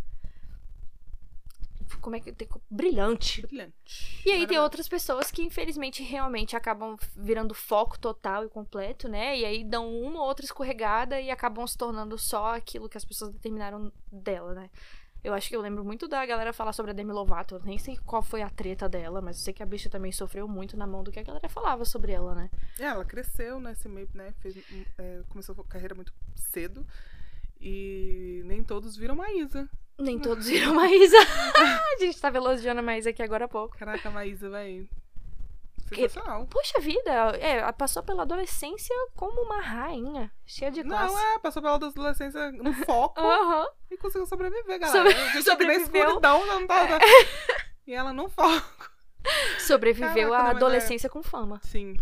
Como 2.02 2.16
é 2.16 2.20
que 2.20 2.32
tem. 2.32 2.48
Brilhante. 2.70 3.42
Brilhante. 3.42 4.22
E 4.26 4.32
aí 4.32 4.46
tem 4.48 4.60
outras 4.60 4.88
pessoas 4.88 5.32
que, 5.32 5.42
infelizmente, 5.42 6.04
realmente 6.04 6.56
acabam 6.56 6.98
virando 7.16 7.54
foco 7.54 7.98
total 8.00 8.46
e 8.46 8.50
completo, 8.50 9.08
né? 9.08 9.38
E 9.38 9.46
aí 9.46 9.64
dão 9.64 9.92
uma 9.92 10.22
ou 10.22 10.28
outra 10.28 10.46
escorregada 10.46 11.20
e 11.20 11.32
acabam 11.32 11.66
se 11.66 11.78
tornando 11.78 12.18
só 12.18 12.56
aquilo 12.56 12.88
que 12.88 12.98
as 12.98 13.06
pessoas 13.06 13.32
determinaram 13.32 13.92
dela, 14.12 14.54
né? 14.54 14.70
Eu 15.22 15.34
acho 15.34 15.50
que 15.50 15.56
eu 15.56 15.62
lembro 15.62 15.84
muito 15.84 16.08
da 16.08 16.26
galera 16.26 16.54
falar 16.54 16.72
sobre 16.72 16.92
a 16.92 16.94
Demi 16.94 17.12
Lovato. 17.12 17.56
Eu 17.56 17.64
nem 17.64 17.78
sei 17.78 17.98
qual 18.06 18.22
foi 18.22 18.42
a 18.42 18.50
treta 18.50 18.88
dela, 18.88 19.22
mas 19.22 19.38
eu 19.38 19.44
sei 19.44 19.54
que 19.54 19.62
a 19.62 19.66
bicha 19.66 19.90
também 19.90 20.12
sofreu 20.12 20.48
muito 20.48 20.78
na 20.78 20.88
mão 20.88 21.04
do 21.04 21.12
que 21.12 21.20
a 21.20 21.24
galera 21.24 21.50
falava 21.50 21.84
sobre 21.84 22.14
ela, 22.14 22.34
né? 22.34 22.50
É, 22.80 22.86
ela 22.86 23.04
cresceu 23.04 23.60
nesse 23.60 23.90
meio, 23.90 24.08
né? 24.14 24.34
Fez, 24.40 24.56
é, 24.98 25.22
começou 25.28 25.54
a 25.60 25.64
carreira 25.66 25.94
muito 25.94 26.14
cedo. 26.36 26.88
E 27.60 28.42
nem 28.46 28.64
todos 28.64 28.96
viram 28.96 29.16
Maísa. 29.16 29.70
Nem 30.00 30.18
todos 30.18 30.48
viram 30.48 30.74
Maísa. 30.76 31.18
a 31.20 31.98
gente 32.00 32.20
tava 32.20 32.38
elogiando 32.38 32.80
a 32.80 32.84
Maísa 32.84 33.10
aqui 33.10 33.22
agora 33.22 33.46
há 33.46 33.48
pouco. 33.48 33.78
Caraca, 33.78 34.08
a 34.08 34.12
Maísa. 34.12 34.50
Que- 35.90 36.08
Sensacional. 36.08 36.46
Poxa 36.48 36.80
vida, 36.80 37.12
é, 37.40 37.58
ela 37.58 37.74
passou 37.74 38.04
pela 38.04 38.22
adolescência 38.22 38.96
como 39.16 39.42
uma 39.42 39.60
rainha, 39.60 40.32
cheia 40.46 40.70
de 40.72 40.84
classe. 40.84 41.14
Não, 41.14 41.20
é, 41.36 41.40
passou 41.40 41.62
pela 41.64 41.76
adolescência 41.76 42.52
no 42.52 42.72
foco 42.86 43.20
Aham. 43.20 43.66
e 43.90 43.98
conseguiu 43.98 44.28
sobreviver, 44.28 44.80
galera. 44.80 44.92
Sobre- 44.92 45.14
A 45.14 45.18
gente 45.18 45.28
aqui 45.30 45.36
na 45.38 45.52
sobreviveu. 45.52 46.02
escuridão, 46.04 46.46
não 46.46 46.68
tava. 46.68 47.00
E 47.88 47.94
ela 47.94 48.14
no 48.14 48.30
foco. 48.30 48.92
Sobreviveu 49.60 50.30
Caraca, 50.30 50.48
à 50.50 50.52
é- 50.54 50.56
adolescência 50.56 51.10
com 51.10 51.22
fama. 51.24 51.60
Sim. 51.64 51.96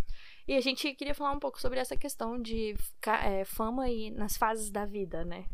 E 0.47 0.55
a 0.55 0.61
gente 0.61 0.93
queria 0.93 1.15
falar 1.15 1.31
um 1.31 1.39
pouco 1.39 1.59
sobre 1.59 1.79
essa 1.79 1.95
questão 1.97 2.39
de 2.41 2.75
é, 3.23 3.43
fama 3.45 3.89
e 3.89 4.11
nas 4.11 4.37
fases 4.37 4.69
da 4.69 4.85
vida, 4.85 5.23
né? 5.25 5.45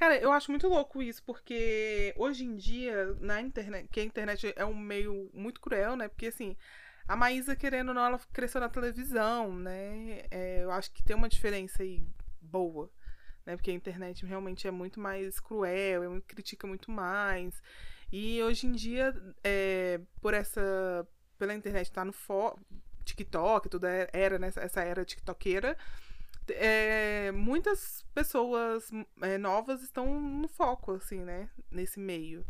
Cara, 0.00 0.16
eu 0.18 0.32
acho 0.32 0.50
muito 0.50 0.66
louco 0.66 1.02
isso, 1.02 1.22
porque 1.24 2.14
hoje 2.16 2.44
em 2.44 2.56
dia, 2.56 3.14
na 3.20 3.40
internet, 3.42 3.86
que 3.92 4.00
a 4.00 4.04
internet 4.04 4.52
é 4.56 4.64
um 4.64 4.74
meio 4.74 5.30
muito 5.34 5.60
cruel, 5.60 5.94
né? 5.94 6.08
Porque 6.08 6.28
assim, 6.28 6.56
a 7.06 7.14
Maísa, 7.16 7.54
querendo 7.54 7.88
ou 7.90 7.94
não, 7.94 8.06
ela 8.06 8.18
cresceu 8.32 8.60
na 8.62 8.70
televisão, 8.70 9.54
né? 9.54 10.22
É, 10.30 10.62
eu 10.64 10.70
acho 10.72 10.90
que 10.92 11.02
tem 11.02 11.14
uma 11.14 11.28
diferença 11.28 11.82
aí 11.82 12.02
boa, 12.40 12.90
né? 13.46 13.56
Porque 13.56 13.70
a 13.70 13.74
internet 13.74 14.24
realmente 14.24 14.66
é 14.66 14.70
muito 14.70 15.00
mais 15.00 15.40
cruel, 15.40 16.04
é 16.16 16.20
critica 16.22 16.66
muito 16.66 16.90
mais. 16.90 17.62
E 18.12 18.42
hoje 18.42 18.66
em 18.68 18.72
dia, 18.72 19.14
é, 19.44 20.00
por 20.22 20.34
essa. 20.34 21.06
pela 21.38 21.54
internet 21.54 21.86
estar 21.88 22.04
no 22.06 22.12
fo 22.12 22.58
TikTok, 23.04 23.68
tudo 23.68 23.86
é- 23.86 24.08
era 24.12 24.38
nessa 24.38 24.60
essa 24.62 24.82
era 24.82 25.04
tiktokeira. 25.04 25.76
É, 26.56 27.32
muitas 27.32 28.04
pessoas 28.14 28.90
é, 29.22 29.38
novas 29.38 29.82
estão 29.82 30.20
no 30.20 30.48
foco, 30.48 30.92
assim, 30.92 31.20
né? 31.20 31.48
Nesse 31.70 31.98
meio. 31.98 32.44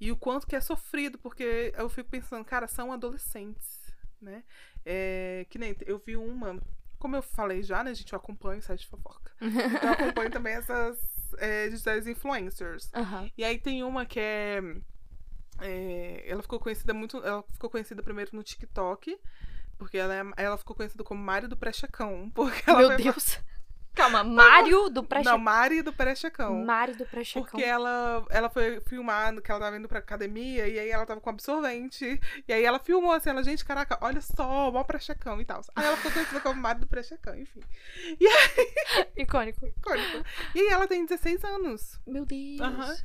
E 0.00 0.12
o 0.12 0.16
quanto 0.16 0.46
que 0.46 0.54
é 0.54 0.60
sofrido, 0.60 1.18
porque 1.18 1.72
eu 1.76 1.88
fico 1.88 2.10
pensando, 2.10 2.44
cara, 2.44 2.68
são 2.68 2.92
adolescentes, 2.92 3.94
né? 4.20 4.44
É, 4.84 5.46
que 5.48 5.58
nem 5.58 5.74
eu 5.86 5.98
vi 5.98 6.16
uma. 6.16 6.60
Como 6.98 7.16
eu 7.16 7.22
falei 7.22 7.62
já, 7.62 7.82
né, 7.82 7.94
gente? 7.94 8.12
Eu 8.12 8.18
acompanho 8.18 8.58
o 8.58 8.62
site 8.62 8.80
de 8.80 8.86
fofoca. 8.88 9.32
Então 9.40 9.50
eu 9.90 9.92
acompanho 9.92 10.30
também 10.30 10.54
essas 10.54 10.98
é, 11.38 11.68
digitais 11.68 12.06
influencers. 12.06 12.90
Aham. 12.94 13.30
E 13.36 13.44
aí 13.44 13.58
tem 13.58 13.82
uma 13.82 14.04
que 14.04 14.20
é, 14.20 14.60
é, 15.60 16.24
Ela 16.26 16.42
ficou 16.42 16.58
conhecida 16.58 16.92
muito. 16.92 17.18
Ela 17.18 17.42
ficou 17.52 17.70
conhecida 17.70 18.02
primeiro 18.02 18.30
no 18.34 18.42
TikTok. 18.42 19.18
Porque 19.78 19.98
ela, 19.98 20.14
é- 20.14 20.44
ela 20.44 20.56
ficou 20.56 20.74
conhecida 20.74 21.04
como 21.04 21.22
Mário 21.22 21.48
do 21.48 21.56
Pré-Checão. 21.56 22.30
Porque 22.34 22.62
ela 22.68 22.78
Meu 22.78 22.88
foi- 22.88 22.96
Deus. 23.02 23.38
Calma, 23.96 24.22
Mário 24.22 24.90
do 24.90 25.02
pré 25.02 25.22
Não, 25.22 25.38
Mari 25.38 25.80
do 25.80 25.90
Pré-Checão. 25.90 26.62
Mário 26.66 26.94
do 26.94 27.06
pré 27.06 27.22
Porque 27.32 27.62
ela, 27.62 28.26
ela 28.28 28.50
foi 28.50 28.78
filmar 28.82 29.34
que 29.40 29.50
ela 29.50 29.58
tava 29.58 29.78
indo 29.78 29.88
pra 29.88 30.00
academia 30.00 30.68
e 30.68 30.78
aí 30.78 30.90
ela 30.90 31.06
tava 31.06 31.18
com 31.18 31.30
absorvente. 31.30 32.20
E 32.46 32.52
aí 32.52 32.62
ela 32.62 32.78
filmou 32.78 33.12
assim, 33.12 33.30
ela, 33.30 33.42
gente, 33.42 33.64
caraca, 33.64 33.96
olha 34.02 34.20
só, 34.20 34.70
mó 34.70 34.84
pré-checão 34.84 35.40
e 35.40 35.46
tal. 35.46 35.62
Aí 35.74 35.86
ela 35.86 35.96
ficou 35.96 36.12
conhecida 36.12 36.40
como 36.42 36.60
Mari 36.60 36.80
do 36.80 36.86
pré-checão, 36.86 37.34
enfim. 37.34 37.60
Icônico. 39.16 39.66
Icônico. 39.66 40.24
E 40.54 40.60
aí 40.60 40.68
ela 40.68 40.86
tem 40.86 41.06
16 41.06 41.42
anos. 41.44 41.98
Meu 42.06 42.26
Deus. 42.26 42.60
Aham. 42.60 42.96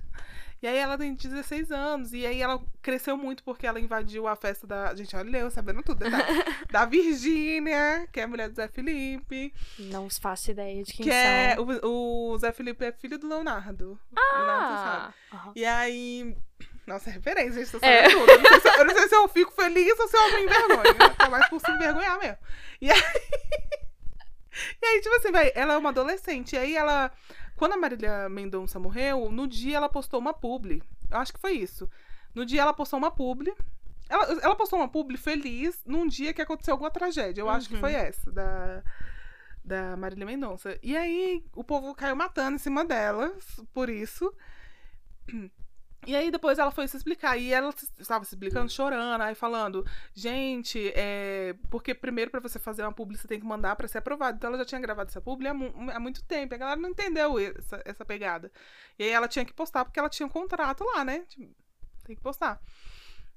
E 0.61 0.67
aí 0.67 0.77
ela 0.77 0.95
tem 0.97 1.15
16 1.15 1.71
anos. 1.71 2.13
E 2.13 2.25
aí 2.25 2.39
ela 2.39 2.61
cresceu 2.81 3.17
muito 3.17 3.43
porque 3.43 3.65
ela 3.65 3.79
invadiu 3.79 4.27
a 4.27 4.35
festa 4.35 4.67
da. 4.67 4.93
Gente, 4.93 5.15
olha 5.15 5.37
eu 5.39 5.49
sabendo 5.49 5.81
tudo, 5.81 6.03
detalhe. 6.03 6.23
da 6.69 6.85
Virgínia, 6.85 8.07
que 8.11 8.19
é 8.19 8.23
a 8.23 8.27
mulher 8.27 8.49
do 8.49 8.55
Zé 8.55 8.67
Felipe. 8.67 9.53
Não 9.79 10.07
faço 10.09 10.51
ideia 10.51 10.83
de 10.83 10.93
quem 10.93 11.05
que 11.05 11.11
é. 11.11 11.55
O, 11.57 12.33
o 12.33 12.37
Zé 12.37 12.51
Felipe 12.51 12.85
é 12.85 12.91
filho 12.91 13.17
do 13.17 13.27
Leonardo. 13.27 13.99
Leonardo 14.11 14.75
sabe. 14.75 15.13
Ah, 15.31 15.35
aham. 15.35 15.51
E 15.55 15.65
aí. 15.65 16.37
Nossa, 16.85 17.09
é 17.09 17.13
referência, 17.13 17.65
gente. 17.65 17.83
É. 17.83 18.09
tudo. 18.09 18.29
Eu 18.29 18.41
não, 18.41 18.59
se, 18.59 18.67
eu 18.67 18.85
não 18.85 18.93
sei 18.95 19.07
se 19.07 19.15
eu 19.15 19.27
fico 19.29 19.51
feliz 19.53 19.99
ou 19.99 20.07
se 20.07 20.15
eu 20.15 20.33
me 20.33 20.43
envergonho. 20.43 21.15
Tá 21.17 21.29
mais 21.29 21.49
por 21.49 21.59
se 21.59 21.71
envergonhar 21.71 22.19
mesmo. 22.19 22.37
E 22.79 22.91
aí. 22.91 23.01
E 24.81 24.85
aí, 24.85 24.99
tipo 24.99 25.15
assim, 25.15 25.31
vai, 25.31 25.51
ela 25.55 25.75
é 25.75 25.77
uma 25.77 25.89
adolescente. 25.89 26.55
E 26.55 26.59
aí 26.59 26.75
ela. 26.75 27.09
Quando 27.61 27.73
a 27.73 27.77
Marília 27.77 28.27
Mendonça 28.27 28.79
morreu, 28.79 29.29
no 29.31 29.47
dia 29.47 29.77
ela 29.77 29.87
postou 29.87 30.19
uma 30.19 30.33
publi. 30.33 30.81
Eu 31.11 31.17
acho 31.19 31.31
que 31.31 31.39
foi 31.39 31.51
isso. 31.51 31.87
No 32.33 32.43
dia 32.43 32.63
ela 32.63 32.73
postou 32.73 32.97
uma 32.97 33.11
publi. 33.11 33.53
Ela, 34.09 34.23
ela 34.41 34.55
postou 34.55 34.79
uma 34.79 34.87
publi 34.87 35.15
feliz 35.15 35.79
num 35.85 36.07
dia 36.07 36.33
que 36.33 36.41
aconteceu 36.41 36.73
alguma 36.73 36.89
tragédia. 36.89 37.39
Eu 37.39 37.47
acho 37.51 37.69
que 37.69 37.75
Uhum. 37.75 37.79
foi 37.81 37.93
essa, 37.93 38.31
da, 38.31 38.81
da 39.63 39.95
Marília 39.95 40.25
Mendonça. 40.25 40.75
E 40.81 40.97
aí 40.97 41.45
o 41.55 41.63
povo 41.63 41.93
caiu 41.93 42.15
matando 42.15 42.55
em 42.55 42.57
cima 42.57 42.83
dela 42.83 43.31
por 43.71 43.91
isso. 43.91 44.33
E 46.07 46.15
aí 46.15 46.31
depois 46.31 46.57
ela 46.57 46.71
foi 46.71 46.87
se 46.87 46.97
explicar. 46.97 47.37
E 47.37 47.53
ela 47.53 47.73
estava 47.99 48.25
se 48.25 48.33
explicando, 48.33 48.71
chorando, 48.71 49.21
aí 49.21 49.35
falando, 49.35 49.85
gente, 50.13 50.91
é. 50.95 51.55
Porque 51.69 51.93
primeiro 51.93 52.31
pra 52.31 52.39
você 52.39 52.57
fazer 52.57 52.81
uma 52.83 52.91
publi, 52.91 53.17
você 53.17 53.27
tem 53.27 53.39
que 53.39 53.45
mandar 53.45 53.75
pra 53.75 53.87
ser 53.87 53.99
aprovado. 53.99 54.37
Então 54.37 54.49
ela 54.49 54.57
já 54.57 54.65
tinha 54.65 54.81
gravado 54.81 55.09
essa 55.09 55.21
publi 55.21 55.47
há, 55.47 55.51
há 55.51 55.99
muito 55.99 56.23
tempo. 56.25 56.53
A 56.55 56.57
galera 56.57 56.79
não 56.79 56.89
entendeu 56.89 57.37
essa, 57.39 57.81
essa 57.85 58.03
pegada. 58.03 58.51
E 58.97 59.03
aí 59.03 59.09
ela 59.09 59.27
tinha 59.27 59.45
que 59.45 59.53
postar 59.53 59.85
porque 59.85 59.99
ela 59.99 60.09
tinha 60.09 60.25
um 60.25 60.29
contrato 60.29 60.83
lá, 60.83 61.05
né? 61.05 61.23
Tem 62.05 62.15
que 62.15 62.21
postar. 62.21 62.59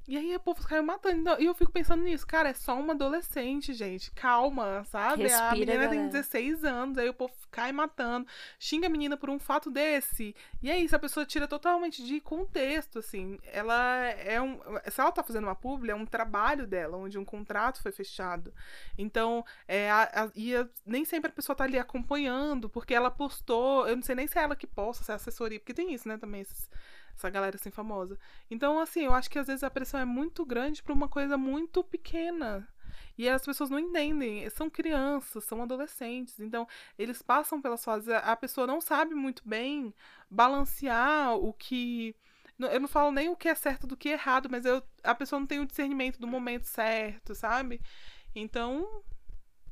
E 0.07 0.17
aí 0.19 0.37
o 0.37 0.41
povo 0.41 0.63
caiu 0.67 0.83
matando. 0.83 1.31
E 1.41 1.47
eu 1.47 1.55
fico 1.55 1.73
pensando 1.73 2.03
nisso, 2.03 2.27
cara, 2.27 2.51
é 2.51 2.55
só 2.55 2.79
uma 2.79 2.93
adolescente, 2.93 3.73
gente. 3.73 4.11
Calma, 4.13 4.85
sabe? 4.85 5.25
a 5.33 5.51
Respira, 5.51 5.53
menina 5.73 5.89
tem 5.89 5.99
galera. 6.01 6.09
16 6.13 6.63
anos, 6.65 6.99
aí 6.99 7.09
o 7.09 7.15
povo 7.15 7.33
cai 7.51 7.73
matando, 7.73 8.27
xinga 8.59 8.87
a 8.87 8.91
menina 8.91 9.17
por 9.17 9.31
um 9.31 9.39
fato 9.39 9.71
desse. 9.71 10.35
E 10.63 10.71
é 10.71 10.79
isso, 10.79 10.95
a 10.95 10.99
pessoa 10.99 11.25
tira 11.25 11.49
totalmente 11.49 12.05
de 12.05 12.21
contexto, 12.21 12.99
assim. 12.99 13.39
Ela 13.45 13.97
é 14.11 14.41
um. 14.41 14.61
Se 14.91 15.01
ela 15.01 15.11
tá 15.11 15.23
fazendo 15.23 15.45
uma 15.45 15.55
publi, 15.55 15.91
é 15.91 15.95
um 15.95 16.05
trabalho 16.07 16.67
dela, 16.67 16.97
onde 16.99 17.19
um 17.19 17.25
contrato 17.25 17.81
foi 17.81 17.91
fechado. 17.93 18.53
Então, 18.99 19.45
é, 19.67 19.91
a, 19.91 20.03
a- 20.25 20.31
e 20.35 20.55
a- 20.55 20.69
nem 20.85 21.05
sempre 21.05 21.31
a 21.31 21.35
pessoa 21.35 21.57
tá 21.57 21.65
ali 21.65 21.79
acompanhando, 21.79 22.69
porque 22.69 22.93
ela 22.95 23.11
postou. 23.11 23.89
Eu 23.89 23.97
não 23.97 24.03
sei 24.03 24.15
nem 24.15 24.27
se 24.27 24.39
é 24.39 24.43
ela 24.43 24.55
que 24.57 24.67
posta, 24.67 25.03
se 25.03 25.11
é 25.11 25.15
a 25.15 25.17
assessoria, 25.17 25.59
porque 25.59 25.73
tem 25.75 25.95
isso, 25.95 26.07
né, 26.09 26.19
também, 26.19 26.43
esses- 26.43 26.69
essa 27.17 27.31
galera 27.31 27.57
assim 27.57 27.71
famosa. 27.71 28.19
Então, 28.51 28.79
assim, 28.79 29.05
eu 29.05 29.15
acho 29.15 29.31
que 29.31 29.39
às 29.39 29.47
vezes 29.47 29.63
a 29.63 29.71
pressão 29.71 30.01
é 30.01 30.05
muito 30.05 30.45
grande 30.45 30.83
pra 30.83 30.93
uma 30.93 31.09
coisa 31.09 31.37
muito 31.37 31.83
pequena. 31.85 32.69
E 33.17 33.29
as 33.29 33.45
pessoas 33.45 33.71
não 33.71 33.79
entendem, 33.79 34.49
são 34.51 34.69
crianças, 34.69 35.45
são 35.45 35.63
adolescentes, 35.63 36.41
então 36.41 36.67
eles 36.99 37.23
passam 37.23 37.61
pelas 37.61 37.85
fases. 37.85 38.09
A 38.09 38.35
pessoa 38.37 38.67
não 38.67 38.81
sabe 38.81 39.15
muito 39.15 39.43
bem 39.47 39.95
balancear 40.31 41.35
o 41.37 41.53
que. 41.53 42.15
Eu 42.59 42.81
não 42.81 42.89
falo 42.89 43.11
nem 43.13 43.29
o 43.29 43.37
que 43.37 43.49
é 43.49 43.55
certo 43.55 43.87
do 43.87 43.97
que 43.97 44.09
é 44.09 44.13
errado, 44.13 44.49
mas 44.51 44.65
eu, 44.65 44.83
a 45.03 45.15
pessoa 45.15 45.41
não 45.41 45.47
tem 45.47 45.61
o 45.61 45.67
discernimento 45.67 46.21
do 46.21 46.27
momento 46.27 46.65
certo, 46.65 47.35
sabe? 47.35 47.81
Então. 48.35 49.03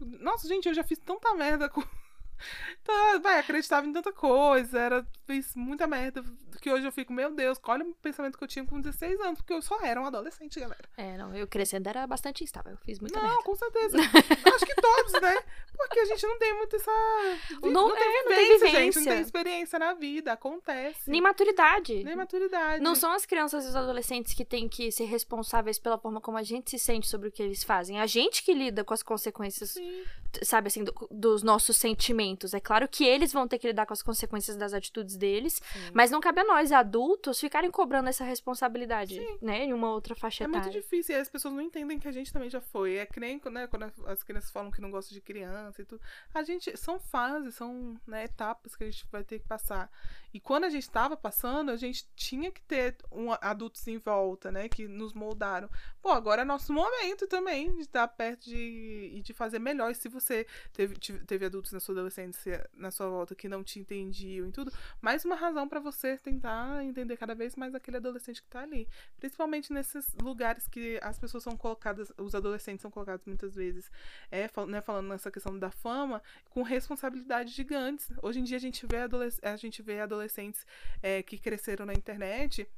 Nossa, 0.01 0.49
gente, 0.49 0.69
eu 0.69 0.75
já 0.75 0.83
fiz 0.85 0.99
tanta 0.99 1.35
merda 1.35 1.69
com. 1.69 1.83
Tá, 2.83 3.19
vai, 3.23 3.39
acreditava 3.39 3.87
em 3.87 3.93
tanta 3.93 4.13
coisa, 4.13 4.77
era, 4.77 5.07
fiz 5.27 5.55
muita 5.55 5.87
merda, 5.87 6.25
que 6.63 6.71
hoje 6.71 6.87
eu 6.87 6.93
fico, 6.93 7.13
meu 7.13 7.31
Deus, 7.35 7.59
olha 7.65 7.85
o 7.85 7.93
pensamento 7.95 8.39
que 8.39 8.45
eu 8.45 8.49
tinha 8.49 8.65
com 8.65 8.81
16 8.81 9.21
anos, 9.21 9.41
porque 9.41 9.53
eu 9.53 9.61
só 9.61 9.81
era 9.83 10.01
um 10.01 10.07
adolescente, 10.07 10.59
galera. 10.61 10.85
É, 10.97 11.17
não, 11.19 11.35
eu 11.35 11.47
crescendo 11.47 11.89
era 11.89 12.07
bastante 12.07 12.45
instável. 12.45 12.73
Eu 12.73 12.79
fiz 12.79 12.99
muita 13.01 13.19
não, 13.21 13.29
merda. 13.29 13.43
com 13.43 13.55
certeza. 13.57 13.97
Acho 14.55 14.65
que 14.67 14.75
todos, 14.77 15.13
né? 15.21 15.43
Porque 15.77 15.99
a 15.99 16.05
gente 16.05 16.25
não 16.27 16.39
tem 16.39 16.55
muito 16.57 16.77
essa. 16.77 16.91
vi- 17.63 17.71
Não- 17.71 17.95
tem 17.95 18.03
é, 18.03 18.23
não 18.23 18.29
tem 18.29 18.53
vivência, 18.53 18.67
gente, 18.69 18.75
não 18.77 19.03
vivência. 19.03 19.13
tem 19.13 19.21
experiência 19.21 19.79
na 19.79 19.95
vida, 19.95 20.33
acontece. 20.33 21.11
Nem 21.11 21.21
maturidade. 21.21 22.05
Nem 22.05 22.15
maturidade. 22.15 22.83
Não 22.83 22.95
são 22.95 23.11
as 23.13 23.27
crianças 23.27 23.65
e 23.65 23.69
os 23.69 23.77
adolescentes 23.77 24.35
que 24.35 24.45
têm 24.45 24.69
que 24.69 24.93
ser 24.93 25.05
responsáveis 25.05 25.79
pela 25.79 25.99
forma 25.99 26.21
como 26.21 26.39
a 26.39 26.43
gente 26.43 26.71
se 26.71 26.79
sente 26.79 27.09
sobre 27.09 27.29
o 27.29 27.33
que 27.33 27.43
eles 27.43 27.65
fazem. 27.65 27.99
A 28.01 28.07
gente 28.07 28.43
que 28.45 28.55
lida 28.55 28.85
com 28.85 28.95
as 28.95 29.03
consequências, 29.03 29.71
Sim. 29.71 30.05
sabe, 30.43 30.69
assim, 30.69 30.85
do- 30.85 31.09
dos 31.11 31.43
nossos 31.43 31.77
sentimentos. 31.77 32.55
É 32.55 32.61
claro 32.61 32.87
que 32.87 33.05
eles 33.05 33.33
vão 33.33 33.49
ter 33.49 33.59
que 33.59 33.67
lidar 33.67 33.87
com 33.87 33.93
as 33.93 34.03
consequências 34.03 34.57
das 34.57 34.73
atitudes 34.73 35.17
deles, 35.17 35.55
Sim. 35.73 35.91
mas 35.93 36.11
não 36.11 36.21
cabe 36.21 36.41
a 36.41 36.45
nós, 36.45 36.52
adultos, 36.73 37.41
ficarem 37.41 37.71
cobrando 37.71 38.09
essa 38.09 38.25
responsabilidade, 38.25 39.15
Sim. 39.17 39.39
né, 39.41 39.65
em 39.65 39.73
uma 39.73 39.91
outra 39.91 40.15
faixa 40.15 40.45
É 40.45 40.47
muito 40.47 40.65
etária. 40.65 40.81
difícil, 40.81 41.17
e 41.17 41.19
as 41.19 41.29
pessoas 41.29 41.55
não 41.55 41.61
entendem 41.61 41.99
que 41.99 42.09
a 42.09 42.13
gente 42.13 42.33
também 42.33 42.51
já 42.51 42.61
foi. 42.61 42.97
É 42.97 43.07
que 43.07 43.19
nem 43.19 43.41
né, 43.51 43.67
quando 43.67 43.91
as 44.07 44.23
crianças 44.23 44.51
falam 44.51 44.71
que 44.71 44.81
não 44.81 44.91
gostam 44.91 45.15
de 45.15 45.21
criança 45.21 45.83
e 45.83 45.85
tudo. 45.85 46.01
A 46.35 46.43
gente. 46.43 46.77
São 46.77 46.99
fases, 46.99 47.55
são 47.55 47.99
né, 48.07 48.25
etapas 48.25 48.77
que 48.77 48.85
a 48.85 48.91
gente 48.91 49.07
vai 49.11 49.25
ter 49.25 49.39
que 49.39 49.47
passar. 49.47 49.91
E 50.35 50.41
quando 50.41 50.65
a 50.65 50.71
gente 50.71 50.85
estava 50.85 51.17
passando, 51.17 51.71
a 51.71 51.77
gente 51.77 52.07
tinha 52.17 52.51
que 52.51 52.63
ter 52.63 52.97
um, 53.11 53.33
adultos 53.33 53.87
em 53.87 53.99
volta, 53.99 54.51
né? 54.51 54.69
Que 54.69 54.89
nos 54.89 55.13
moldaram. 55.13 55.69
Pô, 56.01 56.11
agora 56.11 56.43
é 56.43 56.45
nosso 56.45 56.73
momento 56.73 57.27
também 57.27 57.71
de 57.75 57.83
estar 57.83 58.09
perto 58.09 58.45
de, 58.45 59.13
e 59.15 59.21
de 59.21 59.33
fazer 59.35 59.59
melhor. 59.59 59.91
E 59.91 59.95
se 59.95 60.09
você 60.09 60.47
teve, 60.73 60.97
teve 61.27 61.45
adultos 61.45 61.73
na 61.73 61.81
sua 61.81 61.95
adolescência, 61.95 62.69
na 62.75 62.91
sua 62.91 63.09
volta, 63.09 63.35
que 63.35 63.49
não 63.49 63.63
te 63.63 63.79
entendiam 63.79 64.49
e 64.49 64.53
tudo, 64.53 64.73
mais 65.01 65.25
uma 65.25 65.35
razão 65.35 65.69
para 65.69 65.81
você 65.81 66.17
tentar 66.17 66.42
entender 66.83 67.17
cada 67.17 67.35
vez 67.35 67.57
mais 67.57 67.75
aquele 67.75 67.99
adolescente 67.99 68.43
que 68.43 68.49
tá 68.49 68.63
ali. 68.63 68.89
Principalmente 69.19 69.73
nesses 69.73 70.15
lugares 70.21 70.69
que 70.69 70.99
as 71.03 71.19
pessoas 71.19 71.43
são 71.43 71.57
colocadas, 71.57 72.13
os 72.19 72.35
adolescentes 72.35 72.83
são 72.83 72.91
colocados 72.91 73.27
muitas 73.27 73.55
vezes, 73.55 73.91
é, 74.31 74.49
né, 74.67 74.81
falando 74.81 75.09
nessa 75.09 75.31
questão 75.31 75.59
da 75.59 75.71
fama, 75.71 76.23
com 76.51 76.63
responsabilidades 76.63 77.53
gigantes. 77.53 78.11
Hoje 78.23 78.41
em 78.41 78.45
dia 78.45 78.57
a 78.57 78.61
gente 78.61 78.87
vê, 78.87 78.99
adolesc 78.99 79.39
a 79.45 79.57
gente 79.57 79.83
vê 79.83 80.01
adolescentes 80.01 80.67
é, 81.03 81.23
que 81.23 81.39
cresceram 81.39 81.87
na 81.87 81.93
internet 81.93 82.69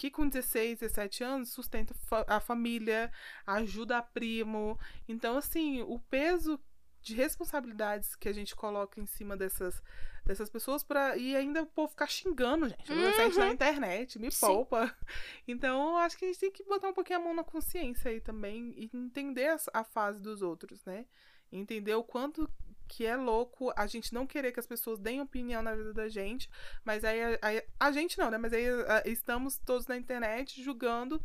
que 0.00 0.10
com 0.10 0.26
16, 0.26 0.78
17 0.78 1.22
anos 1.22 1.50
sustenta 1.50 1.94
a 2.26 2.40
família, 2.40 3.12
ajuda 3.46 3.98
a 3.98 4.02
primo. 4.02 4.78
Então, 5.06 5.36
assim, 5.36 5.82
o 5.82 5.98
peso 5.98 6.58
de 7.02 7.14
responsabilidades 7.14 8.14
que 8.14 8.26
a 8.26 8.32
gente 8.32 8.54
coloca 8.56 8.98
em 8.98 9.04
cima 9.04 9.36
dessas, 9.36 9.82
dessas 10.30 10.48
pessoas 10.48 10.82
para 10.82 11.16
e 11.16 11.34
ainda 11.36 11.62
o 11.62 11.66
povo 11.66 11.88
ficar 11.88 12.06
xingando, 12.06 12.68
gente. 12.68 12.90
Adolescente 12.92 13.36
na 13.38 13.48
internet, 13.52 14.18
me 14.18 14.30
Sim. 14.30 14.46
poupa. 14.46 14.94
Então, 15.46 15.90
eu 15.90 15.96
acho 15.96 16.16
que 16.16 16.24
a 16.24 16.28
gente 16.28 16.38
tem 16.40 16.50
que 16.52 16.62
botar 16.64 16.88
um 16.88 16.92
pouquinho 16.94 17.18
a 17.18 17.22
mão 17.22 17.34
na 17.34 17.42
consciência 17.44 18.10
aí 18.10 18.20
também 18.20 18.72
e 18.76 18.88
entender 18.94 19.56
a 19.74 19.82
fase 19.84 20.20
dos 20.20 20.42
outros, 20.42 20.84
né? 20.84 21.04
Entender 21.50 21.94
o 21.94 22.04
quanto 22.04 22.48
que 22.86 23.04
é 23.06 23.16
louco 23.16 23.72
a 23.76 23.86
gente 23.86 24.12
não 24.14 24.26
querer 24.26 24.52
que 24.52 24.58
as 24.60 24.66
pessoas 24.66 24.98
deem 24.98 25.20
opinião 25.20 25.62
na 25.62 25.74
vida 25.74 25.92
da 25.92 26.08
gente, 26.08 26.48
mas 26.84 27.04
aí 27.04 27.22
a, 27.22 27.38
aí- 27.42 27.62
a 27.78 27.90
gente 27.92 28.18
não, 28.18 28.30
né? 28.30 28.38
Mas 28.38 28.52
aí 28.52 28.68
a- 28.68 29.02
estamos 29.06 29.58
todos 29.58 29.86
na 29.86 29.96
internet 29.96 30.62
julgando 30.62 31.20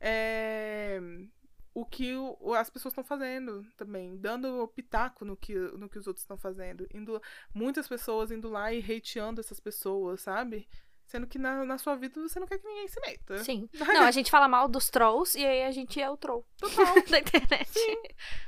é, 0.00 1.00
o 1.80 1.84
que 1.86 2.14
o- 2.16 2.54
as 2.54 2.68
pessoas 2.70 2.92
estão 2.92 3.04
fazendo 3.04 3.64
também, 3.76 4.16
dando 4.16 4.66
pitaco 4.68 5.24
no 5.24 5.36
que, 5.36 5.54
no 5.54 5.88
que 5.88 5.98
os 5.98 6.06
outros 6.06 6.22
estão 6.22 6.36
fazendo. 6.36 6.86
Indo, 6.92 7.20
muitas 7.54 7.88
pessoas 7.88 8.30
indo 8.30 8.48
lá 8.48 8.72
e 8.72 8.80
hateando 8.80 9.40
essas 9.40 9.58
pessoas, 9.60 10.20
sabe? 10.20 10.68
Sendo 11.06 11.26
que 11.26 11.40
na, 11.40 11.64
na 11.64 11.76
sua 11.76 11.96
vida 11.96 12.20
você 12.20 12.38
não 12.38 12.46
quer 12.46 12.58
que 12.60 12.66
ninguém 12.68 12.86
se 12.86 13.00
meta. 13.00 13.38
Sim. 13.38 13.68
Não, 13.98 14.04
a 14.04 14.12
gente 14.12 14.30
fala 14.30 14.46
mal 14.46 14.68
dos 14.68 14.88
trolls 14.90 15.36
e 15.36 15.44
aí 15.44 15.64
a 15.64 15.72
gente 15.72 16.00
é 16.00 16.08
o 16.08 16.16
troll 16.16 16.46
Total. 16.56 16.94
da 17.10 17.18
internet. 17.18 17.68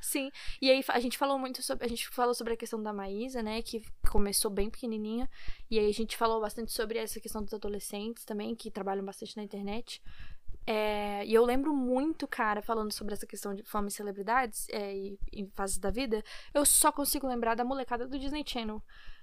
Sim. 0.01 0.31
E 0.61 0.71
aí 0.71 0.85
a 0.87 1.01
gente 1.01 1.19
falou 1.19 1.37
muito 1.41 1.61
sobre. 1.61 1.85
A 1.85 1.89
gente 1.89 2.07
falou 2.11 2.35
sobre 2.35 2.53
a 2.53 2.57
questão 2.57 2.81
da 2.81 2.93
Maísa, 2.93 3.43
né? 3.43 3.63
Que 3.63 3.83
começou 4.09 4.49
bem 4.49 4.71
pequenininha. 4.71 5.29
E 5.69 5.77
aí 5.77 5.89
a 5.89 5.93
gente 5.93 6.17
falou 6.17 6.41
bastante 6.41 6.71
sobre 6.73 6.99
essa 7.01 7.19
questão 7.19 7.43
dos 7.43 7.53
adolescentes 7.53 8.25
também, 8.25 8.55
que 8.55 8.71
trabalham 8.71 9.05
bastante 9.05 9.37
na 9.37 9.43
internet. 9.43 10.01
É, 10.67 11.25
e 11.27 11.35
eu 11.35 11.45
lembro 11.45 11.75
muito, 11.75 12.27
cara, 12.27 12.63
falando 12.63 12.93
sobre 12.93 13.15
essa 13.15 13.27
questão 13.27 13.55
de 13.55 13.63
fama 13.63 13.89
e 13.89 13.91
celebridades 13.91 14.69
é, 14.71 14.95
e 14.95 15.19
em 15.33 15.49
fases 15.49 15.79
da 15.79 15.91
vida, 15.91 16.23
eu 16.55 16.65
só 16.65 16.93
consigo 16.93 17.27
lembrar 17.27 17.55
da 17.55 17.65
molecada 17.65 18.07
do 18.07 18.19
Disney 18.19 18.45
Channel. 18.47 18.81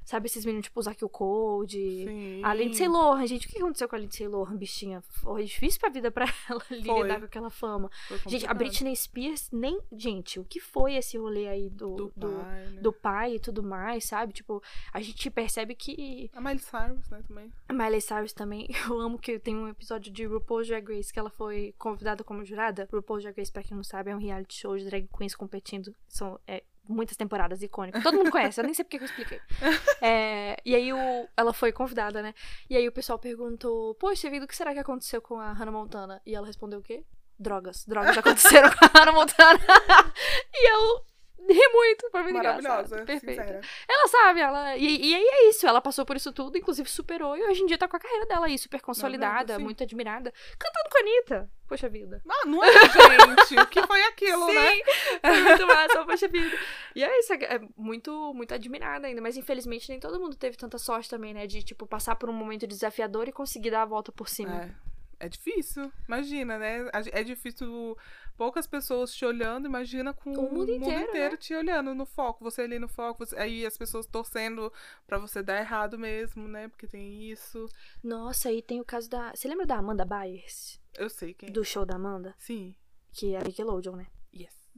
Sabe, 0.10 0.26
esses 0.26 0.43
meninos 0.43 0.66
tipo 0.66 0.82
Zack 0.82 1.05
o 1.05 1.07
Code, 1.07 1.78
Sim. 1.78 2.41
a 2.43 2.51
Lindsay 2.51 2.88
Lohan, 2.88 3.28
gente, 3.28 3.45
o 3.45 3.49
que 3.51 3.60
aconteceu 3.60 3.88
com 3.88 3.95
a 3.95 3.99
Lindsay 3.99 4.28
Lohan, 4.28 4.57
bichinha? 4.57 5.03
Foi 5.07 5.43
difícil 5.43 5.80
pra 5.80 5.88
vida 5.89 6.10
pra 6.10 6.26
ela 6.49 6.60
Foi. 6.84 7.03
lidar 7.03 7.20
com 7.20 7.26
aquela 7.26 7.51
fama. 7.51 7.91
Gente, 8.26 8.47
a. 8.47 8.53
Britney 8.55 8.95
Spears 8.95 9.51
nem. 9.51 9.80
Gente, 9.91 10.39
o 10.39 10.43
que 10.43 10.60
foi 10.60 10.95
esse 10.95 11.16
rolê 11.16 11.47
aí 11.47 11.70
do, 11.70 11.95
do, 11.95 12.14
do, 12.16 12.28
pai, 12.28 12.66
né? 12.66 12.82
do 12.82 12.91
pai 12.91 13.36
e 13.36 13.39
tudo 13.39 13.62
mais, 13.62 14.05
sabe? 14.05 14.34
Tipo, 14.34 14.64
a 14.91 14.99
gente 14.99 15.30
percebe 15.30 15.76
que. 15.76 16.28
A 16.34 16.41
Miley 16.41 16.57
Cyrus, 16.57 17.07
né, 17.07 17.22
também. 17.28 17.53
A 17.68 17.74
Miley 17.74 18.01
Cyrus 18.01 18.34
também. 18.34 18.68
Eu 18.89 18.99
amo 18.99 19.20
que 19.20 19.38
tem 19.38 19.55
um 19.55 19.68
episódio 19.68 20.12
de 20.12 20.26
RuPaul's 20.26 20.68
Drag 20.68 20.91
Race 20.91 21.14
que 21.14 21.20
ela 21.20 21.30
foi 21.30 21.76
convidada 21.78 22.24
como 22.24 22.43
jurada. 22.43 22.89
RuPaul's 22.91 23.22
Drag 23.22 23.38
Race, 23.38 23.51
pra 23.51 23.62
quem 23.62 23.78
não 23.78 23.84
sabe, 23.84 24.10
é 24.10 24.16
um 24.16 24.20
reality 24.20 24.55
show 24.55 24.76
de 24.76 24.86
drag 24.86 25.07
queens 25.16 25.36
competindo. 25.36 25.93
São 26.07 26.39
é, 26.47 26.64
muitas 26.89 27.15
temporadas 27.15 27.61
icônicas. 27.61 28.01
Todo 28.03 28.17
mundo 28.17 28.31
conhece, 28.31 28.59
eu 28.59 28.65
nem 28.65 28.73
sei 28.73 28.83
porque 28.83 28.97
que 28.97 29.03
eu 29.03 29.07
expliquei. 29.07 29.39
É, 30.01 30.57
e 30.65 30.73
aí 30.75 30.93
o, 30.93 31.27
ela 31.35 31.51
foi 31.51 31.71
convidada, 31.73 32.21
né? 32.21 32.33
E 32.69 32.75
aí 32.75 32.87
o 32.87 32.91
pessoal 32.91 33.19
perguntou: 33.19 33.93
Poxa, 33.95 34.29
vida, 34.29 34.45
o 34.45 34.47
que 34.47 34.55
será 34.55 34.73
que 34.73 34.79
aconteceu 34.79 35.21
com 35.21 35.39
a 35.39 35.51
Hannah 35.51 35.71
Montana? 35.71 36.21
E 36.25 36.33
ela 36.33 36.47
respondeu 36.47 36.79
o 36.79 36.81
quê? 36.81 37.03
Drogas. 37.37 37.85
Drogas 37.85 38.17
aconteceram 38.17 38.69
com 38.71 38.85
a 38.85 38.99
Hannah 38.99 39.11
Montana. 39.11 39.59
e 40.53 40.71
eu 40.71 41.05
ri 41.47 41.67
muito, 41.73 42.09
foi 42.11 42.23
muito 42.23 42.35
Maravilhosa, 42.35 42.77
engraçado. 42.77 43.05
Perfeito. 43.05 43.41
sincera. 43.41 43.61
Ela 43.87 44.07
sabe, 44.07 44.39
ela. 44.39 44.77
E, 44.77 45.09
e 45.09 45.15
aí 45.15 45.23
é 45.23 45.49
isso, 45.49 45.67
ela 45.67 45.81
passou 45.81 46.05
por 46.05 46.15
isso 46.15 46.31
tudo, 46.31 46.57
inclusive 46.57 46.89
superou, 46.89 47.37
e 47.37 47.43
hoje 47.43 47.61
em 47.61 47.65
dia 47.65 47.77
tá 47.77 47.87
com 47.87 47.95
a 47.95 47.99
carreira 47.99 48.25
dela 48.25 48.47
aí, 48.47 48.57
super 48.57 48.81
consolidada, 48.81 49.55
sim. 49.55 49.63
muito 49.63 49.83
admirada. 49.83 50.33
Cantando 50.57 50.89
com 50.89 50.97
a 50.97 51.01
Anitta. 51.01 51.49
Poxa 51.67 51.87
vida. 51.87 52.21
Ah, 52.27 52.47
não 52.47 52.63
é, 52.63 52.71
gente? 52.71 53.61
o 53.61 53.67
que 53.67 53.85
foi 53.85 54.01
aquilo, 54.05 54.47
né? 54.53 54.71
Sim, 54.71 54.81
foi 55.21 55.41
muito 55.41 55.67
massa, 55.67 56.05
poxa 56.05 56.27
vida. 56.27 56.57
E 56.95 57.03
é 57.03 57.19
isso, 57.19 57.33
é 57.33 57.59
muito, 57.77 58.33
muito 58.33 58.53
admirada 58.53 59.07
ainda, 59.07 59.21
mas 59.21 59.37
infelizmente 59.37 59.87
nem 59.89 59.99
todo 59.99 60.19
mundo 60.19 60.35
teve 60.35 60.57
tanta 60.57 60.77
sorte 60.79 61.09
também, 61.09 61.33
né? 61.33 61.45
De, 61.45 61.61
tipo, 61.61 61.85
passar 61.85 62.15
por 62.15 62.29
um 62.29 62.33
momento 62.33 62.65
desafiador 62.65 63.27
e 63.27 63.31
conseguir 63.31 63.69
dar 63.69 63.83
a 63.83 63.85
volta 63.85 64.11
por 64.11 64.27
cima. 64.27 64.63
É. 64.85 64.89
É 65.21 65.27
difícil, 65.27 65.91
imagina, 66.07 66.57
né? 66.57 66.89
É 67.11 67.23
difícil 67.23 67.97
poucas 68.39 68.65
pessoas 68.65 69.13
te 69.13 69.25
olhando, 69.25 69.65
imagina 69.67 70.13
com 70.13 70.31
O 70.31 70.49
mundo 70.53 70.71
inteiro, 70.71 71.11
né? 71.13 71.35
te 71.35 71.53
olhando 71.53 71.93
no 71.93 72.05
foco, 72.05 72.41
você 72.41 72.61
ali 72.61 72.79
no 72.79 72.87
foco, 72.87 73.25
você- 73.25 73.37
aí 73.37 73.65
as 73.65 73.77
pessoas 73.77 74.07
torcendo 74.07 74.71
pra 75.05 75.17
você 75.17 75.43
dar 75.43 75.59
errado 75.59 75.99
mesmo, 75.99 76.47
né? 76.47 76.69
Porque 76.69 76.87
tem 76.87 77.29
isso. 77.29 77.65
Nossa, 78.01 78.47
aí 78.47 78.61
tem 78.61 78.79
o 78.79 78.85
caso 78.85 79.09
da. 79.09 79.35
Você 79.35 79.45
lembra 79.49 79.65
da 79.65 79.75
Amanda 79.75 80.05
Byers? 80.05 80.79
Eu 80.97 81.09
sei 81.09 81.33
quem. 81.33 81.51
Do 81.51 81.65
show 81.65 81.85
da 81.85 81.95
Amanda? 81.95 82.33
Sim. 82.37 82.73
Que 83.11 83.33
é 83.35 83.39
a 83.39 83.43
Nickelodeon, 83.43 83.97
né? 83.97 84.07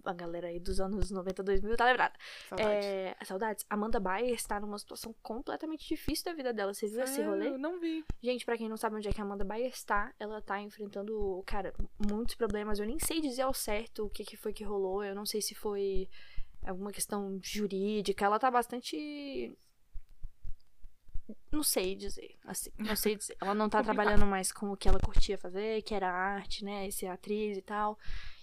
A 0.06 0.14
galera 0.14 0.48
aí 0.48 0.60
dos 0.60 0.80
anos 0.80 1.12
90, 1.12 1.44
2000 1.44 1.78
tá 1.78 1.86
lembrada. 1.86 2.14
Saudade. 2.50 2.86
É, 2.86 3.16
saudades. 3.24 3.66
Amanda 3.70 4.00
Bayer 4.00 4.34
está 4.34 4.60
numa 4.60 4.78
situação 4.78 5.14
completamente 5.22 5.88
difícil 5.88 6.26
da 6.26 6.34
vida 6.34 6.54
dela. 6.54 6.74
Você 6.74 6.88
viu 6.88 7.02
esse 7.04 7.22
É, 7.22 7.26
rolê? 7.26 7.48
Eu 7.50 7.58
não 7.58 7.80
vi. 7.80 8.04
Gente, 8.22 8.46
pra 8.46 8.58
quem 8.58 8.70
não 8.70 8.78
sabe 8.78 8.96
onde 8.96 9.08
é 9.08 9.12
que 9.12 9.22
a 9.22 9.24
Amanda 9.24 9.44
Bayer 9.46 9.70
está, 9.70 10.14
ela 10.20 10.42
tá 10.42 10.62
enfrentando, 10.62 11.44
cara, 11.46 11.74
muitos 11.98 12.36
problemas. 12.36 12.80
Eu 12.80 12.86
nem 12.86 13.00
sei 13.00 13.22
dizer 13.22 13.44
ao 13.44 13.54
certo 13.54 14.06
o 14.06 14.10
que, 14.10 14.24
que 14.24 14.38
foi 14.38 14.54
que 14.54 14.64
rolou. 14.64 15.04
Eu 15.04 15.16
não 15.16 15.26
sei 15.26 15.42
se 15.42 15.54
foi 15.56 16.08
alguma 16.66 16.92
questão 16.92 17.40
jurídica. 17.42 18.26
Ela 18.26 18.40
tá 18.40 18.50
bastante. 18.52 19.56
Não 21.52 21.64
sei 21.64 21.96
dizer, 21.96 22.38
assim, 22.46 22.70
não 22.78 22.96
sei 22.96 23.16
dizer. 23.16 23.38
Ela 23.42 23.54
não 23.54 23.70
tá 23.70 23.82
trabalhando 23.84 24.26
mais 24.26 24.52
com 24.52 24.72
o 24.72 24.78
que 24.78 24.88
ela 24.88 25.00
curtia 25.00 25.38
fazer, 25.38 25.82
que 25.82 25.94
era 25.94 26.12
arte, 26.12 26.64
né, 26.66 26.90
ser 26.92 27.08
atriz 27.08 27.58
e 27.58 27.62
tal. 27.62 27.98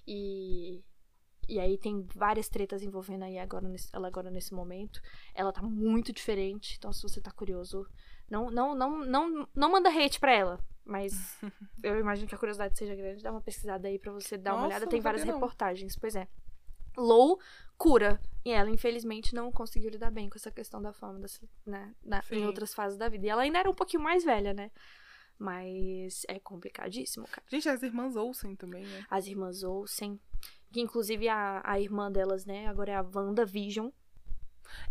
E 0.06 0.82
e 1.48 1.58
aí 1.58 1.78
tem 1.78 2.02
várias 2.14 2.48
tretas 2.48 2.82
envolvendo 2.82 3.24
aí 3.24 3.38
agora 3.38 3.68
nesse, 3.68 3.88
ela 3.92 4.06
agora 4.08 4.30
nesse 4.30 4.52
momento. 4.52 5.00
Ela 5.34 5.52
tá 5.52 5.62
muito 5.62 6.12
diferente, 6.12 6.76
então 6.78 6.92
se 6.92 7.02
você 7.02 7.20
tá 7.20 7.30
curioso, 7.30 7.86
não 8.30 8.50
não 8.50 8.74
não 8.74 9.04
não, 9.04 9.48
não 9.54 9.70
manda 9.72 9.88
hate 9.90 10.20
pra 10.20 10.32
ela, 10.32 10.60
mas 10.84 11.12
eu 11.82 11.98
imagino 11.98 12.28
que 12.28 12.34
a 12.34 12.38
curiosidade 12.38 12.76
seja 12.78 12.94
grande, 12.94 13.22
dá 13.22 13.30
uma 13.30 13.40
pesquisada 13.40 13.88
aí 13.88 13.98
pra 13.98 14.12
você 14.12 14.36
dar 14.36 14.52
uma 14.52 14.56
Nossa, 14.62 14.66
olhada, 14.68 14.84
não 14.84 14.90
tem 14.90 15.00
várias 15.00 15.22
reportagens, 15.24 15.96
pois 15.96 16.14
é. 16.14 16.28
Low 16.96 17.38
cura. 17.76 18.20
E 18.44 18.50
ela, 18.50 18.68
infelizmente, 18.70 19.32
não 19.34 19.52
conseguiu 19.52 19.90
lidar 19.90 20.10
bem 20.10 20.28
com 20.28 20.36
essa 20.36 20.50
questão 20.50 20.82
da 20.82 20.92
fama 20.92 21.20
dessa- 21.20 21.46
né, 21.64 21.94
na- 22.02 22.24
em 22.32 22.44
outras 22.44 22.74
fases 22.74 22.98
da 22.98 23.08
vida. 23.08 23.24
E 23.26 23.28
ela 23.28 23.42
ainda 23.42 23.58
era 23.60 23.70
um 23.70 23.74
pouquinho 23.74 24.02
mais 24.02 24.24
velha, 24.24 24.52
né? 24.52 24.70
Mas 25.38 26.24
é 26.28 26.40
complicadíssimo, 26.40 27.26
cara. 27.28 27.46
Gente, 27.48 27.68
as 27.68 27.82
irmãs 27.84 28.16
Olsen 28.16 28.56
também, 28.56 28.84
né? 28.84 29.06
As 29.08 29.26
irmãs 29.28 29.62
Olsen. 29.62 30.18
Que 30.72 30.80
inclusive 30.80 31.28
a, 31.28 31.60
a 31.64 31.80
irmã 31.80 32.10
delas, 32.10 32.44
né? 32.44 32.66
Agora 32.66 32.92
é 32.92 32.96
a 32.96 33.02
WandaVision. 33.02 33.88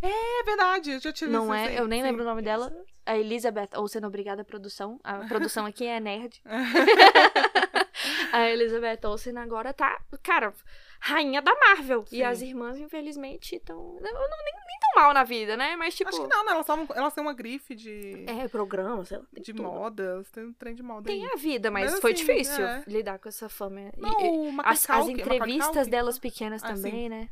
É 0.02 0.44
verdade, 0.44 0.92
eu 0.92 1.00
já 1.00 1.14
tive 1.14 1.32
Não 1.32 1.54
é? 1.54 1.68
aí, 1.68 1.76
Eu 1.76 1.88
nem 1.88 2.02
sim. 2.02 2.08
lembro 2.08 2.24
o 2.24 2.26
nome 2.26 2.42
dela. 2.42 2.74
A 3.06 3.18
Elizabeth 3.18 3.70
Olsen, 3.76 4.04
obrigada, 4.06 4.44
produção. 4.44 5.00
A 5.04 5.20
produção 5.30 5.66
aqui 5.66 5.86
é 5.86 6.00
nerd. 6.00 6.42
a 8.32 8.50
Elizabeth 8.50 9.06
Olsen 9.06 9.38
agora 9.38 9.74
tá, 9.74 10.00
cara, 10.24 10.54
rainha 11.00 11.42
da 11.42 11.54
Marvel. 11.56 12.04
E 12.12 12.18
Sim. 12.18 12.24
as 12.24 12.42
irmãs, 12.42 12.78
infelizmente, 12.78 13.56
estão. 13.56 13.94
Nem, 14.02 14.14
nem 14.14 14.80
tão 14.80 15.02
mal 15.04 15.14
na 15.14 15.24
vida, 15.24 15.56
né? 15.58 15.76
Mas, 15.76 15.96
tipo. 15.96 16.10
Acho 16.10 16.22
que 16.22 16.28
não, 16.28 16.46
né? 16.46 16.52
Elas, 16.52 16.66
tavam- 16.66 16.88
elas 16.96 17.14
têm 17.14 17.22
uma 17.24 17.34
grife 17.34 17.76
de, 17.76 18.26
É, 18.28 18.48
programa, 18.48 19.04
sei 19.06 19.18
lá. 19.18 19.26
tem 19.34 19.44
de 19.44 19.54
tudo. 19.54 19.64
moda, 19.64 20.04
elas 20.04 20.30
têm 20.32 20.46
um 20.46 20.54
trem 20.54 20.76
de 20.76 20.84
moda 20.84 21.08
Tem 21.08 21.24
aí. 21.26 21.32
a 21.32 21.36
vida, 21.36 21.70
mas, 21.72 21.92
Mas, 21.92 22.02
foi 22.02 22.14
assim, 22.14 22.26
difícil 22.26 22.66
é. 22.66 22.84
lidar 22.88 23.20
com 23.20 23.30
essa 23.30 23.48
fama. 23.50 23.80
E- 23.82 23.92
Não, 23.98 24.10
e- 24.22 24.30
o 24.50 24.52
Macaulay 24.52 24.74
as, 24.78 24.90
as 24.90 25.08
entrevistas 25.10 25.88
delas 25.88 26.20
pequenas 26.20 26.64
Ah, 26.64 26.76
sim. 26.76 26.84
também, 26.84 27.10
né? 27.10 27.30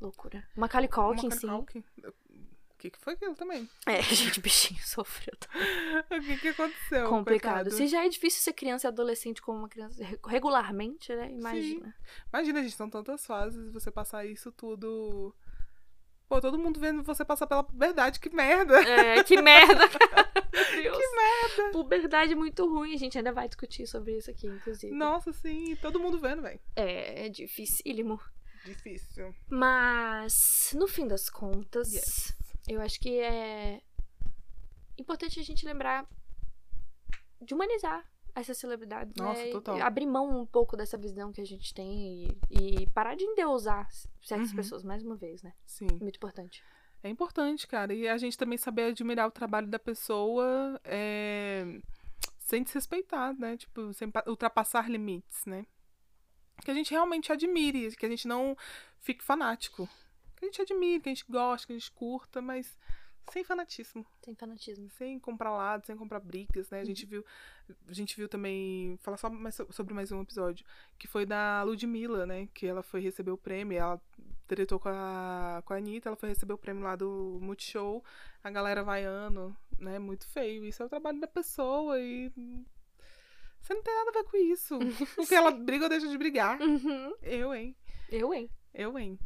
Loucura. 0.00 0.44
Macaulay 0.56 0.88
Culkin, 0.88 1.28
Macaulay 1.28 1.38
sim. 1.38 1.48
Culkin. 1.48 1.84
O 2.78 2.80
que, 2.80 2.90
que 2.90 2.98
foi 3.00 3.14
aquilo 3.14 3.34
também? 3.34 3.68
É, 3.86 4.00
gente, 4.14 4.40
bichinho 4.40 4.78
sofreu. 4.86 5.34
O 6.16 6.20
que, 6.20 6.36
que 6.38 6.48
aconteceu? 6.48 7.08
complicado. 7.08 7.54
coitado? 7.64 7.70
Se 7.72 7.88
já 7.88 8.04
é 8.04 8.08
difícil 8.08 8.40
ser 8.40 8.52
criança 8.52 8.86
e 8.86 8.88
adolescente 8.88 9.42
como 9.42 9.58
uma 9.58 9.68
criança 9.68 10.02
re- 10.02 10.18
regularmente, 10.26 11.12
né? 11.14 11.28
Imagina. 11.30 11.94
Imagina, 12.32 12.62
gente, 12.62 12.76
são 12.76 12.88
tantas 12.88 13.26
fases, 13.26 13.72
você 13.72 13.90
passar 13.90 14.24
isso 14.24 14.52
tudo. 14.52 15.34
Pô, 16.28 16.40
todo 16.40 16.58
mundo 16.58 16.78
vendo 16.78 17.02
você 17.02 17.24
passar 17.24 17.46
pela 17.48 17.64
puberdade, 17.64 18.20
que 18.20 18.30
merda! 18.30 18.78
É, 18.80 19.24
que 19.24 19.40
merda, 19.42 19.88
Deus. 19.88 20.96
Que 20.96 21.16
merda. 21.16 21.72
Puberdade 21.72 22.34
muito 22.34 22.64
ruim. 22.68 22.94
A 22.94 22.98
gente 22.98 23.16
ainda 23.18 23.32
vai 23.32 23.48
discutir 23.48 23.86
sobre 23.86 24.18
isso 24.18 24.30
aqui, 24.30 24.46
inclusive. 24.46 24.94
Nossa, 24.94 25.32
sim, 25.32 25.74
todo 25.82 25.98
mundo 25.98 26.18
vendo, 26.20 26.42
velho. 26.42 26.60
É, 26.76 27.26
é 27.26 27.28
dificílimo. 27.28 28.20
Difícil. 28.64 29.34
Mas, 29.50 30.72
no 30.74 30.86
fim 30.86 31.06
das 31.08 31.28
contas, 31.30 31.92
Yes. 31.92 32.34
Eu 32.68 32.80
acho 32.80 32.98
que 33.00 33.18
é 33.20 33.80
importante 34.98 35.38
a 35.40 35.42
gente 35.42 35.64
lembrar 35.64 36.06
de 37.40 37.54
humanizar 37.54 38.04
essas 38.34 38.58
celebridades. 38.58 39.14
Nossa, 39.16 39.40
né? 39.40 39.48
E 39.48 39.52
total. 39.52 39.80
Abrir 39.80 40.06
mão 40.06 40.40
um 40.40 40.46
pouco 40.46 40.76
dessa 40.76 40.96
visão 40.96 41.32
que 41.32 41.40
a 41.40 41.46
gente 41.46 41.72
tem 41.74 42.24
e, 42.24 42.38
e 42.82 42.86
parar 42.90 43.14
de 43.16 43.24
endeusar 43.24 43.88
certas 44.22 44.50
Uhum. 44.50 44.56
pessoas, 44.56 44.82
mais 44.84 45.02
uma 45.02 45.16
vez, 45.16 45.42
né? 45.42 45.52
Sim. 45.66 45.88
Muito 46.00 46.16
importante. 46.16 46.62
É 47.02 47.08
importante, 47.08 47.66
cara. 47.66 47.94
E 47.94 48.08
a 48.08 48.18
gente 48.18 48.36
também 48.36 48.58
saber 48.58 48.84
admirar 48.90 49.26
o 49.28 49.30
trabalho 49.32 49.68
da 49.68 49.78
pessoa 49.78 50.80
é, 50.84 51.80
sem 52.40 52.62
desrespeitar, 52.62 53.36
né? 53.38 53.56
Tipo, 53.56 53.92
sem 53.92 54.10
pa- 54.10 54.24
ultrapassar 54.26 54.88
limites, 54.90 55.44
né? 55.46 55.64
Que 56.64 56.70
a 56.72 56.74
gente 56.74 56.90
realmente 56.90 57.32
admire, 57.32 57.94
que 57.96 58.04
a 58.04 58.08
gente 58.08 58.26
não 58.26 58.56
fique 58.98 59.22
fanático. 59.22 59.88
Que 60.38 60.44
a 60.46 60.48
gente 60.48 60.62
admire, 60.62 61.00
que 61.02 61.08
a 61.08 61.14
gente 61.14 61.24
gosta, 61.28 61.66
que 61.66 61.72
a 61.72 61.76
gente 61.78 61.90
curta, 61.92 62.40
mas 62.40 62.78
sem 63.32 63.44
fanatismo. 63.44 64.06
Sem 64.24 64.34
fanatismo. 64.34 64.88
Sem 64.90 65.18
comprar 65.18 65.50
lados, 65.50 65.86
sem 65.86 65.96
comprar 65.96 66.20
brigas, 66.20 66.70
né? 66.70 66.80
A 66.80 66.84
gente 66.84 67.04
viu. 67.04 67.24
A 67.86 67.92
gente 67.92 68.16
viu 68.16 68.28
também. 68.28 68.96
Falar 69.02 69.16
só 69.18 69.28
mais 69.28 69.54
so- 69.56 69.66
sobre 69.72 69.92
mais 69.92 70.10
um 70.12 70.22
episódio. 70.22 70.64
Que 70.98 71.06
foi 71.06 71.26
da 71.26 71.62
Ludmilla, 71.62 72.24
né? 72.24 72.48
Que 72.54 72.66
ela 72.66 72.82
foi 72.82 73.00
receber 73.00 73.30
o 73.32 73.36
prêmio. 73.36 73.76
Ela 73.76 74.00
tretou 74.46 74.78
com 74.80 74.88
a, 74.88 75.62
com 75.66 75.74
a 75.74 75.76
Anitta, 75.76 76.08
ela 76.08 76.16
foi 76.16 76.30
receber 76.30 76.54
o 76.54 76.58
prêmio 76.58 76.82
lá 76.84 76.96
do 76.96 77.38
Multishow. 77.42 78.02
A 78.42 78.50
galera 78.50 78.82
vaiando, 78.82 79.54
né? 79.78 79.98
Muito 79.98 80.26
feio. 80.28 80.64
Isso 80.64 80.82
é 80.82 80.86
o 80.86 80.88
trabalho 80.88 81.20
da 81.20 81.26
pessoa 81.28 82.00
e. 82.00 82.32
Você 83.60 83.74
não 83.74 83.82
tem 83.82 83.94
nada 83.94 84.10
a 84.10 84.12
ver 84.14 84.24
com 84.24 84.36
isso. 84.38 84.78
Porque 85.16 85.34
ela 85.34 85.50
briga 85.50 85.84
ou 85.84 85.90
deixa 85.90 86.08
de 86.08 86.16
brigar. 86.16 86.58
Uhum. 86.62 87.12
Eu, 87.20 87.52
hein? 87.54 87.76
Eu, 88.10 88.32
hein? 88.32 88.48
Eu, 88.78 88.96
hein? 88.96 89.18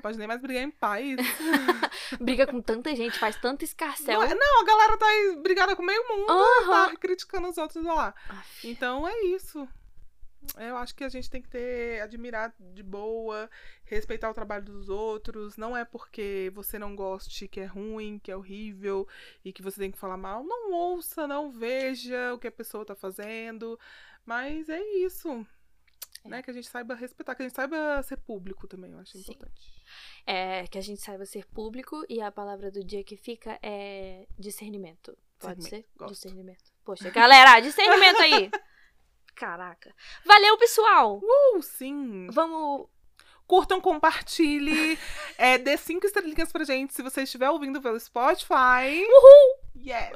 Pode 0.00 0.16
nem 0.16 0.28
mais 0.28 0.40
brigar 0.40 0.62
em 0.62 0.70
paz. 0.70 1.16
Briga 2.20 2.46
com 2.46 2.62
tanta 2.62 2.94
gente, 2.94 3.18
faz 3.18 3.34
tanto 3.36 3.64
escarcel. 3.64 4.20
Não, 4.20 4.22
é- 4.22 4.32
não, 4.34 4.62
a 4.62 4.64
galera 4.64 4.96
tá 4.96 5.04
aí 5.06 5.36
brigada 5.42 5.74
com 5.74 5.82
meio 5.82 6.06
mundo. 6.08 6.30
Aham. 6.30 6.90
Tá 6.90 6.96
criticando 6.96 7.48
os 7.48 7.58
outros 7.58 7.84
lá. 7.84 8.14
Aff. 8.28 8.68
Então 8.70 9.06
é 9.08 9.22
isso. 9.24 9.68
Eu 10.56 10.76
acho 10.76 10.94
que 10.94 11.02
a 11.02 11.08
gente 11.08 11.28
tem 11.30 11.42
que 11.42 11.48
ter, 11.48 12.00
admirar 12.00 12.52
de 12.58 12.82
boa, 12.82 13.48
respeitar 13.84 14.30
o 14.30 14.34
trabalho 14.34 14.64
dos 14.64 14.88
outros. 14.88 15.56
Não 15.56 15.76
é 15.76 15.84
porque 15.84 16.52
você 16.54 16.78
não 16.78 16.94
goste 16.94 17.48
que 17.48 17.58
é 17.60 17.64
ruim, 17.64 18.20
que 18.22 18.30
é 18.30 18.36
horrível 18.36 19.06
e 19.44 19.52
que 19.52 19.62
você 19.62 19.80
tem 19.80 19.90
que 19.90 19.98
falar 19.98 20.16
mal. 20.16 20.44
Não 20.44 20.70
ouça, 20.72 21.26
não 21.26 21.50
veja 21.50 22.34
o 22.34 22.38
que 22.38 22.46
a 22.46 22.52
pessoa 22.52 22.84
tá 22.84 22.94
fazendo. 22.94 23.78
Mas 24.24 24.68
é 24.68 24.80
isso. 24.96 25.44
É. 26.24 26.28
Né? 26.28 26.42
Que 26.42 26.50
a 26.50 26.54
gente 26.54 26.68
saiba 26.68 26.94
respeitar, 26.94 27.34
que 27.34 27.42
a 27.42 27.46
gente 27.46 27.54
saiba 27.54 28.02
ser 28.02 28.16
público 28.16 28.66
também, 28.68 28.92
eu 28.92 28.98
acho 28.98 29.12
Sim. 29.12 29.20
importante. 29.20 29.72
É, 30.26 30.66
que 30.66 30.78
a 30.78 30.80
gente 30.80 31.00
saiba 31.00 31.24
ser 31.26 31.46
público 31.46 32.04
e 32.08 32.20
a 32.20 32.30
palavra 32.30 32.70
do 32.70 32.84
dia 32.84 33.02
que 33.02 33.16
fica 33.16 33.58
é 33.62 34.26
discernimento. 34.38 35.16
Pode 35.38 35.56
Discernimento, 35.56 35.88
ser? 35.88 35.98
gosto. 35.98 36.14
Discernimento. 36.14 36.72
Poxa, 36.84 37.10
galera, 37.10 37.60
discernimento 37.60 38.20
aí. 38.20 38.50
Caraca. 39.34 39.94
Valeu, 40.24 40.56
pessoal. 40.58 41.18
Uh, 41.18 41.62
sim! 41.62 42.28
Vamos. 42.30 42.88
Curtam, 43.46 43.80
compartilhe. 43.80 44.98
é, 45.36 45.58
dê 45.58 45.76
cinco 45.76 46.06
estrelinhas 46.06 46.50
pra 46.52 46.64
gente 46.64 46.94
se 46.94 47.02
você 47.02 47.22
estiver 47.22 47.50
ouvindo 47.50 47.80
pelo 47.82 47.98
Spotify. 47.98 49.04
Uhul! 49.08 49.58
Yes! 49.76 50.12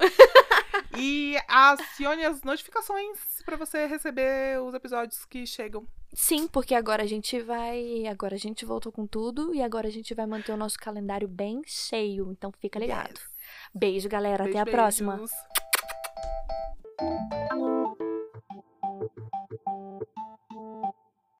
e 0.96 1.36
acione 1.48 2.24
as 2.24 2.42
notificações 2.42 3.18
para 3.44 3.56
você 3.56 3.86
receber 3.86 4.60
os 4.62 4.74
episódios 4.74 5.24
que 5.24 5.46
chegam. 5.46 5.86
Sim, 6.14 6.46
porque 6.46 6.74
agora 6.74 7.02
a 7.02 7.06
gente 7.06 7.40
vai. 7.40 8.06
Agora 8.06 8.36
a 8.36 8.38
gente 8.38 8.64
voltou 8.64 8.90
com 8.92 9.06
tudo 9.06 9.54
e 9.54 9.62
agora 9.62 9.88
a 9.88 9.90
gente 9.90 10.14
vai 10.14 10.26
manter 10.26 10.52
o 10.52 10.56
nosso 10.56 10.78
calendário 10.78 11.28
bem 11.28 11.62
cheio. 11.66 12.30
Então 12.32 12.50
fica 12.52 12.78
ligado. 12.78 13.18
Yes. 13.18 13.28
Beijo, 13.74 14.08
galera. 14.08 14.44
Beijo, 14.44 14.58
Até 14.58 14.60
a 14.60 14.64
beijos. 14.64 14.80
próxima. 14.80 15.20
Thank 16.98 17.32
you. 20.50 21.05